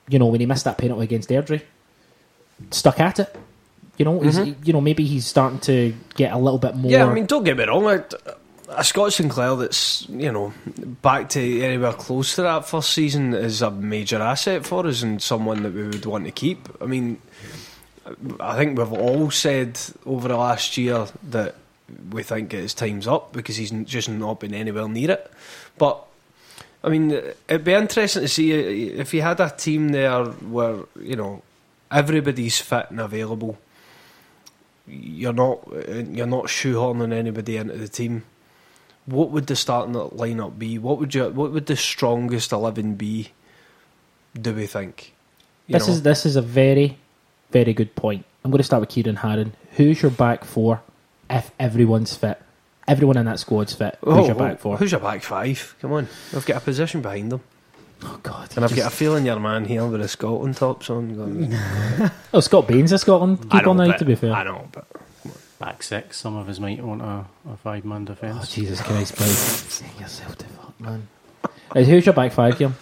you 0.09 0.17
know 0.19 0.27
when 0.27 0.39
he 0.39 0.45
missed 0.45 0.63
that 0.65 0.77
penalty 0.77 1.03
against 1.03 1.29
Airdrie, 1.29 1.61
stuck 2.72 2.99
at 2.99 3.20
it. 3.20 3.36
You 3.97 4.05
know, 4.05 4.20
he's, 4.22 4.39
you 4.39 4.74
know, 4.74 4.82
maybe 4.82 5.05
he's 5.05 5.28
starting 5.28 5.59
to 5.61 5.93
get 6.16 6.34
a 6.34 6.38
little 6.38 6.57
bit 6.57 6.76
more. 6.76 6.91
Mm-hmm. 6.91 6.99
yeah. 6.99 7.05
I 7.05 7.14
mean, 7.14 7.26
don't 7.28 7.43
get 7.43 7.57
me 7.57 7.66
wrong. 7.66 7.86
A, 7.86 8.03
a 8.70 8.84
Scott 8.84 9.14
Sinclair 9.14 9.55
that's 9.55 10.07
you 10.09 10.32
know 10.32 10.53
back 11.01 11.30
to 11.30 11.61
anywhere 11.61 11.93
close 11.93 12.36
to 12.36 12.41
that 12.41 12.68
first 12.68 12.91
season 12.91 13.34
is 13.34 13.61
a 13.61 13.70
major 13.70 14.22
asset 14.22 14.66
for 14.66 14.88
us 14.88 15.03
and 15.03 15.22
someone 15.22 15.64
that 15.64 15.74
we 15.74 15.84
would 15.84 16.05
want 16.05 16.26
to 16.26 16.32
keep. 16.32 16.68
I 16.82 16.86
mean, 16.86 17.22
I 18.39 18.55
think 18.55 18.78
we've 18.78 18.93
all 18.93 19.32
said 19.32 19.80
over 20.05 20.28
the 20.28 20.38
last 20.38 20.78
year 20.78 21.05
that 21.30 21.55
we 22.11 22.24
think 22.24 22.51
his 22.51 22.74
time's 22.74 23.07
up 23.07 23.34
because 23.34 23.57
he's 23.57 23.72
just 23.72 24.09
not 24.09 24.39
been 24.39 24.53
anywhere 24.53 24.88
near 24.88 25.11
it. 25.11 25.32
But 25.78 26.03
I 26.84 26.89
mean, 26.89 27.11
it'd 27.11 27.64
be 27.64 27.74
interesting 27.74 28.24
to 28.24 28.28
see 28.28 28.51
if 28.51 29.11
he 29.11 29.20
had 29.20 29.39
a 29.39 29.49
team 29.49 29.89
there 29.89 30.26
where 30.26 30.80
you 30.99 31.16
know 31.16 31.41
everybody's 31.93 32.59
fit 32.59 32.87
and 32.89 32.99
available. 32.99 33.57
You're 34.87 35.33
not 35.33 35.59
you're 36.11 36.27
not 36.27 36.45
shoehorning 36.45 37.13
anybody 37.13 37.55
into 37.57 37.77
the 37.77 37.87
team. 37.87 38.23
What 39.05 39.31
would 39.31 39.47
the 39.47 39.55
starting 39.55 39.93
lineup 39.93 40.57
be? 40.59 40.77
What 40.77 40.97
would 40.99 41.13
you 41.15 41.29
what 41.29 41.51
would 41.51 41.67
the 41.67 41.75
strongest 41.77 42.51
eleven 42.51 42.95
be? 42.95 43.29
Do 44.39 44.53
we 44.53 44.65
think? 44.67 45.13
You 45.67 45.73
This 45.73 45.87
know? 45.87 45.93
is 45.93 46.01
this 46.03 46.25
is 46.25 46.35
a 46.35 46.41
very, 46.41 46.97
very 47.51 47.73
good 47.73 47.95
point. 47.95 48.25
I'm 48.43 48.51
going 48.51 48.57
to 48.59 48.63
start 48.65 48.81
with 48.81 48.89
Ciaran 48.89 49.17
Harran. 49.17 49.53
Who's 49.77 50.01
your 50.01 50.11
back 50.11 50.43
four 50.43 50.81
if 51.29 51.51
everyone's 51.59 52.15
fit? 52.15 52.41
Everyone 52.85 53.15
in 53.15 53.25
that 53.27 53.39
squad's 53.39 53.73
fit. 53.73 53.97
Who's 54.01 54.13
Oh, 54.13 54.25
your 54.25 54.35
back 54.35 54.59
four? 54.59 54.75
Who's 54.75 54.91
your 54.91 54.99
back 54.99 55.21
five? 55.23 55.75
Come 55.79 55.93
on, 55.93 56.09
I've 56.35 56.45
got 56.45 56.57
a 56.57 56.59
position 56.59 57.01
behind 57.01 57.31
them, 57.31 57.41
oh 58.05 58.19
God! 58.23 58.49
and 58.55 58.63
I've 58.65 58.71
just- 58.71 58.81
got 58.81 58.91
a 58.91 58.95
feeling 58.95 59.25
your 59.25 59.39
man 59.39 59.65
here 59.65 59.85
with 59.85 60.01
a 60.01 60.07
Scotland 60.07 60.55
tops 60.57 60.89
on. 60.89 61.15
Going, 61.15 61.53
oh 62.33 62.39
Scott 62.39 62.67
Baines 62.67 62.91
of 62.91 62.99
Scotland. 62.99 63.39
I 63.51 63.57
Keep 63.57 63.65
know, 63.65 63.73
now. 63.73 63.87
but- 63.87 63.97
To 63.99 64.05
be 64.05 64.15
fair. 64.15 64.33
I 64.33 64.43
know, 64.43 64.67
but 64.71 64.85
Back 65.59 65.81
six, 65.81 66.17
some 66.17 66.35
of 66.35 66.49
us 66.49 66.59
might 66.59 66.83
want 66.83 67.01
a, 67.01 67.25
a 67.49 67.55
five 67.57 67.85
man 67.85 68.03
defence. 68.05 68.35
Oh 68.35 68.39
defence. 68.41 68.53
Jesus 68.53 68.81
Christ! 68.81 69.17
Mike. 69.19 69.29
Sing 69.29 69.89
yourself 69.99 70.37
to 70.39 70.45
fuck, 70.47 70.79
man. 70.81 71.07
Right, 71.73 71.87
who's 71.87 72.05
your 72.05 72.13
back 72.13 72.33
five, 72.33 72.57
Kim? 72.57 72.75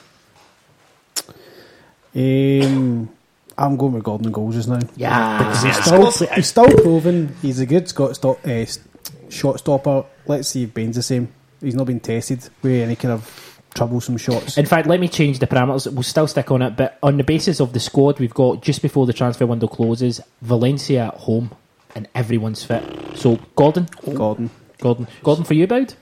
Um, 2.16 3.10
I'm 3.58 3.78
going 3.78 3.94
with 3.94 4.04
Gordon 4.04 4.32
goals 4.32 4.56
just 4.56 4.68
now. 4.68 4.80
Yeah. 4.96 5.38
Because 5.38 5.64
He's 5.64 5.78
still, 5.86 6.28
he's 6.36 6.48
still 6.48 6.68
proven 6.82 7.36
he's 7.42 7.60
a 7.60 7.66
good 7.66 7.88
Scott 7.88 8.16
stop, 8.16 8.40
uh, 8.46 8.66
shot 9.30 9.60
stopper. 9.60 10.06
Let's 10.26 10.48
see 10.50 10.64
if 10.64 10.74
Bain's 10.74 10.96
the 10.96 11.04
same. 11.04 11.30
He's 11.62 11.76
not 11.76 11.86
been 11.88 12.00
tested 12.00 12.50
with 12.62 12.82
any 12.82 12.96
kind 12.96 13.14
of 13.14 13.51
troublesome 13.74 14.18
shots. 14.18 14.58
In 14.58 14.66
fact, 14.66 14.88
let 14.88 15.00
me 15.00 15.08
change 15.08 15.40
the 15.40 15.48
parameters. 15.48 15.92
We'll 15.92 16.04
still 16.04 16.28
stick 16.28 16.52
on 16.52 16.62
it, 16.62 16.76
but 16.76 16.98
on 17.02 17.18
the 17.18 17.24
basis 17.24 17.60
of 17.60 17.74
the 17.74 17.80
squad 17.80 18.20
we've 18.20 18.34
got 18.34 18.62
just 18.62 18.82
before 18.82 19.06
the 19.06 19.14
transfer 19.14 19.46
window 19.46 19.68
closes, 19.68 20.22
Valencia 20.42 21.08
at 21.08 21.16
home, 21.16 21.52
and 21.96 22.08
everyone's 22.16 22.64
fit. 22.64 22.84
So, 23.16 23.40
Gordon, 23.56 23.88
oh. 24.08 24.14
Gordon. 24.14 24.50
Gordon, 24.80 25.08
Gordon 25.24 25.46
for 25.46 25.54
you, 25.54 25.68
Boud? 25.68 25.94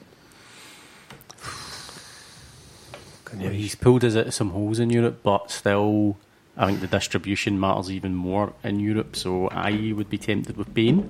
Yeah, 3.37 3.49
he's 3.49 3.75
pulled 3.75 4.03
us 4.03 4.15
out 4.15 4.33
some 4.33 4.49
holes 4.49 4.79
in 4.79 4.89
Europe, 4.89 5.19
but 5.21 5.51
still, 5.51 6.17
I 6.57 6.67
think 6.67 6.81
the 6.81 6.87
distribution 6.87 7.59
matters 7.59 7.91
even 7.91 8.15
more 8.15 8.53
in 8.63 8.79
Europe. 8.79 9.15
So 9.15 9.47
I 9.49 9.93
would 9.95 10.09
be 10.09 10.17
tempted 10.17 10.57
with 10.57 10.73
Bain. 10.73 11.09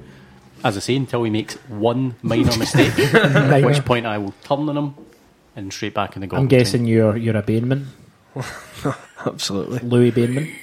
As 0.64 0.76
I 0.76 0.82
say, 0.82 0.96
until 0.98 1.24
he 1.24 1.30
makes 1.30 1.56
one 1.70 2.16
minor 2.22 2.56
mistake, 2.58 3.00
at 3.14 3.64
which 3.64 3.86
point 3.86 4.06
I 4.06 4.18
will 4.18 4.34
turn 4.44 4.68
on 4.68 4.78
him 4.78 4.96
and 5.60 5.72
straight 5.74 5.94
back 5.94 6.16
in 6.16 6.22
the 6.22 6.28
goal. 6.28 6.40
I'm 6.40 6.48
guessing 6.48 6.86
you're 6.86 7.16
you're 7.18 7.38
a 7.38 7.44
Bainman, 7.44 7.86
Absolutely. 9.26 9.80
Louis 9.80 10.12
Bainman. 10.12 10.54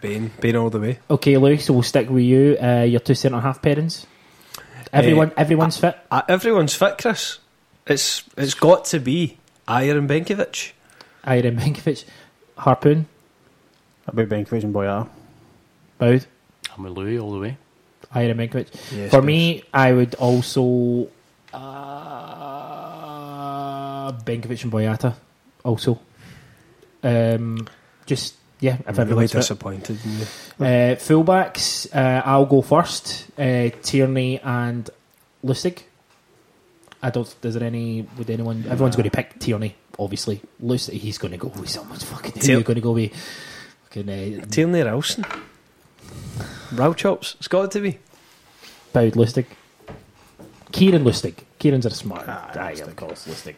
Bain. 0.00 0.30
Bain 0.40 0.56
all 0.56 0.68
the 0.70 0.78
way. 0.80 0.98
Okay, 1.10 1.36
Louis, 1.38 1.58
so 1.58 1.72
we'll 1.72 1.82
stick 1.82 2.10
with 2.10 2.22
you. 2.24 2.56
Uh, 2.60 2.82
your 2.82 3.00
two 3.00 3.14
centre 3.14 3.40
half 3.40 3.62
pairings. 3.62 4.04
Everyone, 4.92 5.32
everyone's 5.36 5.78
fit. 5.78 5.96
Uh, 6.10 6.22
everyone's 6.28 6.74
fit, 6.74 6.98
Chris. 6.98 7.38
It's 7.86 8.22
It's 8.36 8.54
got 8.54 8.84
to 8.86 8.98
be 9.00 9.38
Ajer 9.68 9.96
and 9.98 10.08
Benkovic. 10.08 10.72
Ajer 11.26 11.56
Benkovic, 11.58 12.04
Harpoon, 12.58 13.06
About 14.06 14.28
Benkovic 14.28 14.62
and 14.64 14.72
Boyar. 14.74 15.08
Boud, 15.98 16.26
I'm 16.76 16.84
with 16.84 16.92
Louis 16.92 17.18
all 17.18 17.32
the 17.32 17.38
way. 17.40 17.56
Ajer 18.14 18.34
Benkovic. 18.36 18.68
Yes, 18.94 19.10
For 19.10 19.20
please. 19.20 19.26
me, 19.26 19.62
I 19.74 19.92
would 19.92 20.14
also 20.16 21.08
uh, 21.52 21.56
Benkovic 24.12 24.62
and 24.64 24.72
Boyata. 24.72 25.14
Also, 25.64 25.98
um, 27.02 27.66
just 28.06 28.34
yeah, 28.60 28.78
if 28.86 28.98
I'm 28.98 29.08
really 29.08 29.26
disappointed. 29.26 29.96
Uh, 30.58 30.96
fullbacks, 30.96 31.94
uh, 31.94 32.22
I'll 32.24 32.46
go 32.46 32.62
first. 32.62 33.26
Uh, 33.38 33.70
Tierney 33.82 34.40
and 34.40 34.88
Lustig. 35.44 35.82
I 37.02 37.10
don't. 37.10 37.34
Is 37.42 37.54
there 37.54 37.64
any? 37.64 38.06
Would 38.16 38.30
anyone? 38.30 38.64
Everyone's 38.68 38.96
going 38.96 39.10
to 39.10 39.14
pick 39.16 39.38
Tierney, 39.38 39.74
obviously. 39.98 40.40
Lustig, 40.62 40.94
he's 40.94 41.18
going 41.18 41.32
to 41.32 41.38
go 41.38 41.48
with 41.48 41.68
someone's 41.68 42.04
fucking. 42.04 42.32
Tier- 42.32 42.62
going 42.62 42.76
to 42.76 42.80
go 42.80 42.92
with? 42.92 43.12
Fucking 43.84 44.08
uh, 44.40 44.44
Tierney 44.46 44.82
Ralston. 44.82 45.24
Row 46.72 46.94
chops. 46.94 47.36
It's 47.38 47.48
got 47.48 47.70
to 47.72 47.80
be. 47.80 47.98
Boud 48.92 49.12
Lustig. 49.12 49.46
Ciaran 50.72 51.04
Lustig. 51.04 51.34
Ciaran's 51.60 51.86
a 51.86 51.90
smart. 51.90 52.24
Ah, 52.26 52.70
yeah, 52.70 52.84
of 52.84 52.96
course, 52.96 53.26
Lustig. 53.26 53.56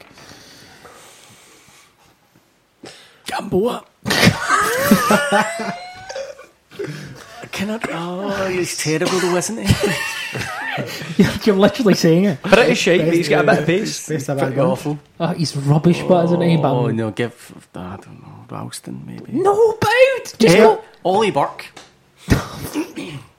Gamboa. 3.29 3.85
Cannot. 7.53 7.85
Oh, 7.91 8.47
he's 8.49 8.76
terrible 8.76 9.18
though, 9.20 9.37
isn't 9.37 9.59
he? 9.66 9.74
You're 11.45 11.57
literally 11.57 11.95
saying 11.95 12.24
it. 12.26 12.43
Pretty 12.43 12.74
shite, 12.74 13.01
but 13.05 13.14
he's 13.14 13.29
got 13.29 13.45
a 13.45 13.47
bit 13.51 13.59
of 13.61 13.66
pace. 13.66 14.09
Best 14.09 14.29
of 14.29 14.39
Pretty 14.39 14.55
bad 14.57 14.64
awful. 14.64 14.99
Oh, 15.18 15.29
he's 15.29 15.57
rubbish, 15.57 16.03
but 16.03 16.26
isn't 16.26 16.41
he? 16.41 16.57
But 16.57 16.72
Oh 16.72 16.87
I'm- 16.87 16.97
no, 16.97 17.11
give 17.11 17.68
I 17.74 17.97
don't 17.97 18.22
know 18.22 18.45
Ralston 18.51 19.03
maybe. 19.07 19.33
no, 19.33 19.72
Boud. 19.81 20.24
Just 20.39 20.41
Yeah. 20.57 20.57
go. 20.59 20.83
Ollie 21.05 21.31
Burke. 21.33 21.66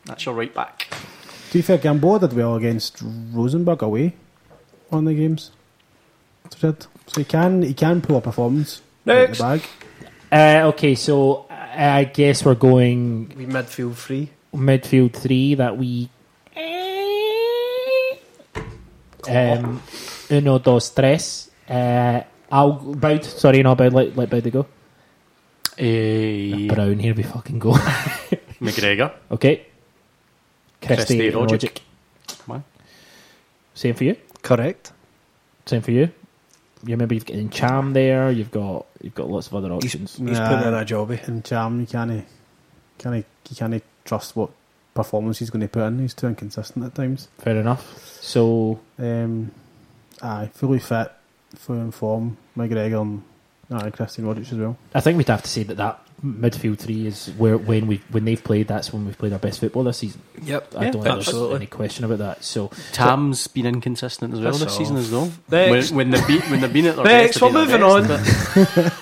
That's 0.06 0.26
your 0.26 0.36
right 0.36 0.54
back. 0.54 0.88
To 1.52 1.54
be 1.58 1.62
fair, 1.62 1.78
Gamboa 1.78 2.20
did 2.20 2.34
well 2.34 2.56
against 2.56 2.98
Rosenborg 3.34 3.82
away 3.82 4.16
on 4.92 5.06
the 5.06 5.14
games. 5.14 5.52
So 6.50 6.72
did. 6.72 6.84
So 7.08 7.22
he 7.22 7.26
can 7.26 7.62
he 7.64 7.74
can 7.74 8.02
pull 8.02 8.18
a 8.18 8.22
performance 8.22 8.82
out 8.82 8.84
Next. 9.14 9.38
the 9.40 9.44
bag. 9.44 9.62
Uh, 10.32 10.68
okay, 10.70 10.96
so 10.96 11.46
uh, 11.50 11.54
I 11.78 12.04
guess 12.06 12.46
we're 12.46 12.56
going 12.56 13.34
We 13.36 13.46
midfield 13.46 13.96
three. 13.96 14.30
midfield 14.54 15.14
three 15.14 15.56
that 15.56 15.78
we. 15.78 16.10
Um, 19.28 19.82
uno, 20.32 20.60
dos, 20.60 20.90
tres. 20.92 21.52
Uh, 21.70 22.22
I'll 22.52 22.74
Boud. 22.74 23.24
Sorry, 23.26 23.62
no, 23.62 23.76
Boud. 23.76 23.94
Let, 23.94 24.16
let 24.16 24.30
Boud 24.30 24.52
go. 24.52 24.66
Eh, 25.78 26.68
Brown, 26.68 27.00
here 27.00 27.14
we 27.14 27.24
fucking 27.24 27.60
go. 27.60 27.72
McGregor. 28.62 29.14
okay. 29.32 29.66
Christie, 30.82 31.18
Christie, 31.18 31.32
Rogic. 31.32 31.58
Rogic. 31.60 31.80
Come 32.46 32.56
on. 32.56 32.64
Same 33.74 33.94
for 33.94 34.04
you. 34.04 34.16
Correct. 34.42 34.92
Same 35.66 35.82
for 35.82 35.92
you. 35.92 36.10
You 36.84 36.92
remember 36.94 37.14
you've 37.14 37.26
got 37.26 37.52
Cham 37.52 37.94
there. 37.94 38.32
You've 38.32 38.52
got 38.52 38.86
you've 39.02 39.16
got 39.16 39.30
lots 39.30 39.48
of 39.48 39.56
other 39.56 39.72
options. 39.72 40.16
he's 40.16 40.20
Nah. 40.40 40.48
putting 40.50 40.68
in 40.68 40.74
a 40.74 40.86
jobby. 40.86 41.28
And 41.28 41.44
Charm, 41.44 41.80
you 41.82 41.86
can't 41.88 42.26
can 42.98 43.16
you 43.16 43.56
can't 43.56 43.84
trust 44.06 44.36
what 44.36 44.52
performance 44.94 45.40
he's 45.40 45.50
going 45.50 45.62
to 45.62 45.68
put 45.68 45.84
in. 45.84 46.00
He's 46.00 46.14
too 46.14 46.28
inconsistent 46.28 46.86
at 46.86 46.96
times. 46.96 47.28
Fair 47.40 47.58
enough. 47.58 47.84
So 48.22 48.80
Um, 48.98 49.52
aye, 50.22 50.50
fully 50.54 50.80
fit, 50.80 51.12
fully 51.56 51.80
in 51.80 51.92
form. 51.92 52.38
McGregor 52.58 53.02
and 53.02 53.24
aye, 53.72 53.90
Christian 53.92 54.26
Rodgers 54.26 54.52
as 54.52 54.58
well. 54.58 54.78
I 54.94 55.00
think 55.02 55.18
we'd 55.18 55.28
have 55.28 55.44
to 55.44 55.50
say 55.50 55.64
that 55.64 55.78
that 55.78 56.02
midfield 56.26 56.78
three 56.78 57.08
is 57.08 57.28
where 57.38 57.58
when 57.58 57.88
we 57.88 58.02
when 58.12 58.26
they've 58.26 58.44
played. 58.44 58.68
That's 58.68 58.92
when 58.92 59.06
we've 59.06 59.18
played 59.18 59.32
our 59.34 59.40
best 59.40 59.60
football 59.60 59.84
this 59.84 59.98
season. 60.00 60.22
Yep. 60.44 60.76
I 60.78 60.90
don't 60.90 61.04
think 61.04 61.26
there's 61.26 61.34
any 61.56 61.66
question 61.68 62.04
about 62.06 62.18
that. 62.20 62.44
So 62.44 62.72
Tam's 62.92 63.48
been 63.48 63.66
inconsistent 63.66 64.34
as 64.34 64.40
well 64.42 64.52
this 64.52 64.64
all. 64.64 64.70
season 64.70 64.98
as 64.98 65.12
well. 65.12 65.32
Next. 65.50 65.92
When, 65.92 65.98
when 65.98 66.10
they've 66.12 66.28
been 66.28 66.42
when 66.52 66.62
they've 66.62 66.74
been 66.74 66.86
at 66.88 66.96
their 66.98 67.06
Next, 67.06 67.40
best, 67.40 67.42
we're 67.42 67.52
moving 67.66 67.80
their 67.80 68.18
best, 68.18 68.76
but 68.76 68.94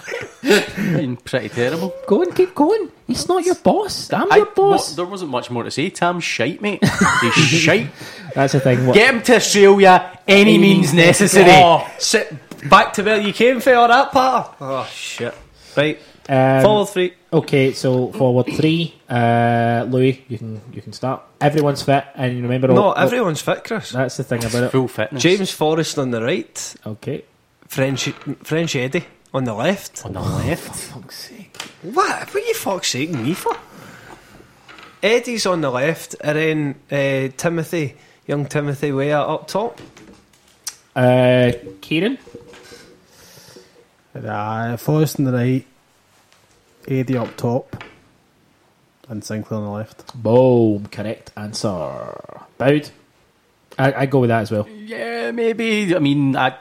been 0.75 1.17
pretty 1.17 1.49
terrible. 1.49 1.93
go 2.07 2.21
and 2.21 2.35
keep 2.35 2.53
going. 2.53 2.91
He's 3.07 3.27
not 3.27 3.45
your 3.45 3.55
boss. 3.55 4.11
I'm 4.13 4.31
I- 4.31 4.37
your 4.37 4.45
boss. 4.47 4.89
what- 4.91 4.95
there 4.97 5.05
wasn't 5.05 5.31
much 5.31 5.49
more 5.49 5.63
to 5.63 5.71
say. 5.71 5.89
Tam's 5.89 6.23
shite, 6.23 6.61
mate. 6.61 6.83
He's 7.21 7.33
shite. 7.47 7.89
That's 8.35 8.53
the 8.53 8.59
thing. 8.59 8.85
What, 8.85 8.93
Get 8.93 9.13
him 9.15 9.21
to 9.23 9.35
Australia 9.37 10.19
any 10.27 10.57
means 10.57 10.93
necessary. 10.93 11.49
Oh, 11.49 11.87
sit 11.97 12.31
back 12.69 12.93
to 12.93 13.03
where 13.03 13.19
you 13.21 13.33
came 13.33 13.59
from, 13.59 13.77
all 13.77 13.87
that 13.87 14.11
part. 14.11 14.55
Oh, 14.61 14.85
shit. 14.91 15.33
Right. 15.75 15.99
um, 16.29 16.61
Follow 16.63 16.85
three. 16.85 17.13
Okay, 17.31 17.73
so 17.73 18.11
forward 18.11 18.47
three. 18.55 18.93
Uh, 19.09 19.85
Louis, 19.89 20.23
you 20.27 20.37
can 20.37 20.61
you 20.73 20.81
can 20.81 20.91
start. 20.93 21.21
Everyone's 21.39 21.83
fit, 21.83 22.05
and 22.15 22.35
you 22.35 22.41
remember. 22.43 22.69
all- 22.69 22.75
Not 22.75 22.97
everyone's 22.99 23.41
fit, 23.41 23.63
Chris. 23.63 23.91
That's 23.91 24.17
the 24.17 24.23
thing 24.23 24.43
about 24.43 24.63
it. 24.63 24.71
Full 24.71 24.87
fitness. 24.87 25.21
James 25.21 25.51
Forrest 25.51 25.97
on 25.99 26.11
the 26.11 26.21
right. 26.21 26.75
Okay. 26.85 27.23
French 27.67 28.09
French 28.43 28.75
Eddie 28.75 29.05
on 29.33 29.43
the 29.43 29.53
left. 29.53 30.05
on 30.05 30.13
the 30.13 30.21
left. 30.21 30.73
For 30.75 30.99
Fuck's 31.01 31.17
sake. 31.29 31.55
What? 31.83 32.27
What 32.33 32.35
are 32.35 32.39
you 32.39 32.53
fuck's 32.55 32.87
sake 32.89 33.11
me 33.11 33.33
for? 33.33 33.55
Eddie's 35.03 35.45
on 35.45 35.61
the 35.61 35.69
left, 35.69 36.15
and 36.21 36.37
then 36.37 36.75
uh, 37.29 37.31
Timothy, 37.37 37.95
young 38.25 38.45
Timothy 38.47 38.91
Weah 38.91 39.19
up 39.21 39.47
top. 39.47 39.79
Uh, 40.95 41.51
Ciaran. 41.81 42.17
Aye, 44.25 44.77
Forrest 44.77 45.19
on 45.19 45.25
the 45.25 45.31
right, 45.33 45.65
Eddie 46.87 47.17
up 47.17 47.35
top, 47.37 47.83
and 49.09 49.23
Sinclair 49.23 49.59
on 49.59 49.65
the 49.65 49.71
left. 49.71 50.21
Boom. 50.21 50.87
Correct 50.87 51.31
answer. 51.35 52.41
Boud. 52.57 52.89
I 53.79 53.93
I 53.93 54.05
go 54.07 54.19
with 54.19 54.29
that 54.29 54.41
as 54.41 54.51
well. 54.51 54.67
Yeah, 54.69 55.31
maybe. 55.31 55.95
I 55.95 55.99
mean, 55.99 56.35
I, 56.35 56.55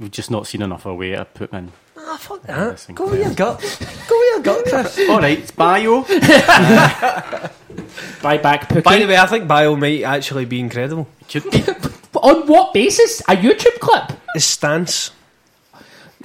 we've 0.00 0.10
just 0.10 0.30
not 0.30 0.46
seen 0.46 0.62
enough 0.62 0.84
of 0.86 0.92
a 0.92 0.94
way 0.94 1.10
to 1.12 1.24
put 1.24 1.50
him 1.52 1.58
in. 1.58 1.72
Ah, 1.96 2.16
fuck 2.18 2.40
Yeah, 2.46 2.56
that. 2.64 2.70
listen, 2.72 2.94
Go 2.94 3.06
with 3.08 3.20
your 3.20 3.34
gut. 3.34 3.58
Go 4.08 4.18
with 4.18 4.28
your 4.34 4.40
gut, 4.42 4.64
Chris. 4.66 4.98
All 5.10 5.18
right, 5.20 5.38
it's 5.38 5.50
Bayo. 5.50 6.02
Bye 8.22 8.38
back. 8.38 8.68
Pookie. 8.68 8.82
By 8.84 8.98
the 8.98 9.06
way, 9.06 9.16
I 9.16 9.26
think 9.26 9.46
Bayo 9.48 9.76
might 9.76 10.02
actually 10.02 10.44
be 10.44 10.60
incredible. 10.60 11.06
Could 11.28 11.50
be. 11.50 11.64
On 12.22 12.46
what 12.48 12.74
basis? 12.74 13.20
A 13.22 13.36
YouTube 13.36 13.78
clip? 13.80 14.12
His 14.34 14.44
stance. 14.44 15.10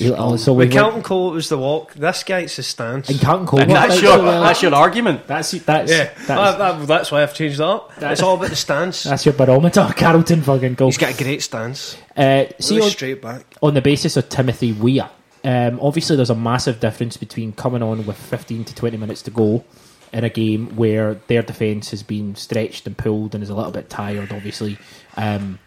Oh, 0.01 0.35
so 0.37 0.53
we 0.53 0.65
With 0.65 0.73
Carlton 0.73 1.03
Cole, 1.03 1.31
it 1.31 1.35
was 1.35 1.49
the 1.49 1.57
walk. 1.57 1.93
This 1.93 2.23
guy's 2.23 2.45
it's 2.45 2.55
his 2.55 2.67
stance. 2.67 3.09
And 3.09 3.21
Carlton 3.21 3.45
Cole. 3.45 3.59
And 3.61 3.69
that's 3.69 4.01
your 4.01 4.13
so 4.17 4.23
well. 4.23 4.41
that's 4.41 4.61
your 4.63 4.73
argument. 4.73 5.27
That's 5.27 5.51
that's 5.51 5.91
yeah, 5.91 6.05
that's, 6.15 6.27
that- 6.27 6.57
that- 6.57 6.87
that's 6.87 7.11
why 7.11 7.21
I've 7.21 7.35
changed 7.35 7.59
that 7.59 7.67
up. 7.67 7.91
It's 8.01 8.21
all 8.23 8.35
about 8.35 8.49
the 8.49 8.55
stance. 8.55 9.03
that's 9.03 9.25
your 9.25 9.33
barometer. 9.35 9.87
Carlton 9.95 10.41
fucking 10.41 10.73
goal. 10.73 10.87
He's 10.87 10.97
got 10.97 11.13
a 11.13 11.23
great 11.23 11.43
stance. 11.43 11.95
Uh, 12.17 12.45
see 12.59 12.75
Really 12.75 12.87
on, 12.87 12.91
straight 12.91 13.21
back. 13.21 13.45
on 13.61 13.75
the 13.75 13.81
basis 13.81 14.17
of 14.17 14.29
Timothy 14.29 14.71
Weah, 14.73 15.11
um, 15.43 15.79
obviously 15.79 16.15
there's 16.15 16.29
a 16.31 16.35
massive 16.35 16.79
difference 16.79 17.17
between 17.17 17.51
coming 17.53 17.83
on 17.83 18.05
with 18.07 18.17
15 18.17 18.65
to 18.65 18.73
20 18.75 18.97
minutes 18.97 19.21
to 19.23 19.31
go 19.31 19.63
in 20.11 20.23
a 20.23 20.29
game 20.29 20.75
where 20.75 21.15
their 21.27 21.41
defence 21.43 21.91
has 21.91 22.01
been 22.01 22.35
stretched 22.35 22.87
and 22.87 22.97
pulled 22.97 23.35
and 23.35 23.43
is 23.43 23.49
a 23.49 23.55
little 23.55 23.71
bit 23.71 23.89
tired, 23.91 24.31
obviously, 24.31 24.77
um, 25.17 25.59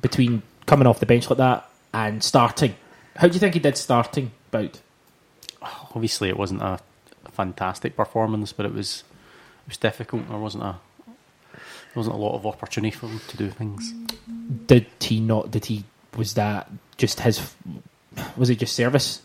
between 0.00 0.42
coming 0.66 0.86
off 0.86 1.00
the 1.00 1.06
bench 1.06 1.28
like 1.28 1.38
that 1.38 1.68
and 1.92 2.22
starting. 2.24 2.74
How 3.16 3.28
do 3.28 3.34
you 3.34 3.40
think 3.40 3.54
he 3.54 3.60
did 3.60 3.76
starting, 3.76 4.32
Boud? 4.50 4.78
Obviously, 5.94 6.28
it 6.28 6.36
wasn't 6.36 6.62
a 6.62 6.80
fantastic 7.32 7.96
performance, 7.96 8.52
but 8.52 8.66
it 8.66 8.74
was 8.74 9.04
it 9.66 9.70
was 9.70 9.76
difficult. 9.76 10.28
There 10.28 10.38
wasn't 10.38 10.64
a 10.64 10.76
there 11.54 11.96
wasn't 11.96 12.14
a 12.14 12.18
lot 12.18 12.34
of 12.34 12.46
opportunity 12.46 12.96
for 12.96 13.06
him 13.06 13.20
to 13.28 13.36
do 13.36 13.50
things. 13.50 13.92
Did 14.66 14.86
he 15.00 15.20
not? 15.20 15.50
Did 15.50 15.66
he? 15.66 15.84
Was 16.16 16.34
that 16.34 16.70
just 16.96 17.20
his? 17.20 17.54
Was 18.36 18.50
it 18.50 18.58
just 18.58 18.74
service? 18.74 19.22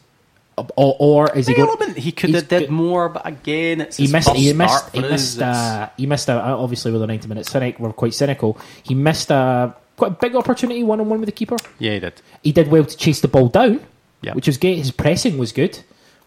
Or, 0.57 0.95
or 0.99 1.37
is 1.37 1.47
he 1.47 1.53
going? 1.53 1.67
Element, 1.67 1.97
he 1.97 2.13
could 2.13 2.33
have 2.33 2.47
did 2.47 2.69
more, 2.69 3.09
but 3.09 3.27
again, 3.27 3.81
it's 3.81 3.97
He 3.97 4.07
missed. 4.07 4.29
He 4.31 4.53
missed. 4.53 4.87
start 4.87 4.95
He 4.95 5.01
missed. 5.01 5.41
Uh, 5.41 5.89
he 5.97 6.05
missed. 6.05 6.29
A, 6.29 6.39
obviously, 6.41 6.91
with 6.91 7.01
the 7.01 7.07
ninety 7.07 7.27
minute 7.27 7.45
cynic, 7.45 7.77
we're 7.79 7.91
quite 7.91 8.13
cynical. 8.13 8.57
He 8.83 8.95
missed 8.95 9.31
a 9.31 9.75
quite 9.97 10.11
a 10.11 10.15
big 10.15 10.35
opportunity 10.35 10.83
one 10.83 10.99
on 10.99 11.09
one 11.09 11.19
with 11.19 11.27
the 11.27 11.31
keeper. 11.33 11.57
yeah, 11.79 11.93
he 11.93 11.99
did. 11.99 12.13
He 12.43 12.51
did 12.51 12.67
well 12.69 12.85
to 12.85 12.97
chase 12.97 13.21
the 13.21 13.27
ball 13.27 13.47
down, 13.49 13.81
Yeah. 14.21 14.33
which 14.33 14.47
was 14.47 14.57
great. 14.57 14.77
His 14.77 14.91
pressing 14.91 15.37
was 15.37 15.51
good, 15.51 15.79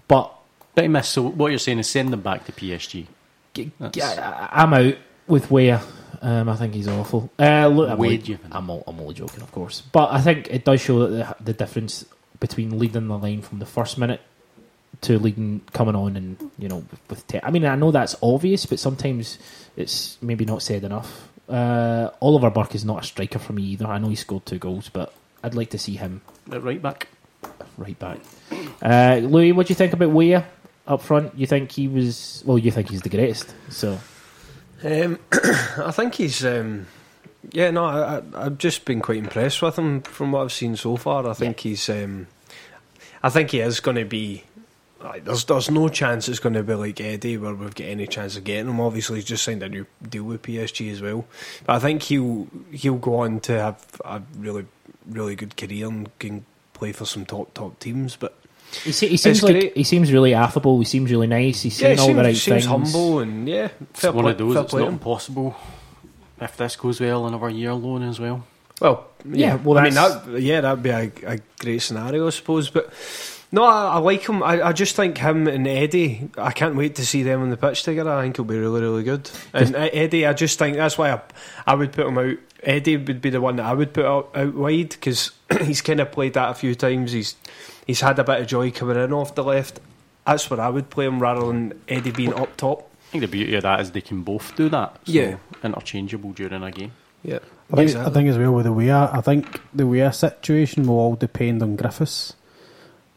but 0.06 0.32
But 0.74 0.82
he 0.84 0.88
missed. 0.88 1.12
So 1.12 1.22
what 1.22 1.48
you're 1.50 1.58
saying 1.58 1.78
is 1.80 1.88
send 1.88 2.12
them 2.12 2.20
back 2.20 2.44
to 2.46 2.52
PSG. 2.52 3.06
g- 3.54 3.70
That's- 3.80 3.94
g- 3.94 4.20
I- 4.22 4.62
I'm 4.62 4.72
out 4.74 4.94
with 5.26 5.50
Weah. 5.50 5.80
Um, 6.22 6.48
I 6.48 6.56
think 6.56 6.74
he's 6.74 6.88
awful. 6.88 7.30
Uh, 7.38 7.66
look, 7.68 7.90
I'm, 7.90 7.98
Wade, 7.98 8.22
only. 8.22 8.38
I'm, 8.52 8.70
all, 8.70 8.82
I'm 8.86 8.98
only 9.00 9.14
joking, 9.14 9.42
of 9.42 9.50
course, 9.52 9.82
but 9.92 10.10
I 10.12 10.20
think 10.20 10.48
it 10.50 10.64
does 10.64 10.80
show 10.80 11.06
that 11.06 11.38
the, 11.38 11.44
the 11.44 11.52
difference 11.52 12.04
between 12.40 12.78
leading 12.78 13.08
the 13.08 13.18
line 13.18 13.42
from 13.42 13.58
the 13.58 13.66
first 13.66 13.98
minute 13.98 14.20
to 15.02 15.18
leading 15.18 15.60
coming 15.72 15.94
on 15.94 16.16
and 16.16 16.50
you 16.58 16.68
know 16.68 16.78
with, 16.90 17.00
with 17.10 17.26
te- 17.28 17.40
I 17.42 17.50
mean 17.52 17.64
I 17.64 17.76
know 17.76 17.90
that's 17.92 18.16
obvious, 18.22 18.66
but 18.66 18.78
sometimes 18.80 19.38
it's 19.76 20.16
maybe 20.22 20.44
not 20.44 20.62
said 20.62 20.82
enough. 20.84 21.27
Uh, 21.48 22.10
Oliver 22.20 22.50
Burke 22.50 22.74
is 22.74 22.84
not 22.84 23.02
a 23.04 23.06
striker 23.06 23.38
for 23.38 23.52
me 23.52 23.62
either. 23.62 23.86
I 23.86 23.98
know 23.98 24.08
he 24.08 24.14
scored 24.16 24.44
two 24.46 24.58
goals, 24.58 24.88
but 24.90 25.12
I'd 25.42 25.54
like 25.54 25.70
to 25.70 25.78
see 25.78 25.96
him 25.96 26.20
At 26.52 26.62
right 26.62 26.80
back. 26.82 27.08
right 27.76 27.98
back. 27.98 28.18
Uh, 28.82 29.20
Louis, 29.22 29.52
what 29.52 29.66
do 29.66 29.70
you 29.70 29.74
think 29.76 29.92
about 29.92 30.10
Weah 30.10 30.46
up 30.86 31.00
front? 31.02 31.36
You 31.38 31.46
think 31.46 31.72
he 31.72 31.88
was? 31.88 32.42
Well, 32.46 32.58
you 32.58 32.70
think 32.70 32.90
he's 32.90 33.02
the 33.02 33.08
greatest. 33.08 33.54
So 33.70 33.98
Um, 34.84 35.18
I 35.32 35.90
think 35.92 36.14
he's. 36.16 36.44
Um, 36.44 36.86
yeah, 37.52 37.70
no, 37.70 37.84
I, 37.86 38.16
I, 38.18 38.22
I've 38.46 38.58
just 38.58 38.84
been 38.84 39.00
quite 39.00 39.18
impressed 39.18 39.62
with 39.62 39.76
him 39.78 40.02
from 40.02 40.32
what 40.32 40.42
I've 40.42 40.52
seen 40.52 40.76
so 40.76 40.96
far. 40.96 41.26
I 41.28 41.32
think 41.32 41.60
he's. 41.60 41.88
Um, 41.88 42.26
I 43.22 43.30
think 43.30 43.50
he 43.52 43.60
is 43.60 43.80
going 43.80 43.96
to 43.96 44.04
be. 44.04 44.44
Like, 45.02 45.24
there's 45.24 45.44
there's 45.44 45.70
no 45.70 45.88
chance 45.88 46.28
it's 46.28 46.40
going 46.40 46.54
to 46.54 46.62
be 46.64 46.74
like 46.74 47.00
Eddie 47.00 47.36
where 47.36 47.54
we've 47.54 47.74
got 47.74 47.84
any 47.86 48.06
chance 48.08 48.36
of 48.36 48.42
getting 48.44 48.68
him. 48.68 48.80
Obviously, 48.80 49.16
he's 49.16 49.24
just 49.26 49.44
signed 49.44 49.62
a 49.62 49.68
new 49.68 49.86
deal 50.08 50.24
with 50.24 50.42
PSG 50.42 50.90
as 50.90 51.00
well. 51.00 51.24
But 51.64 51.76
I 51.76 51.78
think 51.78 52.02
he'll 52.02 52.48
he'll 52.72 52.96
go 52.96 53.20
on 53.20 53.38
to 53.40 53.60
have 53.60 53.86
a 54.04 54.20
really 54.36 54.66
really 55.06 55.36
good 55.36 55.56
career 55.56 55.86
and 55.86 56.10
can 56.18 56.44
play 56.74 56.90
for 56.92 57.04
some 57.04 57.24
top 57.24 57.54
top 57.54 57.78
teams. 57.78 58.16
But 58.16 58.36
he, 58.84 58.90
se- 58.90 59.08
he 59.08 59.16
seems 59.16 59.42
like 59.42 59.52
great. 59.52 59.76
he 59.76 59.84
seems 59.84 60.12
really 60.12 60.34
affable. 60.34 60.78
He 60.80 60.84
seems 60.84 61.10
really 61.12 61.28
nice. 61.28 61.62
He's 61.62 61.80
yeah, 61.80 61.94
saying 61.94 61.96
he 61.98 62.00
all 62.00 62.06
seems, 62.08 62.16
the 62.16 62.22
right 62.24 62.36
seems 62.36 62.66
things. 62.66 62.66
humble 62.94 63.18
and 63.20 63.48
yeah, 63.48 63.68
It's 63.80 64.00
fair 64.00 64.12
one 64.12 64.24
play- 64.24 64.32
of 64.32 64.38
those. 64.38 64.54
fair 64.54 64.62
It's 64.64 64.70
play 64.72 64.80
not 64.82 64.88
him. 64.88 64.94
impossible 64.94 65.56
if 66.40 66.56
this 66.56 66.74
goes 66.76 67.00
well 67.00 67.26
another 67.26 67.50
year 67.50 67.72
loan 67.72 68.02
as 68.02 68.18
well. 68.18 68.44
Well, 68.80 69.06
Yeah, 69.24 69.36
yeah. 69.36 69.54
well, 69.56 69.78
I 69.78 69.82
mean, 69.84 69.94
that, 69.94 70.40
yeah, 70.40 70.60
that'd 70.60 70.82
be 70.82 70.90
a, 70.90 71.10
a 71.26 71.38
great 71.58 71.82
scenario, 71.82 72.26
I 72.26 72.30
suppose. 72.30 72.70
But 72.70 72.92
no, 73.50 73.64
I, 73.64 73.94
I 73.94 73.98
like 73.98 74.28
him. 74.28 74.42
I, 74.42 74.62
I 74.68 74.72
just 74.72 74.94
think 74.96 75.18
him 75.18 75.46
and 75.48 75.66
Eddie. 75.66 76.28
I 76.36 76.52
can't 76.52 76.76
wait 76.76 76.96
to 76.96 77.06
see 77.06 77.22
them 77.22 77.42
on 77.42 77.50
the 77.50 77.56
pitch 77.56 77.82
together. 77.82 78.10
I 78.12 78.22
think 78.22 78.34
it'll 78.34 78.44
be 78.44 78.58
really, 78.58 78.80
really 78.80 79.02
good. 79.04 79.30
And 79.52 79.74
Eddie, 79.74 80.26
I 80.26 80.32
just 80.32 80.58
think 80.58 80.76
that's 80.76 80.98
why 80.98 81.12
I, 81.12 81.20
I 81.66 81.74
would 81.74 81.92
put 81.92 82.06
him 82.06 82.18
out. 82.18 82.36
Eddie 82.62 82.96
would 82.96 83.20
be 83.20 83.30
the 83.30 83.40
one 83.40 83.56
that 83.56 83.66
I 83.66 83.72
would 83.72 83.92
put 83.94 84.04
out, 84.04 84.30
out 84.36 84.54
wide 84.54 84.90
because 84.90 85.30
he's 85.62 85.80
kind 85.80 86.00
of 86.00 86.10
played 86.12 86.34
that 86.34 86.50
a 86.50 86.54
few 86.54 86.74
times. 86.74 87.12
He's 87.12 87.36
he's 87.86 88.00
had 88.00 88.18
a 88.18 88.24
bit 88.24 88.40
of 88.40 88.46
joy 88.48 88.70
coming 88.70 88.96
in 88.96 89.12
off 89.12 89.34
the 89.34 89.44
left. 89.44 89.80
That's 90.26 90.50
where 90.50 90.60
I 90.60 90.68
would 90.68 90.90
play 90.90 91.06
him 91.06 91.20
rather 91.20 91.46
than 91.46 91.80
Eddie 91.88 92.10
being 92.10 92.34
up 92.34 92.56
top. 92.56 92.90
I 93.08 93.12
think 93.12 93.22
the 93.22 93.28
beauty 93.28 93.54
of 93.54 93.62
that 93.62 93.80
is 93.80 93.92
they 93.92 94.02
can 94.02 94.22
both 94.22 94.54
do 94.56 94.68
that. 94.68 94.98
So 95.06 95.12
Yeah. 95.12 95.36
interchangeable 95.64 96.32
during 96.32 96.62
a 96.62 96.70
game. 96.70 96.92
Yeah, 97.22 97.38
I 97.72 97.76
think, 97.76 97.96
I 97.96 98.10
think 98.10 98.28
as 98.28 98.36
well 98.36 98.52
with 98.52 98.66
the 98.66 98.72
Weah, 98.72 99.10
I 99.12 99.20
think 99.22 99.60
the 99.74 99.86
Weah 99.86 100.12
situation 100.12 100.86
will 100.86 100.98
all 100.98 101.16
depend 101.16 101.62
on 101.62 101.76
Griffiths. 101.76 102.34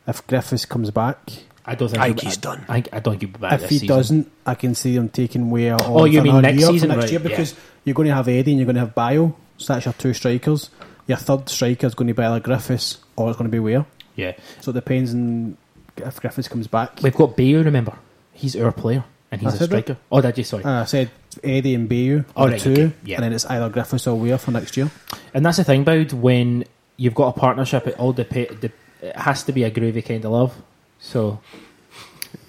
If 0.08 0.26
Griffiths 0.28 0.66
comes 0.66 0.90
back, 0.92 1.18
I 1.66 1.76
don't 1.76 1.90
think 1.90 2.02
I 2.02 2.08
think 2.08 2.22
he'll- 2.22 2.30
he's 2.30 2.38
done. 2.38 2.66
I, 2.68 2.78
I 2.92 3.00
don't 3.00 3.14
think 3.20 3.22
he'll 3.22 3.32
be 3.32 3.40
back 3.40 3.54
if 3.54 3.62
this 3.62 3.70
he 3.70 3.78
season. 3.80 3.96
doesn't, 3.98 4.32
I 4.46 4.56
can 4.56 4.76
see 4.76 4.96
them 4.96 5.10
taking 5.10 5.50
Weah 5.52 5.74
on. 5.76 5.80
Oh, 5.84 6.06
you 6.06 6.22
mean 6.22 6.42
next 6.42 6.60
year, 6.60 6.68
season, 6.70 6.90
next 6.90 7.02
right, 7.04 7.12
year, 7.12 7.22
yeah. 7.22 7.28
because 7.30 7.56
you're 7.86 7.94
going 7.94 8.08
to 8.08 8.14
have 8.16 8.28
Eddie 8.28 8.52
and 8.52 8.60
you're 8.60 8.66
going 8.66 8.76
to 8.76 8.82
have 8.82 8.96
Bayo. 8.96 9.36
So 9.58 9.74
that's 9.74 9.86
your 9.86 9.94
two 9.94 10.14
strikers. 10.14 10.70
Your 11.08 11.18
third 11.18 11.50
striker 11.50 11.86
is 11.88 11.94
going 11.96 12.08
to 12.08 12.14
be 12.14 12.24
either 12.24 12.40
Griffiths 12.40 12.98
or 13.16 13.30
it's 13.30 13.38
going 13.38 13.50
to 13.50 13.52
be 13.52 13.60
Weah. 13.60 13.86
Yeah, 14.16 14.34
So 14.60 14.72
it 14.72 14.74
depends 14.74 15.14
on 15.14 15.58
if 15.98 16.20
Griffiths 16.20 16.48
comes 16.48 16.68
back. 16.68 17.00
we've 17.04 17.16
got 17.16 17.38
Bayo. 17.38 17.64
Remember, 17.64 17.94
he's 18.34 18.56
our 18.56 18.72
player 18.72 19.04
and 19.32 19.40
he's 19.42 19.52
I 19.54 19.56
a 19.56 19.58
said 19.60 19.70
that. 19.70 19.84
striker. 19.84 20.00
Oh, 20.12 20.22
did 20.22 20.38
you? 20.38 20.44
Sorry. 20.44 20.64
Uh, 20.64 20.82
I 20.82 20.86
said 20.86 21.12
Eddie 21.44 21.76
and 21.76 21.88
Bayo 21.88 22.26
Oh, 22.36 22.46
are 22.46 22.50
right, 22.50 22.60
two, 22.60 22.72
okay, 22.72 22.92
yeah. 23.06 23.16
and 23.18 23.24
then 23.24 23.34
it's 23.34 23.46
either 23.46 23.70
Griffiths 23.70 24.08
or 24.08 24.18
Weah 24.18 24.38
for 24.38 24.52
next 24.52 24.76
year. 24.78 24.90
And 25.34 25.46
that's 25.46 25.58
the 25.58 25.64
thing 25.64 25.82
about 25.84 26.12
when 26.14 26.66
you've 26.98 27.16
got 27.16 27.36
a 27.36 27.40
partnership. 27.40 27.88
It 27.88 27.98
all 28.00 28.14
dep- 28.14 28.30
de- 28.30 28.72
It 29.02 29.16
has 29.16 29.44
to 29.44 29.52
be 29.52 29.64
a 29.64 29.72
groovy 29.72 30.06
kind 30.06 30.24
of 30.26 30.32
love. 30.32 30.56
So 31.00 31.40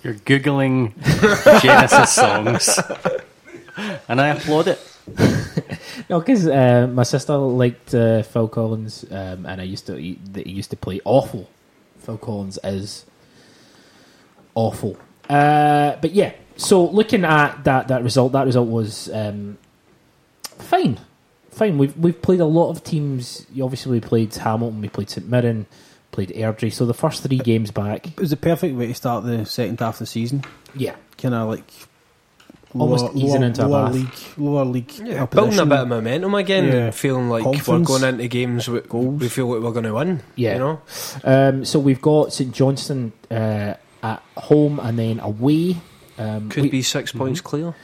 You're 0.03 0.15
googling 0.15 0.93
Genesis 1.63 2.13
songs, 2.13 2.79
and 4.09 4.21
I 4.21 4.29
applaud 4.29 4.69
it. 4.69 4.79
no, 6.11 6.21
because 6.21 6.47
uh, 6.47 6.89
my 6.93 7.03
sister 7.03 7.37
liked 7.37 7.95
uh, 7.95 8.23
Phil 8.23 8.49
Collins, 8.49 9.05
um, 9.11 9.47
and 9.47 9.61
I 9.61 9.65
used 9.65 9.87
to 9.87 9.97
he, 9.97 10.19
he 10.35 10.51
used 10.51 10.71
to 10.71 10.77
play 10.77 11.01
awful. 11.05 11.49
Phil 11.99 12.19
Collins 12.19 12.59
is 12.63 13.05
awful. 14.55 14.97
Uh, 15.29 15.97
but 16.01 16.13
yeah, 16.13 16.33
so 16.57 16.85
looking 16.85 17.25
at 17.25 17.65
that 17.65 17.89
that 17.89 18.03
result, 18.03 18.33
that 18.33 18.47
result 18.47 18.69
was 18.69 19.11
um, 19.13 19.59
fine, 20.43 21.01
fine. 21.51 21.79
We've 21.79 21.97
we've 21.97 22.21
played 22.21 22.41
a 22.41 22.45
lot 22.45 22.71
of 22.71 22.85
teams. 22.85 23.47
You 23.53 23.65
obviously, 23.65 23.93
we 23.93 24.01
played 24.01 24.35
Hamilton, 24.35 24.81
we 24.81 24.89
played 24.89 25.11
St 25.11 25.29
Mirren, 25.29 25.67
played 26.13 26.29
Airdrie. 26.31 26.73
So 26.73 26.87
the 26.87 26.95
first 26.95 27.23
three 27.25 27.39
games 27.39 27.71
back, 27.73 28.07
It 28.07 28.21
was 28.21 28.31
the 28.31 28.37
perfect 28.37 28.77
way 28.77 28.87
to 28.87 28.95
start 28.95 29.25
the 29.25 29.45
second 29.45 29.81
half 29.81 29.95
of 29.97 29.99
the 30.01 30.07
season. 30.07 30.45
yeah, 30.77 30.95
Kind 31.19 31.35
of 31.35 31.49
like 31.49 31.65
Almost 32.75 33.15
easing 33.15 33.43
into 33.43 33.67
a 33.67 33.69
lower 33.69 33.87
bath. 33.87 33.95
league, 33.95 34.39
lower 34.39 34.65
league. 34.65 34.91
Yeah, 35.05 35.27
building 35.27 35.59
a 35.59 35.67
bit 35.67 35.81
of 35.81 35.89
momentum 35.89 36.35
again, 36.35 36.65
Yeah. 36.69 36.73
and 36.87 36.95
feeling 36.95 37.29
like 37.29 37.43
Confidence. 37.45 37.87
we're 37.91 37.99
going 37.99 38.15
into 38.15 38.29
games 38.29 38.67
we, 38.67 38.81
Goals. 38.81 39.21
we 39.21 39.29
feel 39.29 39.47
like 39.53 39.63
we're 39.63 39.73
going 39.73 39.85
to 39.85 39.93
win. 39.93 40.23
Yeah. 40.37 40.53
you 40.55 40.59
know. 40.59 40.81
Um, 41.23 41.65
so 41.67 41.79
we've 41.79 42.01
got 42.01 42.33
St 42.33 42.51
Johnstone 42.51 43.13
uh, 43.31 43.75
at 44.03 44.23
home 44.39 44.81
and 44.81 44.99
then 44.99 45.21
away. 45.21 45.77
Um, 46.19 46.49
Could 46.49 46.63
we- 46.63 46.71
be 46.71 46.83
6 46.83 47.13
points 47.13 47.43
clear. 47.43 47.75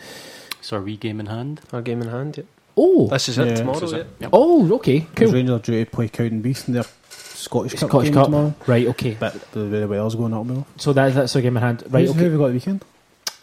It's 0.58 0.72
our 0.72 0.80
wee 0.80 0.96
game 0.96 1.20
in 1.20 1.26
hand. 1.26 1.60
Our 1.70 1.82
game 1.82 2.00
in 2.00 2.08
hand. 2.08 2.38
Yeah. 2.38 2.44
Oh, 2.74 3.08
This 3.08 3.28
is 3.28 3.36
it 3.36 3.46
Yeah. 3.48 3.54
tomorrow. 3.56 3.80
This 3.80 3.90
is 3.90 3.92
it. 3.92 4.06
Yep. 4.20 4.30
oh, 4.32 4.72
okay, 4.76 5.06
cool. 5.16 5.32
Rangers 5.32 5.54
are 5.56 5.58
due 5.62 5.84
to 5.84 5.90
play 5.90 6.08
Cowdenbeath 6.08 6.66
in 6.66 6.72
their 6.74 6.84
Scottish 7.38 7.74
Cup 7.74 7.88
Scottish 7.90 8.08
game 8.08 8.14
Cup, 8.14 8.24
tomorrow. 8.26 8.54
right? 8.66 8.86
Okay, 8.88 9.16
But 9.18 9.34
the 9.52 9.60
way 9.64 9.68
the 9.80 9.88
weather's 9.88 10.14
going 10.14 10.34
up 10.34 10.44
now. 10.46 10.66
so 10.76 10.92
that, 10.92 11.14
that's 11.14 11.34
our 11.36 11.42
game 11.42 11.56
in 11.56 11.62
hand, 11.62 11.84
right? 11.90 12.06
Who's- 12.06 12.14
Who 12.14 12.20
Okay, 12.20 12.24
have 12.24 12.32
we 12.32 12.38
got 12.38 12.46
the 12.48 12.52
weekend? 12.54 12.84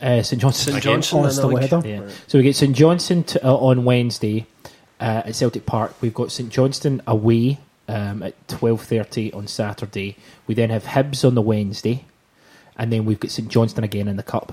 uh, 0.01 0.21
St 0.21 0.41
Johnstone. 0.41 0.73
St 0.73 0.77
Again. 0.85 0.93
Johnson. 1.01 1.19
Oh, 1.19 1.25
it's 1.25 1.35
the 1.35 1.41
still 1.41 1.49
league. 1.53 1.71
ahead, 1.71 1.85
Yeah. 1.85 2.13
So 2.27 2.37
we 2.37 2.43
get 2.43 2.55
St 2.55 2.75
Johnstone 2.75 3.23
to, 3.23 3.47
uh, 3.47 3.55
on 3.55 3.85
Wednesday 3.85 4.45
uh, 4.99 5.23
at 5.25 5.35
Celtic 5.35 5.65
Park. 5.65 5.93
We've 6.01 6.13
got 6.13 6.31
St 6.31 6.49
Johnstone 6.49 7.01
away 7.07 7.59
um, 7.87 8.21
at 8.23 8.33
twelve 8.49 8.81
thirty 8.81 9.31
on 9.31 9.47
Saturday. 9.47 10.17
We 10.47 10.55
then 10.55 10.69
have 10.71 10.83
Hibs 10.85 11.23
on 11.25 11.35
the 11.35 11.41
Wednesday, 11.41 12.03
and 12.77 12.91
then 12.91 13.05
we've 13.05 13.19
got 13.19 13.31
St 13.31 13.47
Johnstone 13.47 13.83
again 13.85 14.07
in 14.09 14.17
the 14.17 14.23
cup. 14.23 14.51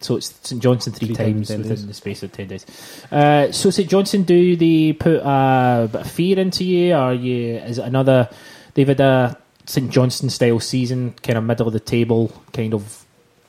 So 0.00 0.16
it's 0.16 0.34
St 0.42 0.60
Johnstone 0.60 0.94
three, 0.94 1.08
Three 1.08 1.14
times 1.16 1.48
times 1.48 1.50
in 1.50 1.56
10 1.56 1.62
within 1.62 1.76
days. 1.76 1.86
the 1.86 1.94
space 1.94 2.22
of 2.22 2.32
ten 2.32 2.48
days. 2.48 2.66
Uh, 3.12 3.52
so 3.52 3.70
St 3.70 3.88
Johnstone, 3.88 4.22
do 4.24 4.56
they 4.56 4.92
put 4.94 5.20
a 5.22 5.88
bit 5.92 6.00
of 6.00 6.10
fear 6.10 6.38
into 6.38 6.64
you? 6.64 6.94
Are 6.94 7.12
you? 7.14 7.56
Is 7.58 7.78
it 7.78 7.84
another? 7.84 8.28
They've 8.74 8.88
had 8.88 9.00
a 9.00 9.38
St 9.66 9.90
Johnstone 9.90 10.30
style 10.30 10.60
season, 10.60 11.14
kind 11.22 11.38
of 11.38 11.44
middle 11.44 11.66
of 11.66 11.72
the 11.72 11.80
table, 11.80 12.32
kind 12.52 12.74
of. 12.74 13.04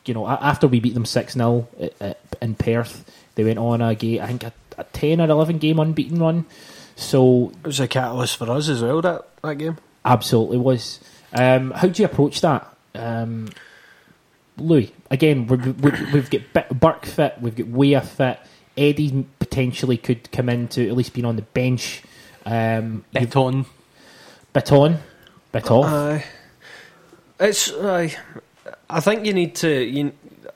You 0.05 0.13
know, 0.13 0.28
after 0.28 0.67
we 0.67 0.82
beat 0.82 0.93
them 0.95 1.05
six 1.05 1.34
0 1.34 1.65
in 2.41 2.55
Perth, 2.55 3.09
they 3.36 3.43
went 3.45 3.57
on 3.57 3.82
a 3.82 3.95
game. 3.95 4.21
I 4.21 4.28
think 4.28 4.43
a, 4.43 4.51
a 4.78 4.84
ten 4.86 5.21
or 5.21 5.30
eleven 5.30 5.59
game 5.59 5.80
unbeaten 5.80 6.19
run. 6.19 6.45
So 6.97 7.51
It 7.63 7.67
was 7.67 7.80
a 7.80 7.88
catalyst 7.88 8.36
for 8.38 8.49
us 8.51 8.67
as 8.67 8.82
well. 8.82 9.01
That 9.01 9.26
that 9.41 9.57
game. 9.57 9.78
absolutely 10.03 10.57
was. 10.57 10.99
Um, 11.32 11.71
how 11.71 11.88
do 11.88 12.01
you 12.01 12.05
approach 12.05 12.41
that, 12.41 12.67
um, 12.95 13.47
Louis? 14.57 14.93
Again, 15.09 15.47
we 15.47 15.55
we 15.57 15.91
we've 16.13 16.30
got 16.30 16.80
Burke 16.80 17.05
fit, 17.05 17.36
we've 17.41 17.55
got 17.55 17.67
Weah 17.67 18.01
fit. 18.01 18.39
Eddie 18.78 19.26
potentially 19.39 19.97
could 19.97 20.32
come 20.34 20.49
into 20.49 20.86
at 20.88 20.95
least 20.97 21.13
being 21.13 21.26
on 21.26 21.38
the 21.38 21.41
bench. 21.43 22.03
Um, 22.45 23.05
you've- 23.13 23.26
Bet 24.51 24.71
on. 24.71 24.99
Bit 25.54 25.72
off. 25.72 25.86
Aye. 25.86 26.26
it's. 27.39 27.72
aye. 27.72 28.14
I 28.89 28.99
think 28.99 29.26
you 29.26 29.34
need 29.34 29.56
to. 29.56 29.70
You, 29.84 30.12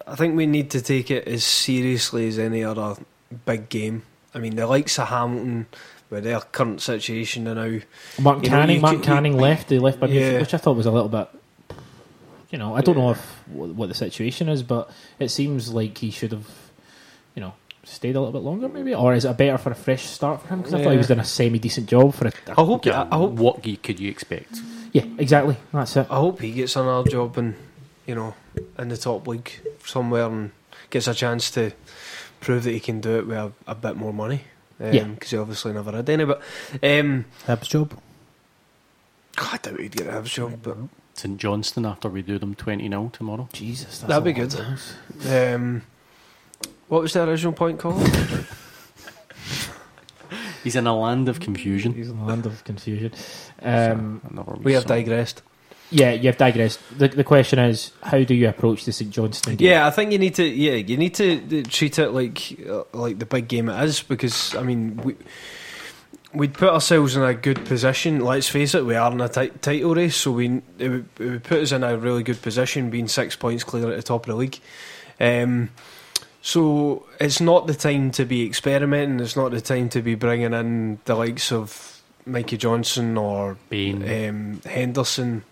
I 0.05 0.15
think 0.15 0.35
we 0.35 0.45
need 0.45 0.71
to 0.71 0.81
take 0.81 1.09
it 1.11 1.27
as 1.27 1.43
seriously 1.45 2.27
as 2.27 2.37
any 2.39 2.63
other 2.63 2.95
big 3.45 3.69
game. 3.69 4.03
I 4.33 4.39
mean, 4.39 4.55
the 4.55 4.67
likes 4.67 4.99
of 4.99 5.07
Hamilton, 5.07 5.65
with 6.09 6.23
their 6.23 6.39
current 6.39 6.81
situation 6.81 7.47
And 7.47 7.55
now. 7.57 7.79
Mark 8.21 8.43
you 8.43 8.49
know, 8.49 8.55
Canning, 8.57 8.81
Mark 8.81 8.95
could- 8.97 9.03
Canning 9.03 9.33
you- 9.33 9.39
left. 9.39 9.67
They 9.69 9.79
left 9.79 9.99
by 9.99 10.07
Yeah. 10.07 10.39
which 10.39 10.53
I 10.53 10.57
thought 10.57 10.75
was 10.77 10.85
a 10.85 10.91
little 10.91 11.09
bit. 11.09 11.27
You 12.51 12.57
know, 12.57 12.75
I 12.75 12.81
don't 12.81 12.97
know 12.97 13.11
if 13.11 13.19
what 13.47 13.69
what 13.71 13.89
the 13.89 13.95
situation 13.95 14.47
is, 14.47 14.63
but 14.63 14.89
it 15.19 15.29
seems 15.29 15.73
like 15.73 15.97
he 15.97 16.11
should 16.11 16.31
have, 16.31 16.47
you 17.35 17.41
know, 17.41 17.53
stayed 17.83 18.15
a 18.15 18.19
little 18.21 18.31
bit 18.31 18.41
longer, 18.43 18.69
maybe, 18.69 18.95
or 18.95 19.13
is 19.13 19.25
it 19.25 19.35
better 19.35 19.57
for 19.57 19.71
a 19.71 19.75
fresh 19.75 20.05
start 20.05 20.41
for 20.41 20.47
him? 20.47 20.59
Because 20.59 20.73
I 20.73 20.81
thought 20.83 20.91
he 20.91 20.97
was 20.97 21.07
doing 21.07 21.19
a 21.19 21.25
semi 21.25 21.59
decent 21.59 21.89
job 21.89 22.13
for 22.13 22.27
a. 22.27 22.31
I 22.47 22.53
hope. 22.63 22.85
Yeah, 22.85 23.01
I, 23.03 23.15
I 23.15 23.17
hope. 23.17 23.31
what 23.33 23.61
ge- 23.63 23.81
could 23.83 23.99
you 23.99 24.09
expect? 24.09 24.61
Yeah, 24.93 25.05
exactly. 25.17 25.57
That's 25.73 25.95
it. 25.95 26.07
I 26.09 26.15
hope 26.17 26.41
he 26.41 26.51
gets 26.51 26.75
another 26.75 27.09
job 27.09 27.37
in, 27.37 27.55
you 28.05 28.15
know, 28.15 28.35
in 28.77 28.89
the 28.89 28.97
top 28.97 29.27
league 29.27 29.51
somewhere 29.85 30.25
and 30.27 30.51
gets 30.89 31.07
a 31.07 31.13
chance 31.13 31.51
to 31.51 31.71
prove 32.39 32.63
that 32.63 32.71
he 32.71 32.79
can 32.79 33.01
do 33.01 33.17
it 33.17 33.27
with 33.27 33.37
a, 33.37 33.51
a 33.67 33.75
bit 33.75 33.95
more 33.95 34.13
money. 34.13 34.41
Um, 34.79 34.93
Yeah. 34.93 35.03
because 35.05 35.31
he 35.31 35.37
obviously 35.37 35.73
never 35.73 35.91
had 35.91 36.09
any. 36.09 36.25
But 36.25 36.41
um, 36.83 37.25
Hibs 37.47 37.67
job. 37.69 37.99
I 39.37 39.57
doubt 39.61 39.79
he'd 39.79 39.95
get 39.95 40.07
a 40.13 40.21
job. 40.23 40.59
But 40.63 40.77
St 41.13 41.37
Johnstone 41.39 41.85
after 41.85 42.09
we 42.09 42.21
do 42.21 42.37
them 42.39 42.55
20 42.55 42.87
0 42.89 43.09
tomorrow. 43.13 43.49
Jesus, 43.53 43.99
that's 43.99 44.01
That'd 44.01 44.23
be 44.23 44.39
lot 44.39 44.49
good. 44.51 44.57
goals. 44.57 44.93
um, 45.55 45.81
what 46.87 47.01
was 47.01 47.13
the 47.13 47.27
original 47.27 47.53
point 47.53 47.79
called? 47.79 48.01
He's 50.63 50.75
in 50.75 50.87
a 50.87 50.97
land 50.97 51.29
of 51.29 51.39
confusion. 51.39 51.93
He's 51.93 52.09
in 52.09 52.17
the 52.19 52.25
land 52.25 52.45
of 52.45 52.63
confusion. 52.63 53.11
Um, 53.59 54.21
Another 54.29 54.53
we 54.61 54.73
have 54.73 54.83
song. 54.83 54.97
digressed. 54.97 55.41
yeah, 55.89 56.11
you've 56.11 56.37
digressed. 56.37 56.79
The, 56.95 57.07
the 57.07 57.23
question 57.23 57.57
is, 57.57 57.91
how 58.03 58.21
do 58.23 58.35
you 58.35 58.47
approach 58.49 58.85
the 58.85 58.91
St 58.91 59.09
Johnstone 59.09 59.55
game? 59.55 59.67
Yeah, 59.69 59.87
I 59.87 59.89
think 59.89 60.11
you 60.11 60.19
need 60.19 60.35
to. 60.35 60.43
Yeah, 60.45 60.73
you 60.73 60.95
need 60.95 61.15
to 61.15 61.63
treat 61.63 61.97
it 61.97 62.11
like 62.11 62.55
uh, 62.69 62.83
like 62.93 63.17
the 63.17 63.25
big 63.25 63.47
game 63.47 63.67
it 63.69 63.83
is 63.83 64.03
because 64.03 64.53
I 64.55 64.61
mean 64.61 64.97
we 64.97 65.15
we'd 66.33 66.53
put 66.53 66.69
ourselves 66.69 67.15
in 67.15 67.23
a 67.23 67.33
good 67.33 67.65
position. 67.65 68.19
Let's 68.21 68.47
face 68.47 68.75
it, 68.75 68.85
we 68.85 68.93
are 68.95 69.11
in 69.11 69.21
a 69.21 69.27
ti- 69.29 69.49
title 69.59 69.95
race, 69.95 70.15
so 70.17 70.31
we 70.33 70.61
it 70.77 70.89
would, 70.89 71.05
it 71.19 71.25
would 71.25 71.43
put 71.43 71.61
us 71.63 71.71
in 71.71 71.83
a 71.83 71.97
really 71.97 72.21
good 72.21 72.41
position, 72.43 72.91
being 72.91 73.07
six 73.07 73.35
points 73.35 73.63
clear 73.63 73.89
at 73.89 73.95
the 73.95 74.03
top 74.03 74.27
of 74.27 74.27
the 74.27 74.35
league. 74.35 74.59
Um, 75.19 75.69
so 76.47 77.05
it's 77.19 77.41
not 77.41 77.67
the 77.67 77.73
time 77.75 78.09
to 78.11 78.23
be 78.23 78.45
experimenting. 78.45 79.19
It's 79.19 79.35
not 79.35 79.51
the 79.51 79.59
time 79.59 79.89
to 79.89 80.01
be 80.01 80.15
bringing 80.15 80.53
in 80.53 80.97
the 81.03 81.13
likes 81.13 81.51
of 81.51 82.01
Mikey 82.25 82.55
Johnston 82.55 83.17
or 83.17 83.57
Bain. 83.67 84.01
um, 84.29 84.61
Henderson. 84.65 85.43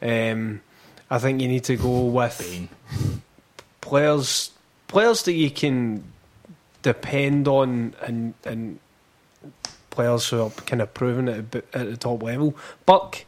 Um, 0.00 0.60
I 1.10 1.18
think 1.18 1.40
you 1.40 1.48
need 1.48 1.64
to 1.64 1.74
go 1.76 2.04
with 2.06 2.38
Bain. 2.38 2.68
players 3.80 4.52
players 4.86 5.24
that 5.24 5.32
you 5.32 5.50
can 5.50 6.04
depend 6.82 7.48
on 7.48 7.94
and 8.00 8.34
and 8.44 8.78
players 9.90 10.28
who 10.28 10.42
are 10.42 10.50
kind 10.50 10.80
of 10.80 10.94
proven 10.94 11.28
at, 11.28 11.54
at 11.74 11.90
the 11.90 11.96
top 11.96 12.22
level. 12.22 12.54
Burke, 12.86 13.24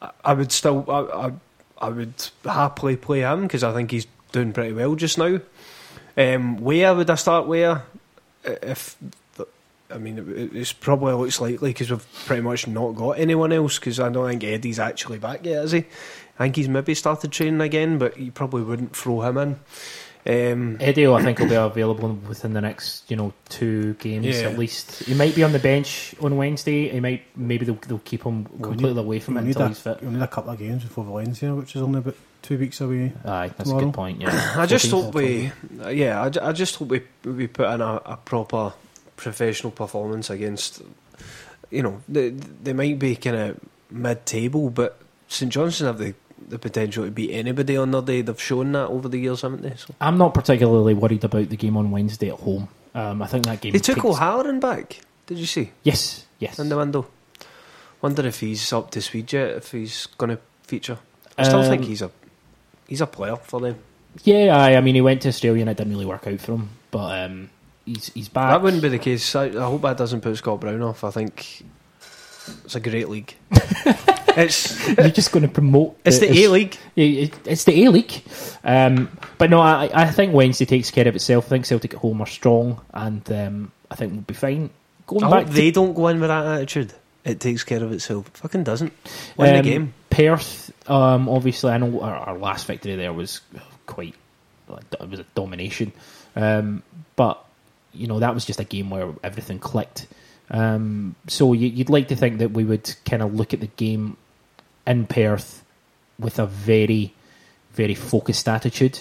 I- 0.00 0.12
I 0.24 0.32
would 0.32 0.52
still 0.52 0.84
I, 0.88 1.26
I, 1.26 1.32
I 1.78 1.88
would 1.88 2.14
happily 2.44 2.94
play 2.96 3.22
him 3.22 3.42
because 3.42 3.64
I 3.64 3.72
think 3.74 3.90
he's 3.90 4.06
doing 4.30 4.52
pretty 4.52 4.72
well 4.72 4.94
just 4.94 5.18
now. 5.18 5.40
Um, 6.16 6.58
where 6.58 6.94
would 6.94 7.10
I 7.10 7.14
start? 7.16 7.46
Where 7.46 7.82
if 8.44 8.96
I 9.92 9.98
mean 9.98 10.18
it, 10.18 10.54
it's 10.56 10.72
probably 10.72 11.12
looks 11.14 11.40
likely 11.40 11.70
because 11.70 11.90
we've 11.90 12.24
pretty 12.24 12.42
much 12.42 12.66
not 12.66 12.92
got 12.92 13.18
anyone 13.18 13.52
else 13.52 13.78
because 13.78 14.00
I 14.00 14.08
don't 14.08 14.28
think 14.28 14.44
Eddie's 14.44 14.78
actually 14.78 15.18
back 15.18 15.44
yet, 15.44 15.64
is 15.64 15.72
he? 15.72 15.84
I 16.38 16.44
think 16.44 16.56
he's 16.56 16.68
maybe 16.68 16.94
started 16.94 17.32
training 17.32 17.60
again, 17.60 17.98
but 17.98 18.18
you 18.18 18.30
probably 18.30 18.62
wouldn't 18.62 18.94
throw 18.96 19.22
him 19.22 19.38
in. 19.38 19.58
Um, 20.28 20.76
Eddie, 20.80 21.06
I 21.06 21.22
think, 21.22 21.38
will 21.38 21.48
be 21.48 21.54
available 21.54 22.12
within 22.28 22.52
the 22.52 22.60
next, 22.60 23.08
you 23.08 23.16
know, 23.16 23.32
two 23.48 23.94
games 23.94 24.26
Yeah. 24.26 24.48
at 24.48 24.58
least. 24.58 25.04
He 25.04 25.14
might 25.14 25.36
be 25.36 25.44
on 25.44 25.52
the 25.52 25.60
bench 25.60 26.16
on 26.20 26.36
Wednesday. 26.36 26.88
He 26.88 26.98
might, 26.98 27.22
maybe 27.36 27.64
they'll, 27.64 27.76
they'll 27.86 28.00
keep 28.00 28.24
him 28.24 28.44
completely 28.44 28.98
away 29.00 29.20
from 29.20 29.34
we 29.34 29.40
it 29.42 29.46
until 29.46 29.62
a, 29.62 29.68
he's 29.68 29.78
fit. 29.78 30.02
We'll 30.02 30.10
need 30.10 30.22
a 30.22 30.26
couple 30.26 30.50
of 30.50 30.58
games 30.58 30.82
before 30.82 31.04
Valencia, 31.04 31.54
which 31.54 31.76
is 31.76 31.82
only 31.82 32.00
about 32.00 32.16
two 32.46 32.58
weeks 32.58 32.80
away. 32.80 33.12
Aye, 33.24 33.50
that's 33.56 33.70
a 33.70 33.74
good 33.74 33.92
point. 33.94 34.20
Yeah, 34.20 34.54
I 34.56 34.66
just 34.66 34.86
14th. 34.86 34.90
hope 34.90 35.14
we, 35.14 35.52
yeah, 35.90 36.22
I, 36.22 36.48
I 36.48 36.52
just 36.52 36.76
hope 36.76 36.88
we 36.88 37.02
we 37.24 37.46
put 37.48 37.68
in 37.74 37.80
a, 37.80 38.00
a 38.04 38.16
proper 38.16 38.72
professional 39.16 39.70
performance 39.72 40.30
against, 40.30 40.82
you 41.70 41.82
know, 41.82 42.00
they 42.08 42.30
they 42.30 42.72
might 42.72 42.98
be 42.98 43.16
kind 43.16 43.36
of 43.36 43.60
mid 43.90 44.24
table, 44.26 44.70
but 44.70 44.98
St 45.28 45.50
Johnstone 45.52 45.86
have 45.88 45.98
the 45.98 46.14
the 46.48 46.58
potential 46.58 47.04
to 47.04 47.10
beat 47.10 47.32
anybody 47.32 47.76
on 47.76 47.90
their 47.90 48.02
day. 48.02 48.22
They've 48.22 48.40
shown 48.40 48.72
that 48.72 48.86
over 48.88 49.08
the 49.08 49.18
years, 49.18 49.40
haven't 49.42 49.62
they? 49.62 49.74
So 49.76 49.94
I'm 50.00 50.18
not 50.18 50.32
particularly 50.34 50.94
worried 50.94 51.24
about 51.24 51.48
the 51.48 51.56
game 51.56 51.76
on 51.76 51.90
Wednesday 51.90 52.28
at 52.28 52.38
home. 52.38 52.68
Um, 52.94 53.20
I 53.22 53.26
think 53.26 53.44
that 53.46 53.60
game. 53.60 53.72
they 53.72 53.78
took 53.78 53.96
takes- 53.96 54.06
O'Halloran 54.06 54.60
back. 54.60 55.00
Did 55.26 55.38
you 55.38 55.46
see 55.46 55.72
Yes, 55.82 56.24
yes. 56.38 56.58
in 56.60 56.68
the 56.68 56.76
window? 56.76 57.06
Wonder 58.00 58.26
if 58.26 58.40
he's 58.40 58.72
up 58.72 58.90
to 58.92 59.00
speed 59.02 59.32
yet. 59.32 59.50
If 59.56 59.72
he's 59.72 60.06
going 60.18 60.30
to 60.36 60.38
feature, 60.62 60.98
I 61.36 61.42
still 61.42 61.62
think 61.64 61.82
Um, 61.82 61.88
he's 61.88 62.02
a 62.02 62.10
he's 62.88 63.00
a 63.00 63.06
player 63.06 63.36
for 63.36 63.60
them. 63.60 63.78
Yeah, 64.24 64.56
aye, 64.56 64.76
I 64.76 64.80
mean, 64.80 64.94
he 64.94 65.00
went 65.00 65.22
to 65.22 65.28
Australia 65.28 65.60
and 65.60 65.70
it 65.70 65.76
didn't 65.76 65.92
really 65.92 66.06
work 66.06 66.26
out 66.26 66.40
for 66.40 66.52
him, 66.52 66.70
but 66.90 67.24
um, 67.24 67.50
he's 67.84 68.12
he's 68.14 68.28
back. 68.28 68.50
That 68.50 68.62
wouldn't 68.62 68.82
be 68.82 68.88
the 68.88 68.98
case. 68.98 69.34
I, 69.34 69.46
I 69.46 69.64
hope 69.64 69.82
that 69.82 69.96
doesn't 69.98 70.22
put 70.22 70.36
Scott 70.36 70.60
Brown 70.60 70.82
off. 70.82 71.04
I 71.04 71.10
think 71.10 71.64
it's 72.64 72.74
a 72.74 72.80
great 72.80 73.08
league. 73.08 73.34
it's 74.36 74.88
You're 74.88 75.10
just 75.10 75.32
going 75.32 75.42
to 75.42 75.48
promote. 75.52 75.98
it's 76.04 76.18
the 76.18 76.44
A 76.44 76.48
league. 76.48 76.76
Yeah, 76.94 77.28
It's 77.44 77.64
the 77.64 77.84
A 77.84 77.90
League. 77.90 78.22
Um, 78.64 79.16
but 79.38 79.50
no, 79.50 79.60
I, 79.60 79.90
I 79.92 80.10
think 80.10 80.32
Wednesday 80.32 80.64
takes 80.64 80.90
care 80.90 81.08
of 81.08 81.14
itself. 81.14 81.46
I 81.46 81.48
think 81.48 81.66
Celtic 81.66 81.94
at 81.94 82.00
home 82.00 82.20
are 82.20 82.26
strong, 82.26 82.80
and 82.92 83.30
um, 83.32 83.72
I 83.90 83.96
think 83.96 84.12
we'll 84.12 84.22
be 84.22 84.34
fine. 84.34 84.70
Going 85.06 85.24
I 85.24 85.30
back 85.30 85.38
hope 85.40 85.48
to 85.48 85.52
they 85.54 85.70
don't 85.70 85.94
go 85.94 86.08
in 86.08 86.20
with 86.20 86.28
that 86.28 86.46
attitude. 86.46 86.92
It 87.24 87.40
takes 87.40 87.64
care 87.64 87.82
of 87.82 87.92
itself. 87.92 88.28
It 88.28 88.36
fucking 88.36 88.64
doesn't. 88.64 88.92
Win 89.36 89.50
um, 89.50 89.56
the 89.56 89.70
game. 89.70 89.94
Perth, 90.16 90.72
um, 90.90 91.28
obviously, 91.28 91.72
I 91.72 91.76
know 91.76 92.00
our, 92.00 92.16
our 92.16 92.38
last 92.38 92.66
victory 92.66 92.96
there 92.96 93.12
was 93.12 93.42
quite. 93.84 94.14
It 94.98 95.10
was 95.10 95.20
a 95.20 95.26
domination, 95.34 95.92
um, 96.34 96.82
but 97.16 97.44
you 97.92 98.06
know 98.06 98.18
that 98.20 98.34
was 98.34 98.46
just 98.46 98.58
a 98.58 98.64
game 98.64 98.88
where 98.88 99.12
everything 99.22 99.58
clicked. 99.58 100.06
Um, 100.50 101.16
so 101.28 101.52
you, 101.52 101.68
you'd 101.68 101.90
like 101.90 102.08
to 102.08 102.16
think 102.16 102.38
that 102.38 102.52
we 102.52 102.64
would 102.64 102.94
kind 103.04 103.22
of 103.22 103.34
look 103.34 103.52
at 103.52 103.60
the 103.60 103.66
game 103.66 104.16
in 104.86 105.06
Perth 105.06 105.62
with 106.18 106.38
a 106.38 106.46
very, 106.46 107.12
very 107.74 107.94
focused 107.94 108.48
attitude. 108.48 108.98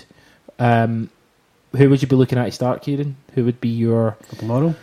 Um, 0.59 1.09
who 1.77 1.89
would 1.89 2.01
you 2.01 2.09
be 2.09 2.17
looking 2.17 2.37
at 2.37 2.45
to 2.45 2.51
start, 2.51 2.83
Ciaran? 2.83 3.15
Who 3.35 3.45
would 3.45 3.61
be 3.61 3.69
your 3.69 4.17
For 4.27 4.35
tomorrow, 4.35 4.75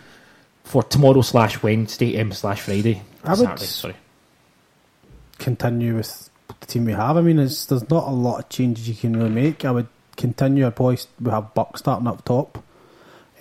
for 0.63 0.81
tomorrow 0.81 1.21
slash 1.21 1.61
Wednesday, 1.61 2.19
um, 2.19 2.31
slash 2.31 2.61
Friday? 2.61 3.03
I 3.23 3.35
would- 3.35 3.59
sorry. 3.59 3.95
Continue 5.43 5.97
with 5.97 6.29
the 6.61 6.65
team 6.65 6.85
we 6.85 6.93
have. 6.93 7.17
I 7.17 7.21
mean, 7.21 7.37
it's, 7.37 7.65
there's 7.65 7.89
not 7.89 8.07
a 8.07 8.11
lot 8.11 8.39
of 8.39 8.49
changes 8.49 8.87
you 8.87 8.95
can 8.95 9.17
really 9.17 9.29
make. 9.29 9.65
I 9.65 9.71
would 9.71 9.87
continue. 10.15 10.65
I'd 10.65 10.75
probably 10.75 10.99
we 11.19 11.31
have 11.31 11.53
Burke 11.53 11.77
starting 11.77 12.07
up 12.07 12.23
top. 12.23 12.63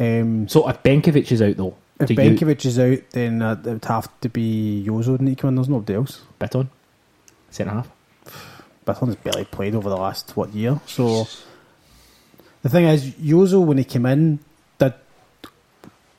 Um, 0.01 0.49
So 0.49 0.69
if 0.69 0.83
Benkovic 0.83 1.31
is 1.31 1.41
out 1.41 1.57
though, 1.57 1.77
if 2.01 2.09
do 2.09 2.15
you 2.15 2.19
Benkovic 2.21 2.67
is 2.67 2.79
out, 2.81 2.99
then 3.13 3.41
uh, 3.41 3.53
it 3.53 3.65
would 3.65 3.85
have 3.85 4.21
to 4.23 4.29
be 4.29 4.85
Jozo 4.85 5.21
need 5.21 5.37
to 5.37 5.43
come 5.43 5.49
in. 5.51 5.55
There's 5.55 5.69
nobody 5.69 5.95
else. 5.95 6.23
bet 6.41 6.57
on 6.57 6.71
centre 7.51 7.71
half? 7.73 7.91
Bitton 8.85 9.07
has 9.07 9.17
barely 9.17 9.45
played 9.45 9.77
over 9.77 9.89
the 9.89 9.97
last 9.97 10.37
what 10.37 10.53
year. 10.53 10.81
So 10.87 11.29
the 12.63 12.69
thing 12.69 12.87
is, 12.87 13.11
Jozo 13.13 13.65
when 13.65 13.79
he 13.79 13.85
came 13.85 14.07
in 14.07 14.41
did 14.79 14.95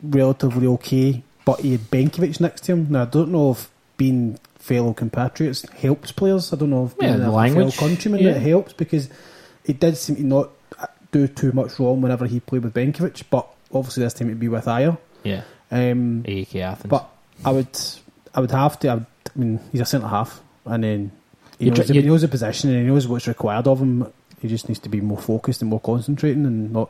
relatively 0.01 0.67
okay, 0.67 1.23
but 1.43 1.59
he 1.59 1.73
had 1.73 1.81
Benkovic 1.91 2.39
next 2.39 2.61
to 2.65 2.71
him. 2.71 2.88
Now 2.89 3.01
I 3.01 3.05
don't 3.05 3.31
know 3.31 3.51
if 3.51 3.69
being 3.97 4.39
fellow 4.64 4.93
compatriots 4.93 5.70
helps 5.72 6.11
players. 6.11 6.53
I 6.53 6.55
don't 6.55 6.70
know 6.70 6.86
if 6.86 6.93
Yeah, 7.01 7.07
being 7.09 7.20
the 7.20 7.30
a 7.30 7.32
language. 7.32 7.76
fellow 7.76 7.89
countryman 7.89 8.22
Yeah. 8.22 8.32
it 8.32 8.41
helps 8.41 8.72
because 8.74 9.09
he 9.66 9.74
did 9.74 9.97
seem 9.97 10.16
to 10.16 10.24
not 10.24 10.49
do 11.11 11.28
too 11.28 11.51
much 11.51 11.78
wrong 11.80 12.01
whenever 12.01 12.26
he 12.26 12.39
played 12.39 12.64
with 12.64 12.74
Benkovic. 12.74 13.24
But 13.30 13.45
obviously 13.74 14.03
this 14.03 14.14
time 14.14 14.30
it'd 14.30 14.39
be 14.39 14.47
with 14.47 14.68
Ayer. 14.68 14.97
Yeah, 15.24 15.41
Um, 15.72 16.24
AEK 16.26 16.55
Athens. 16.61 16.89
but 16.89 17.09
I 17.45 17.51
would, 17.51 17.68
I 18.36 18.39
would 18.41 18.51
have 18.51 18.80
to. 18.80 18.88
I, 18.89 18.93
would, 18.95 19.05
I 19.36 19.39
mean, 19.39 19.59
he's 19.72 19.82
a 19.82 19.86
centre 19.86 20.07
half, 20.07 20.41
and 20.66 20.84
then 20.84 21.11
he 21.59 21.70
knows, 21.70 21.86
tr- 21.88 21.93
he 21.93 22.01
knows 22.01 22.22
the 22.22 22.28
position 22.28 22.70
and 22.70 22.80
he 22.80 22.86
knows 22.88 23.07
what's 23.07 23.28
required 23.28 23.68
of 23.68 23.80
him. 23.80 24.07
He 24.41 24.47
just 24.47 24.68
needs 24.68 24.80
to 24.80 24.89
be 24.89 24.99
more 25.01 25.18
focused 25.18 25.61
and 25.61 25.70
more 25.70 25.80
concentrating, 25.80 26.45
and 26.45 26.72
not 26.74 26.89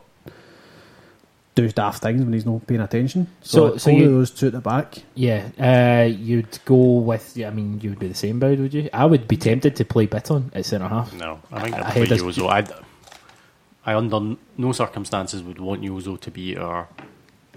do 1.54 1.68
daft 1.70 2.02
things 2.02 2.20
when 2.22 2.32
he's 2.32 2.44
not 2.46 2.66
paying 2.66 2.80
attention. 2.80 3.28
So- 3.42 3.70
So, 3.70 3.70
so 3.72 3.78
so 3.78 3.90
you- 3.90 4.04
those 4.10 4.30
two 4.32 4.46
at 4.48 4.52
the 4.52 4.60
back. 4.60 5.02
yeah, 5.14 5.50
uh, 5.58 6.06
you'd 6.06 6.58
go 6.64 6.98
with. 6.98 7.36
Yeah, 7.36 7.48
I 7.48 7.50
mean, 7.50 7.80
you 7.80 7.90
would 7.90 8.00
do 8.00 8.08
the 8.08 8.14
same, 8.14 8.38
Boud, 8.40 8.58
would 8.58 8.74
you? 8.74 8.88
I 8.92 9.04
would 9.04 9.28
be 9.28 9.36
tempted 9.36 9.76
to 9.76 9.84
play 9.84 10.06
Bitton 10.06 10.50
at 10.54 10.66
centre 10.66 10.88
half. 10.88 11.12
No, 11.14 11.40
I 11.52 11.62
think 11.62 11.76
I- 11.76 11.78
I 11.78 11.86
I'd 11.86 11.92
hate 11.92 12.08
put 12.08 12.18
Jozo. 12.18 12.48
I'd, 12.50 12.72
I, 13.86 13.94
under 13.94 14.36
no 14.56 14.72
circumstances, 14.72 15.42
would 15.42 15.60
want 15.60 15.82
Jozo 15.82 16.18
to 16.20 16.30
be 16.30 16.56
our 16.56 16.88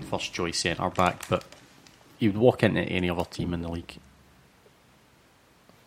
first 0.01 0.31
choice 0.33 0.59
centre 0.59 0.89
back, 0.91 1.27
but 1.27 1.43
he 2.19 2.27
would 2.27 2.37
walk 2.37 2.61
into 2.63 2.81
any 2.81 3.09
other 3.09 3.25
team 3.25 3.53
in 3.53 3.61
the 3.61 3.69
league. 3.69 3.95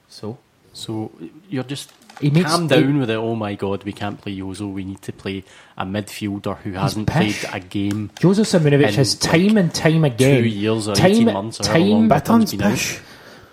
So 0.08 0.38
So 0.72 1.12
you're 1.48 1.64
just 1.64 1.90
He 2.20 2.30
makes- 2.30 2.50
calm 2.50 2.66
down 2.66 2.98
with 3.00 3.10
it. 3.10 3.16
Oh 3.16 3.34
my 3.34 3.54
god, 3.54 3.84
we 3.84 3.92
can't 3.92 4.20
play 4.20 4.36
Jozo. 4.36 4.72
We 4.72 4.84
need 4.84 5.00
to 5.02 5.12
play 5.12 5.42
a 5.78 5.84
midfielder 5.86 6.58
who 6.58 6.72
hasn't 6.72 7.08
pish. 7.08 7.44
played 7.44 7.54
a 7.62 7.66
game 7.66 8.10
Jozo 8.20 8.44
Simunovic 8.44 8.88
In, 8.88 8.94
has 8.94 9.14
time 9.14 9.56
and 9.56 9.72
time 9.74 10.04
again, 10.04 10.42
two 10.42 10.48
years 10.48 10.88
or 10.88 10.94
time, 10.94 11.10
eighteen 11.10 11.32
months 11.32 11.60
or 11.60 11.66
however 11.66 11.78
time, 11.80 11.90
long 11.90 12.08
but, 12.08 12.24
Bitton's 12.24 12.54
Bitton's 12.54 12.56
been 12.56 12.62
out. 12.72 13.00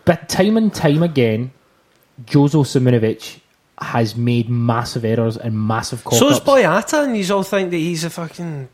but 0.05 0.29
time 0.29 0.57
and 0.57 0.73
time 0.73 1.01
again, 1.03 1.51
Jozo 2.25 2.63
Simunovic 2.65 3.39
has 3.79 4.15
made 4.15 4.49
massive 4.49 5.05
errors 5.05 5.37
and 5.37 5.55
massive 5.67 6.03
cock 6.03 6.15
So's 6.15 6.37
ups. 6.37 6.45
Boyata, 6.49 7.03
and 7.05 7.15
you 7.17 7.35
all 7.35 7.43
think 7.43 7.69
that 7.71 7.77
he's 7.77 8.03
a 8.03 8.09
fucking 8.09 8.67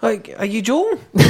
Like, 0.00 0.32
are 0.38 0.44
you 0.46 0.62
joking? 0.62 1.00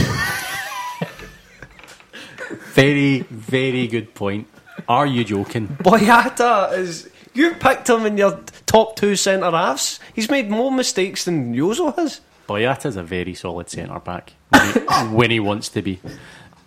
Very, 2.75 3.21
very 3.31 3.87
good 3.89 4.15
point. 4.15 4.47
Are 4.89 5.07
you 5.07 5.25
joking? 5.25 5.67
Boyata 5.69 6.77
is. 6.79 7.09
You 7.39 7.55
picked 7.55 7.89
him 7.89 8.05
in 8.05 8.18
your 8.18 8.41
top 8.66 8.97
two 8.97 9.14
centre 9.14 9.51
halves. 9.51 10.01
He's 10.14 10.28
made 10.28 10.51
more 10.51 10.72
mistakes 10.72 11.24
than 11.24 11.55
Jozo 11.55 11.95
has. 11.97 12.20
Boyata's 12.49 12.97
a 12.97 13.03
very 13.03 13.34
solid 13.34 13.70
centre 13.70 14.01
back 14.01 14.32
when 14.51 14.72
he, 14.72 14.78
when 15.14 15.30
he 15.30 15.39
wants 15.41 15.68
to 15.70 15.82
be. 15.82 16.01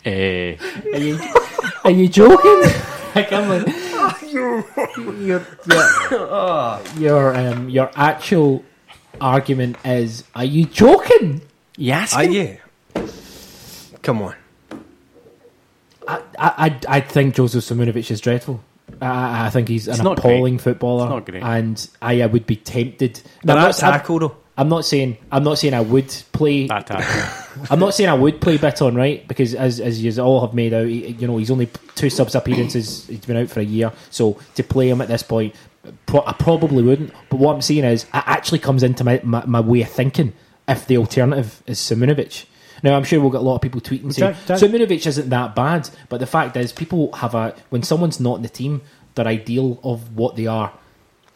Uh, 0.05 0.09
Are 0.09 0.99
you, 0.99 1.19
are 1.83 1.91
you 1.91 2.07
joking? 2.07 2.61
like, 3.15 3.31
I'm 3.33 3.49
like, 3.49 4.31
your, 4.31 4.65
your, 5.19 5.45
your, 6.97 7.35
um, 7.35 7.69
your 7.69 7.91
actual 7.95 8.63
argument 9.19 9.75
is, 9.83 10.23
are 10.35 10.45
you 10.45 10.65
joking? 10.65 11.41
yes, 11.77 12.13
Are 12.15 12.23
you? 12.23 12.57
Come 14.01 14.21
on. 14.21 14.35
I, 16.07 16.21
I, 16.39 16.53
I- 16.65 16.79
I 16.87 16.99
think 17.01 17.35
Jozo 17.35 17.59
Simunovic 17.61 18.09
is 18.09 18.21
dreadful. 18.21 18.63
I, 19.01 19.47
I 19.47 19.49
think 19.49 19.67
he's 19.67 19.87
an 19.87 19.95
It's 19.95 20.03
not 20.03 20.19
appalling 20.19 20.57
footballer, 20.59 21.05
It's 21.05 21.09
not 21.11 21.25
great. 21.25 21.43
and 21.43 21.89
I, 22.01 22.21
I 22.21 22.25
would 22.27 22.45
be 22.45 22.55
tempted. 22.55 23.19
But 23.43 23.57
I'm, 23.57 23.63
that 23.63 23.81
not, 23.81 23.91
tackle 23.91 24.19
though. 24.19 24.35
I'm 24.57 24.69
not 24.69 24.85
saying 24.85 25.17
I'm 25.31 25.43
not 25.43 25.57
saying 25.57 25.73
I 25.73 25.81
would 25.81 26.13
play. 26.33 26.67
that 26.67 26.85
tackle. 26.85 27.65
I'm 27.71 27.79
not 27.79 27.93
saying 27.95 28.09
I 28.09 28.13
would 28.13 28.39
play 28.41 28.57
Bitton, 28.57 28.95
right? 28.95 29.27
Because 29.27 29.55
as 29.55 29.79
as 29.79 30.03
you 30.03 30.21
all 30.23 30.41
have 30.45 30.53
made 30.53 30.73
out, 30.73 30.85
he, 30.87 31.07
you 31.07 31.25
know, 31.27 31.37
he's 31.37 31.49
only 31.51 31.69
two 31.95 32.09
subs 32.09 32.35
appearances. 32.35 33.07
He's 33.07 33.25
been 33.25 33.37
out 33.37 33.49
for 33.49 33.59
a 33.61 33.63
year, 33.63 33.91
so 34.11 34.37
to 34.55 34.63
play 34.63 34.89
him 34.89 35.01
at 35.01 35.07
this 35.07 35.23
point, 35.23 35.55
pro- 36.05 36.25
I 36.25 36.33
probably 36.33 36.83
wouldn't. 36.83 37.11
But 37.29 37.39
what 37.39 37.55
I'm 37.55 37.61
saying 37.61 37.85
is, 37.85 38.03
it 38.03 38.09
actually 38.13 38.59
comes 38.59 38.83
into 38.83 39.03
my, 39.03 39.19
my, 39.23 39.43
my 39.45 39.61
way 39.61 39.81
of 39.81 39.89
thinking 39.89 40.33
if 40.67 40.85
the 40.85 40.97
alternative 40.97 41.63
is 41.65 41.79
Simunovic. 41.79 42.45
Now 42.83 42.95
I'm 42.95 43.03
sure 43.03 43.19
we'll 43.21 43.29
get 43.29 43.41
a 43.41 43.43
lot 43.43 43.55
of 43.55 43.61
people 43.61 43.81
tweeting 43.81 44.13
saying 44.13 44.33
Jack- 44.33 44.45
Jack- 44.47 44.59
Simunovic 44.59 45.05
isn't 45.05 45.29
that 45.29 45.55
bad, 45.55 45.89
but 46.09 46.19
the 46.19 46.25
fact 46.27 46.55
is, 46.57 46.71
people 46.71 47.11
have 47.13 47.35
a 47.35 47.53
when 47.69 47.83
someone's 47.83 48.19
not 48.19 48.37
in 48.37 48.41
the 48.43 48.49
team, 48.49 48.81
their 49.15 49.27
ideal 49.27 49.79
of 49.83 50.15
what 50.15 50.35
they 50.35 50.47
are 50.47 50.71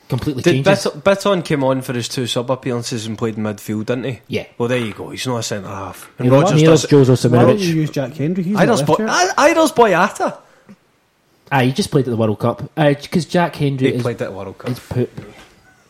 completely 0.09 0.41
Did 0.43 0.63
changes. 0.65 0.85
Bit- 0.85 1.03
Bitton 1.03 1.43
came 1.43 1.63
on 1.63 1.81
for 1.81 1.93
his 1.93 2.07
two 2.07 2.27
sub 2.27 2.49
appearances 2.51 3.05
and 3.07 3.17
played 3.17 3.37
in 3.37 3.43
midfield, 3.43 3.87
didn't 3.87 4.03
he? 4.05 4.19
Yeah. 4.27 4.45
Well, 4.57 4.69
there 4.69 4.77
you 4.79 4.93
go. 4.93 5.09
He's 5.09 5.25
not 5.27 5.37
a 5.37 5.43
centre 5.43 5.67
half. 5.67 6.09
And 6.19 6.29
Neither- 6.29 6.41
Rodgers 6.43 6.61
neither's 6.61 6.81
does. 6.83 7.07
Jozo 7.09 7.31
Why 7.31 7.43
don't 7.45 7.59
you 7.59 7.75
use 7.75 7.89
Jack 7.89 8.13
Hendry? 8.13 8.43
He's 8.43 8.55
Idols, 8.55 8.81
not 8.81 8.97
Boy- 8.97 9.05
left 9.05 9.33
I- 9.39 9.49
Idols 9.49 9.71
Boyata. 9.71 10.37
Ah, 11.51 11.59
he 11.61 11.71
just 11.71 11.91
played 11.91 12.07
at 12.07 12.09
the 12.11 12.17
World 12.17 12.39
Cup 12.39 12.71
because 12.75 13.25
Jack 13.25 13.55
Hendry 13.55 13.89
He 13.91 13.95
is 13.97 14.01
played 14.01 14.19
at 14.21 14.29
the 14.29 14.35
World 14.35 14.57
Cup. 14.57 14.69
He's 14.69 14.79
poop. 14.79 15.09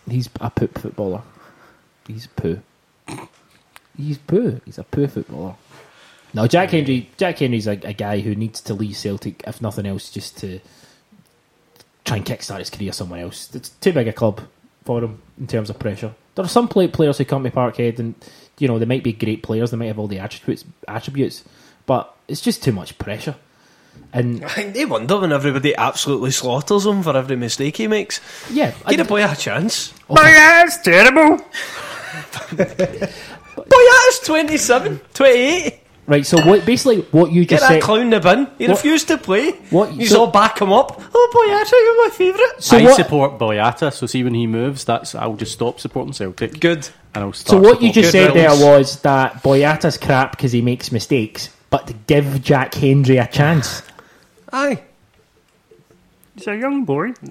He's 0.10 0.30
a 0.42 0.50
poop 0.50 0.78
footballer. 0.78 1.22
He's 2.08 2.28
poo. 2.28 2.60
He's 3.98 4.18
poo. 4.18 4.60
He's 4.66 4.78
a 4.78 4.84
poo 4.84 5.08
footballer. 5.08 5.56
No, 6.34 6.48
Jack 6.48 6.72
Hendry. 6.72 7.10
Jack 7.18 7.40
Hendry's 7.40 7.68
a, 7.68 7.72
a 7.84 7.94
guy 7.94 8.20
who 8.20 8.36
needs 8.36 8.60
to 8.62 8.74
leave 8.74 8.98
Celtic, 8.98 9.44
if 9.48 9.62
nothing 9.62 9.86
else, 9.86 10.10
just 10.12 10.38
to 10.40 10.60
try 12.04 12.18
and 12.18 12.26
kickstart 12.26 12.60
his 12.60 12.70
career 12.70 12.92
somewhere 12.92 13.22
else. 13.22 13.54
It's 13.56 13.70
too 13.70 13.94
big 13.94 14.08
a 14.08 14.14
club 14.14 14.42
for 14.84 15.02
him 15.04 15.22
in 15.40 15.48
terms 15.48 15.70
of 15.70 15.80
pressure. 15.80 16.14
There 16.36 16.44
are 16.44 16.50
some 16.50 16.68
play- 16.68 16.88
players 16.90 17.18
who 17.18 17.26
come 17.26 17.44
to 17.44 17.52
Parkhead, 17.52 18.00
and 18.00 18.16
you 18.60 18.68
know 18.68 18.78
they 18.80 18.86
might 18.86 19.04
be 19.04 19.14
great 19.14 19.44
players. 19.44 19.72
They 19.72 19.78
might 19.78 19.86
have 19.88 19.98
all 20.00 20.08
the 20.08 20.20
attributes, 20.20 20.66
attributes, 20.88 21.44
but 21.86 22.14
it's 22.28 22.42
just 22.42 22.62
too 22.64 22.74
much 22.74 22.98
pressure. 22.98 23.36
And 24.12 24.44
I 24.46 24.50
think 24.50 24.74
they 24.74 24.84
wonder 24.84 25.18
when 25.20 25.32
everybody 25.32 25.74
absolutely 25.74 26.32
slaughters 26.32 26.86
him 26.86 27.02
for 27.02 27.16
every 27.16 27.38
mistake 27.38 27.78
he 27.78 27.88
makes. 27.88 28.20
yeah, 28.52 28.72
Give 28.90 29.00
I- 29.00 29.04
a 29.04 29.06
boy 29.06 29.24
a 29.26 29.34
chance. 29.36 29.94
Oh. 30.10 30.16
My 30.16 30.30
ass, 30.30 30.82
terrible. 30.82 31.40
Boyata's 33.76 34.20
27, 34.26 35.02
28. 35.14 35.80
Right, 36.08 36.24
so 36.24 36.38
what 36.46 36.66
basically 36.68 37.02
what 37.12 37.32
you 37.32 37.42
Get 37.46 37.56
just 37.58 37.64
that 37.64 37.74
said. 37.76 37.82
clown 37.82 38.02
in 38.02 38.10
the 38.12 38.20
bin. 38.20 38.48
He 38.60 38.68
What- 38.68 38.76
refused 38.78 39.08
to 39.08 39.18
play. 39.18 39.54
What- 39.72 39.96
You 39.96 40.06
so- 40.06 40.20
all 40.22 40.28
back 40.28 40.62
him 40.62 40.72
up. 40.72 41.02
Oh, 41.14 41.30
Boyata, 41.34 41.72
you're 41.72 42.04
my 42.04 42.10
favourite. 42.14 42.62
So 42.64 42.78
I 42.78 42.84
what? 42.84 42.96
support 42.96 43.40
Boyata, 43.40 43.92
so 43.92 44.06
see 44.06 44.24
when 44.24 44.36
he 44.36 44.46
moves, 44.46 44.86
that's 44.86 45.16
I'll 45.16 45.34
just 45.36 45.54
stop 45.54 45.80
supporting 45.80 46.14
Celtic 46.14 46.60
Good. 46.60 46.88
and 47.16 47.24
I'll 47.24 47.34
So 47.34 47.58
what 47.58 47.82
you 47.82 47.92
just 47.92 48.12
Good 48.12 48.34
said 48.34 48.34
there 48.36 48.52
was 48.52 49.00
that 49.02 49.42
Boyata's 49.42 49.98
crap 49.98 50.32
because 50.38 50.52
he 50.52 50.62
makes 50.62 50.92
mistakes, 50.92 51.50
but 51.72 51.88
to 51.88 51.94
give 52.06 52.44
Jack 52.44 52.76
Hendry 52.76 53.18
a 53.18 53.26
chance. 53.26 53.82
Aye. 54.54 54.82
He's 56.36 56.46
a 56.48 56.56
young 56.56 56.84
boy. 56.86 57.14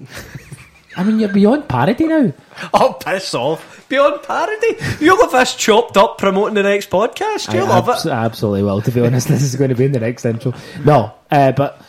I 0.97 1.03
mean, 1.03 1.19
you're 1.19 1.29
beyond 1.29 1.67
parody 1.67 2.07
now. 2.07 2.31
Oh, 2.73 2.93
piss 2.93 3.33
off. 3.35 3.85
Beyond 3.89 4.23
parody. 4.23 4.77
You'll 4.99 5.21
have 5.21 5.33
us 5.33 5.55
chopped 5.55 5.97
up 5.97 6.17
promoting 6.17 6.53
the 6.55 6.63
next 6.63 6.89
podcast. 6.89 7.53
You'll 7.53 7.65
I 7.65 7.69
love 7.79 7.89
abs- 7.89 8.05
it. 8.05 8.11
absolutely 8.11 8.63
will. 8.63 8.81
To 8.81 8.91
be 8.91 9.01
honest, 9.01 9.27
this 9.29 9.41
is 9.41 9.55
going 9.55 9.69
to 9.69 9.75
be 9.75 9.85
in 9.85 9.91
the 9.91 9.99
next 9.99 10.23
intro. 10.25 10.53
No, 10.85 11.13
uh, 11.29 11.51
but 11.51 11.81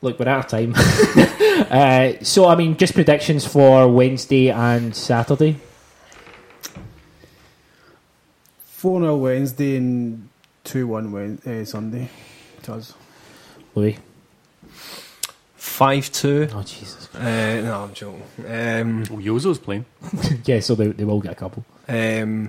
look, 0.00 0.18
we're 0.18 0.28
out 0.28 0.46
of 0.46 0.50
time. 0.50 0.72
uh, 1.70 2.12
so, 2.24 2.46
I 2.48 2.54
mean, 2.56 2.76
just 2.78 2.94
predictions 2.94 3.46
for 3.46 3.86
Wednesday 3.88 4.50
and 4.50 4.96
Saturday. 4.96 5.56
4 8.64 9.00
0 9.00 9.16
Wednesday 9.16 9.76
and 9.76 10.28
2 10.64 10.86
1 10.86 11.38
uh, 11.46 11.64
Sunday. 11.66 12.08
To 12.62 12.74
us. 12.74 12.94
Louis. 13.74 13.98
5 15.60 16.10
2. 16.12 16.48
Oh 16.54 16.62
Jesus. 16.62 17.14
Uh, 17.14 17.60
no, 17.62 17.84
I'm 17.84 17.92
joking. 17.92 18.22
Um, 18.48 19.02
Oh, 19.10 19.18
Jozo's 19.20 19.58
playing. 19.58 19.84
yeah, 20.44 20.60
so 20.60 20.74
they, 20.74 20.88
they 20.88 21.04
will 21.04 21.20
get 21.20 21.32
a 21.32 21.34
couple. 21.34 21.64
um, 21.86 22.48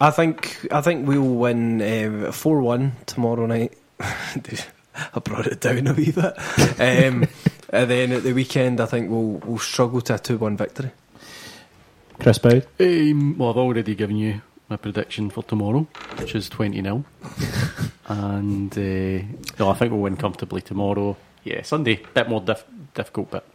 I 0.00 0.10
think 0.10 0.66
I 0.72 0.80
think 0.80 1.06
we'll 1.06 1.22
win 1.22 2.30
four 2.32 2.60
one 2.60 2.92
tomorrow 3.06 3.46
night. 3.46 3.72
I 4.00 5.18
brought 5.22 5.46
it 5.46 5.60
down 5.60 5.86
a 5.86 5.92
wee 5.94 6.12
bit, 6.12 6.34
um, 6.80 7.26
and 7.70 7.90
then 7.90 8.12
at 8.12 8.22
the 8.22 8.32
weekend 8.34 8.80
I 8.80 8.86
think 8.86 9.10
we'll 9.10 9.40
we'll 9.44 9.58
struggle 9.58 10.00
to 10.02 10.14
a 10.14 10.18
two 10.18 10.36
one 10.38 10.56
victory. 10.56 10.90
Chris 12.18 12.38
Boud. 12.38 12.66
Um, 12.80 13.36
well, 13.38 13.50
I've 13.50 13.56
already 13.58 13.94
given 13.94 14.16
you 14.16 14.40
my 14.68 14.76
prediction 14.76 15.30
for 15.30 15.42
tomorrow, 15.42 15.86
which 16.18 16.34
is 16.34 16.48
20 16.50 16.82
0. 16.82 17.04
and 18.08 18.72
uh, 18.76 19.24
no, 19.58 19.70
I 19.70 19.74
think 19.74 19.92
we'll 19.92 20.00
win 20.02 20.16
comfortably 20.16 20.60
tomorrow. 20.62 21.16
Yeah, 21.46 21.62
Sunday, 21.62 22.02
bit 22.12 22.28
more 22.28 22.40
dif- 22.40 22.64
difficult, 22.94 23.30
but 23.30 23.46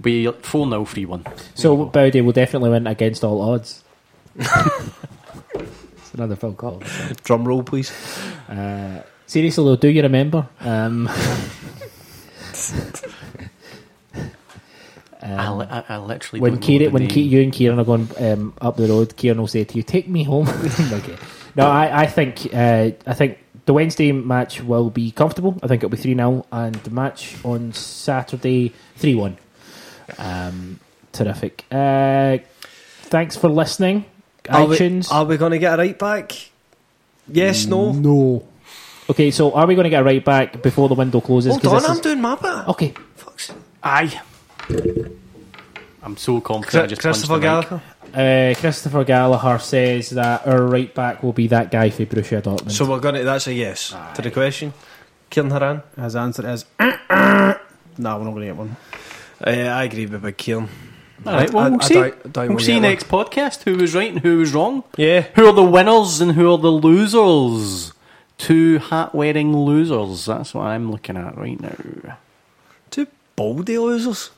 we 0.00 0.30
4 0.30 0.68
0 0.70 0.84
3 0.84 1.04
1. 1.04 1.26
So 1.56 1.86
Bowdy 1.86 2.20
will 2.20 2.30
definitely 2.32 2.70
win 2.70 2.86
against 2.86 3.24
all 3.24 3.40
odds. 3.42 3.82
it's 4.36 6.14
another 6.14 6.36
phone 6.36 6.54
call. 6.54 6.80
Drum 7.24 7.44
roll, 7.44 7.64
please. 7.64 7.90
Uh, 8.48 9.02
seriously 9.26 9.64
though, 9.64 9.74
do 9.74 9.88
you 9.88 10.00
remember? 10.00 10.48
Um, 10.60 11.08
I, 15.20 15.50
li- 15.50 15.66
I, 15.68 15.84
I 15.88 15.96
literally 15.98 16.40
when 16.40 16.52
don't 16.52 16.60
know 16.60 16.66
Ciaran, 16.68 16.84
the 16.84 16.90
when 16.90 17.02
name. 17.02 17.10
Ke- 17.10 17.16
you 17.16 17.42
and 17.42 17.52
Ciaran 17.52 17.80
are 17.80 17.84
going 17.84 18.08
um, 18.18 18.54
up 18.60 18.76
the 18.76 18.86
road, 18.86 19.16
Ciaran 19.16 19.38
will 19.38 19.48
say 19.48 19.64
to 19.64 19.76
you, 19.76 19.82
"Take 19.82 20.08
me 20.08 20.22
home." 20.22 20.48
okay. 20.92 21.16
No, 21.56 21.66
I, 21.68 22.02
I 22.02 22.06
think 22.06 22.46
uh, 22.54 22.90
I 23.06 23.14
think 23.14 23.38
the 23.68 23.74
Wednesday 23.74 24.12
match 24.12 24.62
will 24.62 24.88
be 24.88 25.10
comfortable. 25.10 25.58
I 25.62 25.66
think 25.66 25.80
it'll 25.84 25.90
be 25.90 25.98
three 25.98 26.14
0 26.14 26.46
and 26.50 26.74
the 26.76 26.90
match 26.90 27.36
on 27.44 27.74
Saturday 27.74 28.72
three 28.96 29.14
one. 29.14 29.36
Um, 30.16 30.80
terrific. 31.12 31.66
Uh, 31.70 32.38
thanks 33.02 33.36
for 33.36 33.50
listening. 33.50 34.06
Are 34.48 34.64
we, 34.64 35.02
are 35.10 35.24
we 35.26 35.36
going 35.36 35.52
to 35.52 35.58
get 35.58 35.74
a 35.74 35.76
right 35.82 35.98
back? 35.98 36.32
Yes, 37.30 37.66
no. 37.66 37.92
No. 37.92 38.42
Okay, 39.10 39.30
so 39.30 39.52
are 39.52 39.66
we 39.66 39.74
going 39.74 39.84
to 39.84 39.90
get 39.90 40.00
a 40.00 40.04
right 40.04 40.24
back 40.24 40.62
before 40.62 40.88
the 40.88 40.94
window 40.94 41.20
closes? 41.20 41.50
Hold 41.52 41.62
'Cause 41.62 41.84
on, 41.84 41.90
I'm 41.90 41.96
is- 41.96 42.00
doing 42.00 42.22
my 42.22 42.36
bit. 42.36 42.68
Okay. 42.68 42.94
Fuck's 43.16 43.52
Aye. 43.82 44.18
I'm 46.02 46.16
so 46.16 46.40
confident. 46.40 46.84
I 46.84 46.86
just 46.86 47.02
punched 47.02 47.18
Christopher 47.20 47.34
the 47.34 47.40
mic. 47.40 47.68
Gallagher. 47.68 47.82
Uh, 48.14 48.54
Christopher 48.58 49.04
Gallagher 49.04 49.58
says 49.58 50.10
that 50.10 50.46
our 50.46 50.62
right 50.62 50.92
back 50.94 51.22
will 51.22 51.32
be 51.32 51.46
that 51.48 51.70
guy 51.70 51.90
for 51.90 52.04
Borussia 52.06 52.42
Dortmund. 52.42 52.72
So 52.72 52.84
we're 52.88 53.00
going 53.00 53.16
to. 53.16 53.24
That's 53.24 53.46
a 53.46 53.52
yes 53.54 53.94
to 54.14 54.22
the 54.22 54.30
question. 54.30 54.72
Ciaran 55.30 55.50
Harran. 55.50 55.82
His 56.00 56.16
answer 56.16 56.48
is. 56.48 56.64
no, 56.80 56.88
we're 57.10 57.58
not 57.98 58.18
going 58.18 58.40
to 58.40 58.46
get 58.46 58.56
one. 58.56 58.76
Uh, 59.46 59.50
I 59.50 59.84
agree 59.84 60.06
with 60.06 60.22
Big 60.22 60.36
Kieran. 60.36 60.68
All 61.26 61.32
right, 61.34 61.52
well, 61.52 61.64
I- 61.64 61.68
we'll 61.70 61.82
I 61.82 61.84
see. 61.84 61.94
doubt- 61.94 62.32
doubt 62.32 62.46
we'll 62.48 62.56
we'll 62.56 62.64
see 62.64 62.74
get 62.74 62.80
next 62.80 63.08
podcast 63.08 63.62
who 63.64 63.76
was 63.76 63.94
right 63.94 64.10
and 64.10 64.20
who 64.20 64.38
was 64.38 64.54
wrong. 64.54 64.84
Yeah. 64.96 65.22
Who 65.34 65.46
are 65.46 65.52
the 65.52 65.62
winners 65.64 66.20
and 66.20 66.32
who 66.32 66.50
are 66.52 66.58
the 66.58 66.70
losers? 66.72 67.92
Two 68.38 68.78
hat 68.78 69.14
wearing 69.14 69.56
losers. 69.56 70.26
That's 70.26 70.54
what 70.54 70.66
I'm 70.66 70.90
looking 70.92 71.16
at 71.16 71.36
right 71.36 71.60
now. 71.60 72.18
Two 72.90 73.08
baldy 73.36 73.78
losers. 73.78 74.30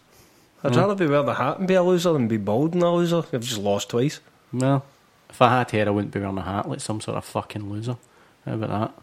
I'd 0.62 0.74
hmm. 0.74 0.80
rather 0.80 0.94
be 0.94 1.06
wearing 1.06 1.26
the 1.26 1.34
hat 1.34 1.58
and 1.58 1.68
be 1.68 1.74
a 1.74 1.82
loser 1.82 2.12
than 2.12 2.28
be 2.28 2.36
bald 2.36 2.74
and 2.74 2.82
a 2.82 2.90
loser. 2.90 3.18
I've 3.18 3.40
just 3.40 3.58
lost 3.58 3.90
twice. 3.90 4.20
Well, 4.52 4.84
if 5.28 5.40
I 5.40 5.58
had 5.58 5.70
hair, 5.70 5.86
I 5.86 5.90
wouldn't 5.90 6.12
be 6.12 6.20
wearing 6.20 6.38
a 6.38 6.42
hat 6.42 6.68
like 6.68 6.80
some 6.80 7.00
sort 7.00 7.16
of 7.16 7.24
fucking 7.24 7.70
loser. 7.70 7.96
How 8.44 8.54
about 8.54 8.70
that? 8.70 9.02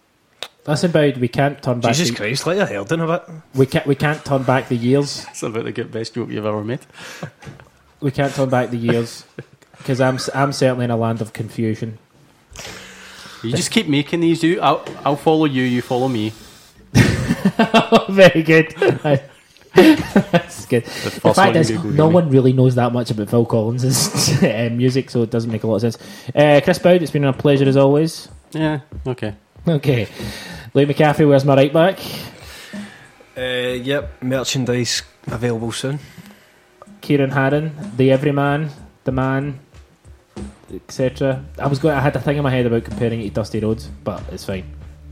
That's 0.65 0.83
about 0.83 1.17
we 1.17 1.29
can't 1.29 1.61
turn 1.63 1.79
back. 1.79 1.93
Jesus 1.93 2.09
the, 2.09 2.15
Christ, 2.15 2.45
let 2.45 2.57
your 2.57 2.65
hair 2.65 2.83
down 2.83 2.99
a 2.99 3.07
bit. 3.07 3.35
we 3.55 3.65
can't 3.65 3.87
we 3.87 3.95
can't 3.95 4.23
turn 4.23 4.43
back 4.43 4.67
the 4.67 4.75
years. 4.75 5.23
That's 5.25 5.43
about 5.43 5.63
the 5.63 5.71
good 5.71 5.91
best 5.91 6.13
joke 6.13 6.29
you've 6.29 6.45
ever 6.45 6.63
made. 6.63 6.79
We 7.99 8.11
can't 8.11 8.31
turn 8.31 8.49
back 8.49 8.69
the 8.69 8.77
years 8.77 9.25
because 9.79 9.99
I'm 9.99 10.19
I'm 10.35 10.53
certainly 10.53 10.85
in 10.85 10.91
a 10.91 10.95
land 10.97 11.19
of 11.19 11.33
confusion. 11.33 11.97
You 13.43 13.51
just 13.51 13.71
keep 13.71 13.87
making 13.87 14.19
these. 14.19 14.43
You, 14.43 14.61
I'll, 14.61 14.85
I'll 15.05 15.15
follow 15.15 15.45
you. 15.45 15.63
You 15.63 15.81
follow 15.81 16.07
me. 16.07 16.31
Very 18.09 18.43
good. 18.43 19.27
That's 20.31 20.65
good. 20.65 20.85
The 20.85 21.19
The 21.23 21.33
fact 21.33 21.55
is, 21.55 21.71
Google 21.71 21.91
no 21.91 22.07
me. 22.09 22.13
one 22.15 22.29
really 22.29 22.53
knows 22.53 22.75
that 22.75 22.91
much 22.91 23.11
about 23.11 23.29
Phil 23.29 23.45
Collins' 23.45 24.43
uh, 24.43 24.69
music, 24.71 25.09
so 25.09 25.21
it 25.23 25.29
doesn't 25.31 25.51
make 25.51 25.63
a 25.63 25.67
lot 25.67 25.75
of 25.75 25.81
sense. 25.93 25.97
Uh, 26.35 26.59
Chris 26.63 26.79
Boud, 26.79 27.01
it's 27.01 27.11
been 27.11 27.23
a 27.23 27.33
pleasure 27.33 27.65
as 27.67 27.77
always. 27.77 28.27
Yeah. 28.51 28.81
Okay. 29.05 29.33
Okay. 29.67 30.07
Lee 30.73 30.85
McCaffrey, 30.85 31.27
where's 31.27 31.45
my 31.45 31.55
right 31.55 31.71
back? 31.73 31.99
Uh, 33.37 33.41
yep, 33.81 34.21
merchandise 34.21 35.03
available 35.27 35.71
soon. 35.71 35.99
Ciaran 37.01 37.31
Harran, 37.31 37.71
the 37.95 38.11
everyman, 38.11 38.69
the 39.03 39.11
man, 39.11 39.59
etc. 40.73 41.45
I 41.59 41.67
was 41.67 41.79
going. 41.79 41.95
I 41.95 42.01
had 42.01 42.15
a 42.15 42.19
thing 42.19 42.37
in 42.37 42.43
my 42.43 42.49
head 42.49 42.65
about 42.65 42.83
comparing 42.83 43.21
it 43.21 43.25
to 43.25 43.29
Dusty 43.35 43.59
Rhodes, 43.59 43.87
but 44.03 44.23
it's 44.31 44.43
fine. 44.45 44.65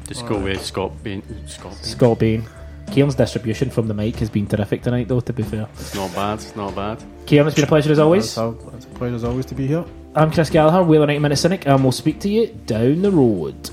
Just 0.08 0.26
go 0.26 0.40
with 0.40 0.64
Scott 0.64 1.02
Bain. 1.04 1.22
Scott 1.48 1.72
Bain. 1.74 1.84
Scott 1.84 2.20
Bain. 2.20 2.46
Ciaran's 2.92 3.16
distribution 3.16 3.70
from 3.70 3.88
the 3.88 3.94
mic 3.94 4.16
has 4.18 4.30
been 4.30 4.48
terrific 4.48 4.82
tonight, 4.84 5.08
though. 5.08 5.20
To 5.20 5.34
be 5.34 5.44
fair, 5.44 5.68
It's 5.74 5.96
Not 5.96 6.14
bad. 6.16 6.36
It's 6.40 6.56
not 6.56 6.76
bad. 6.76 7.04
Kieran, 7.26 7.48
it's 7.48 7.56
been 7.56 7.66
a 7.66 7.68
pleasure 7.68 7.92
as 7.92 8.00
always. 8.00 8.26
It's 8.26 8.38
a, 8.38 8.56
it's 8.76 8.86
a 8.86 8.90
pleasure 8.90 9.16
as 9.16 9.24
always 9.24 9.46
to 9.48 9.56
be 9.56 9.68
here. 9.68 9.84
I'm 10.16 10.32
Chris 10.32 10.50
Gallagher, 10.50 10.84
Whaler 10.84 11.08
90 11.08 11.20
Minute 11.20 11.38
Cynic, 11.38 11.68
and 11.68 11.84
we'll 11.84 11.92
speak 11.92 12.20
to 12.22 12.30
you 12.30 12.48
down 12.66 13.02
the 13.02 13.12
road. 13.12 13.70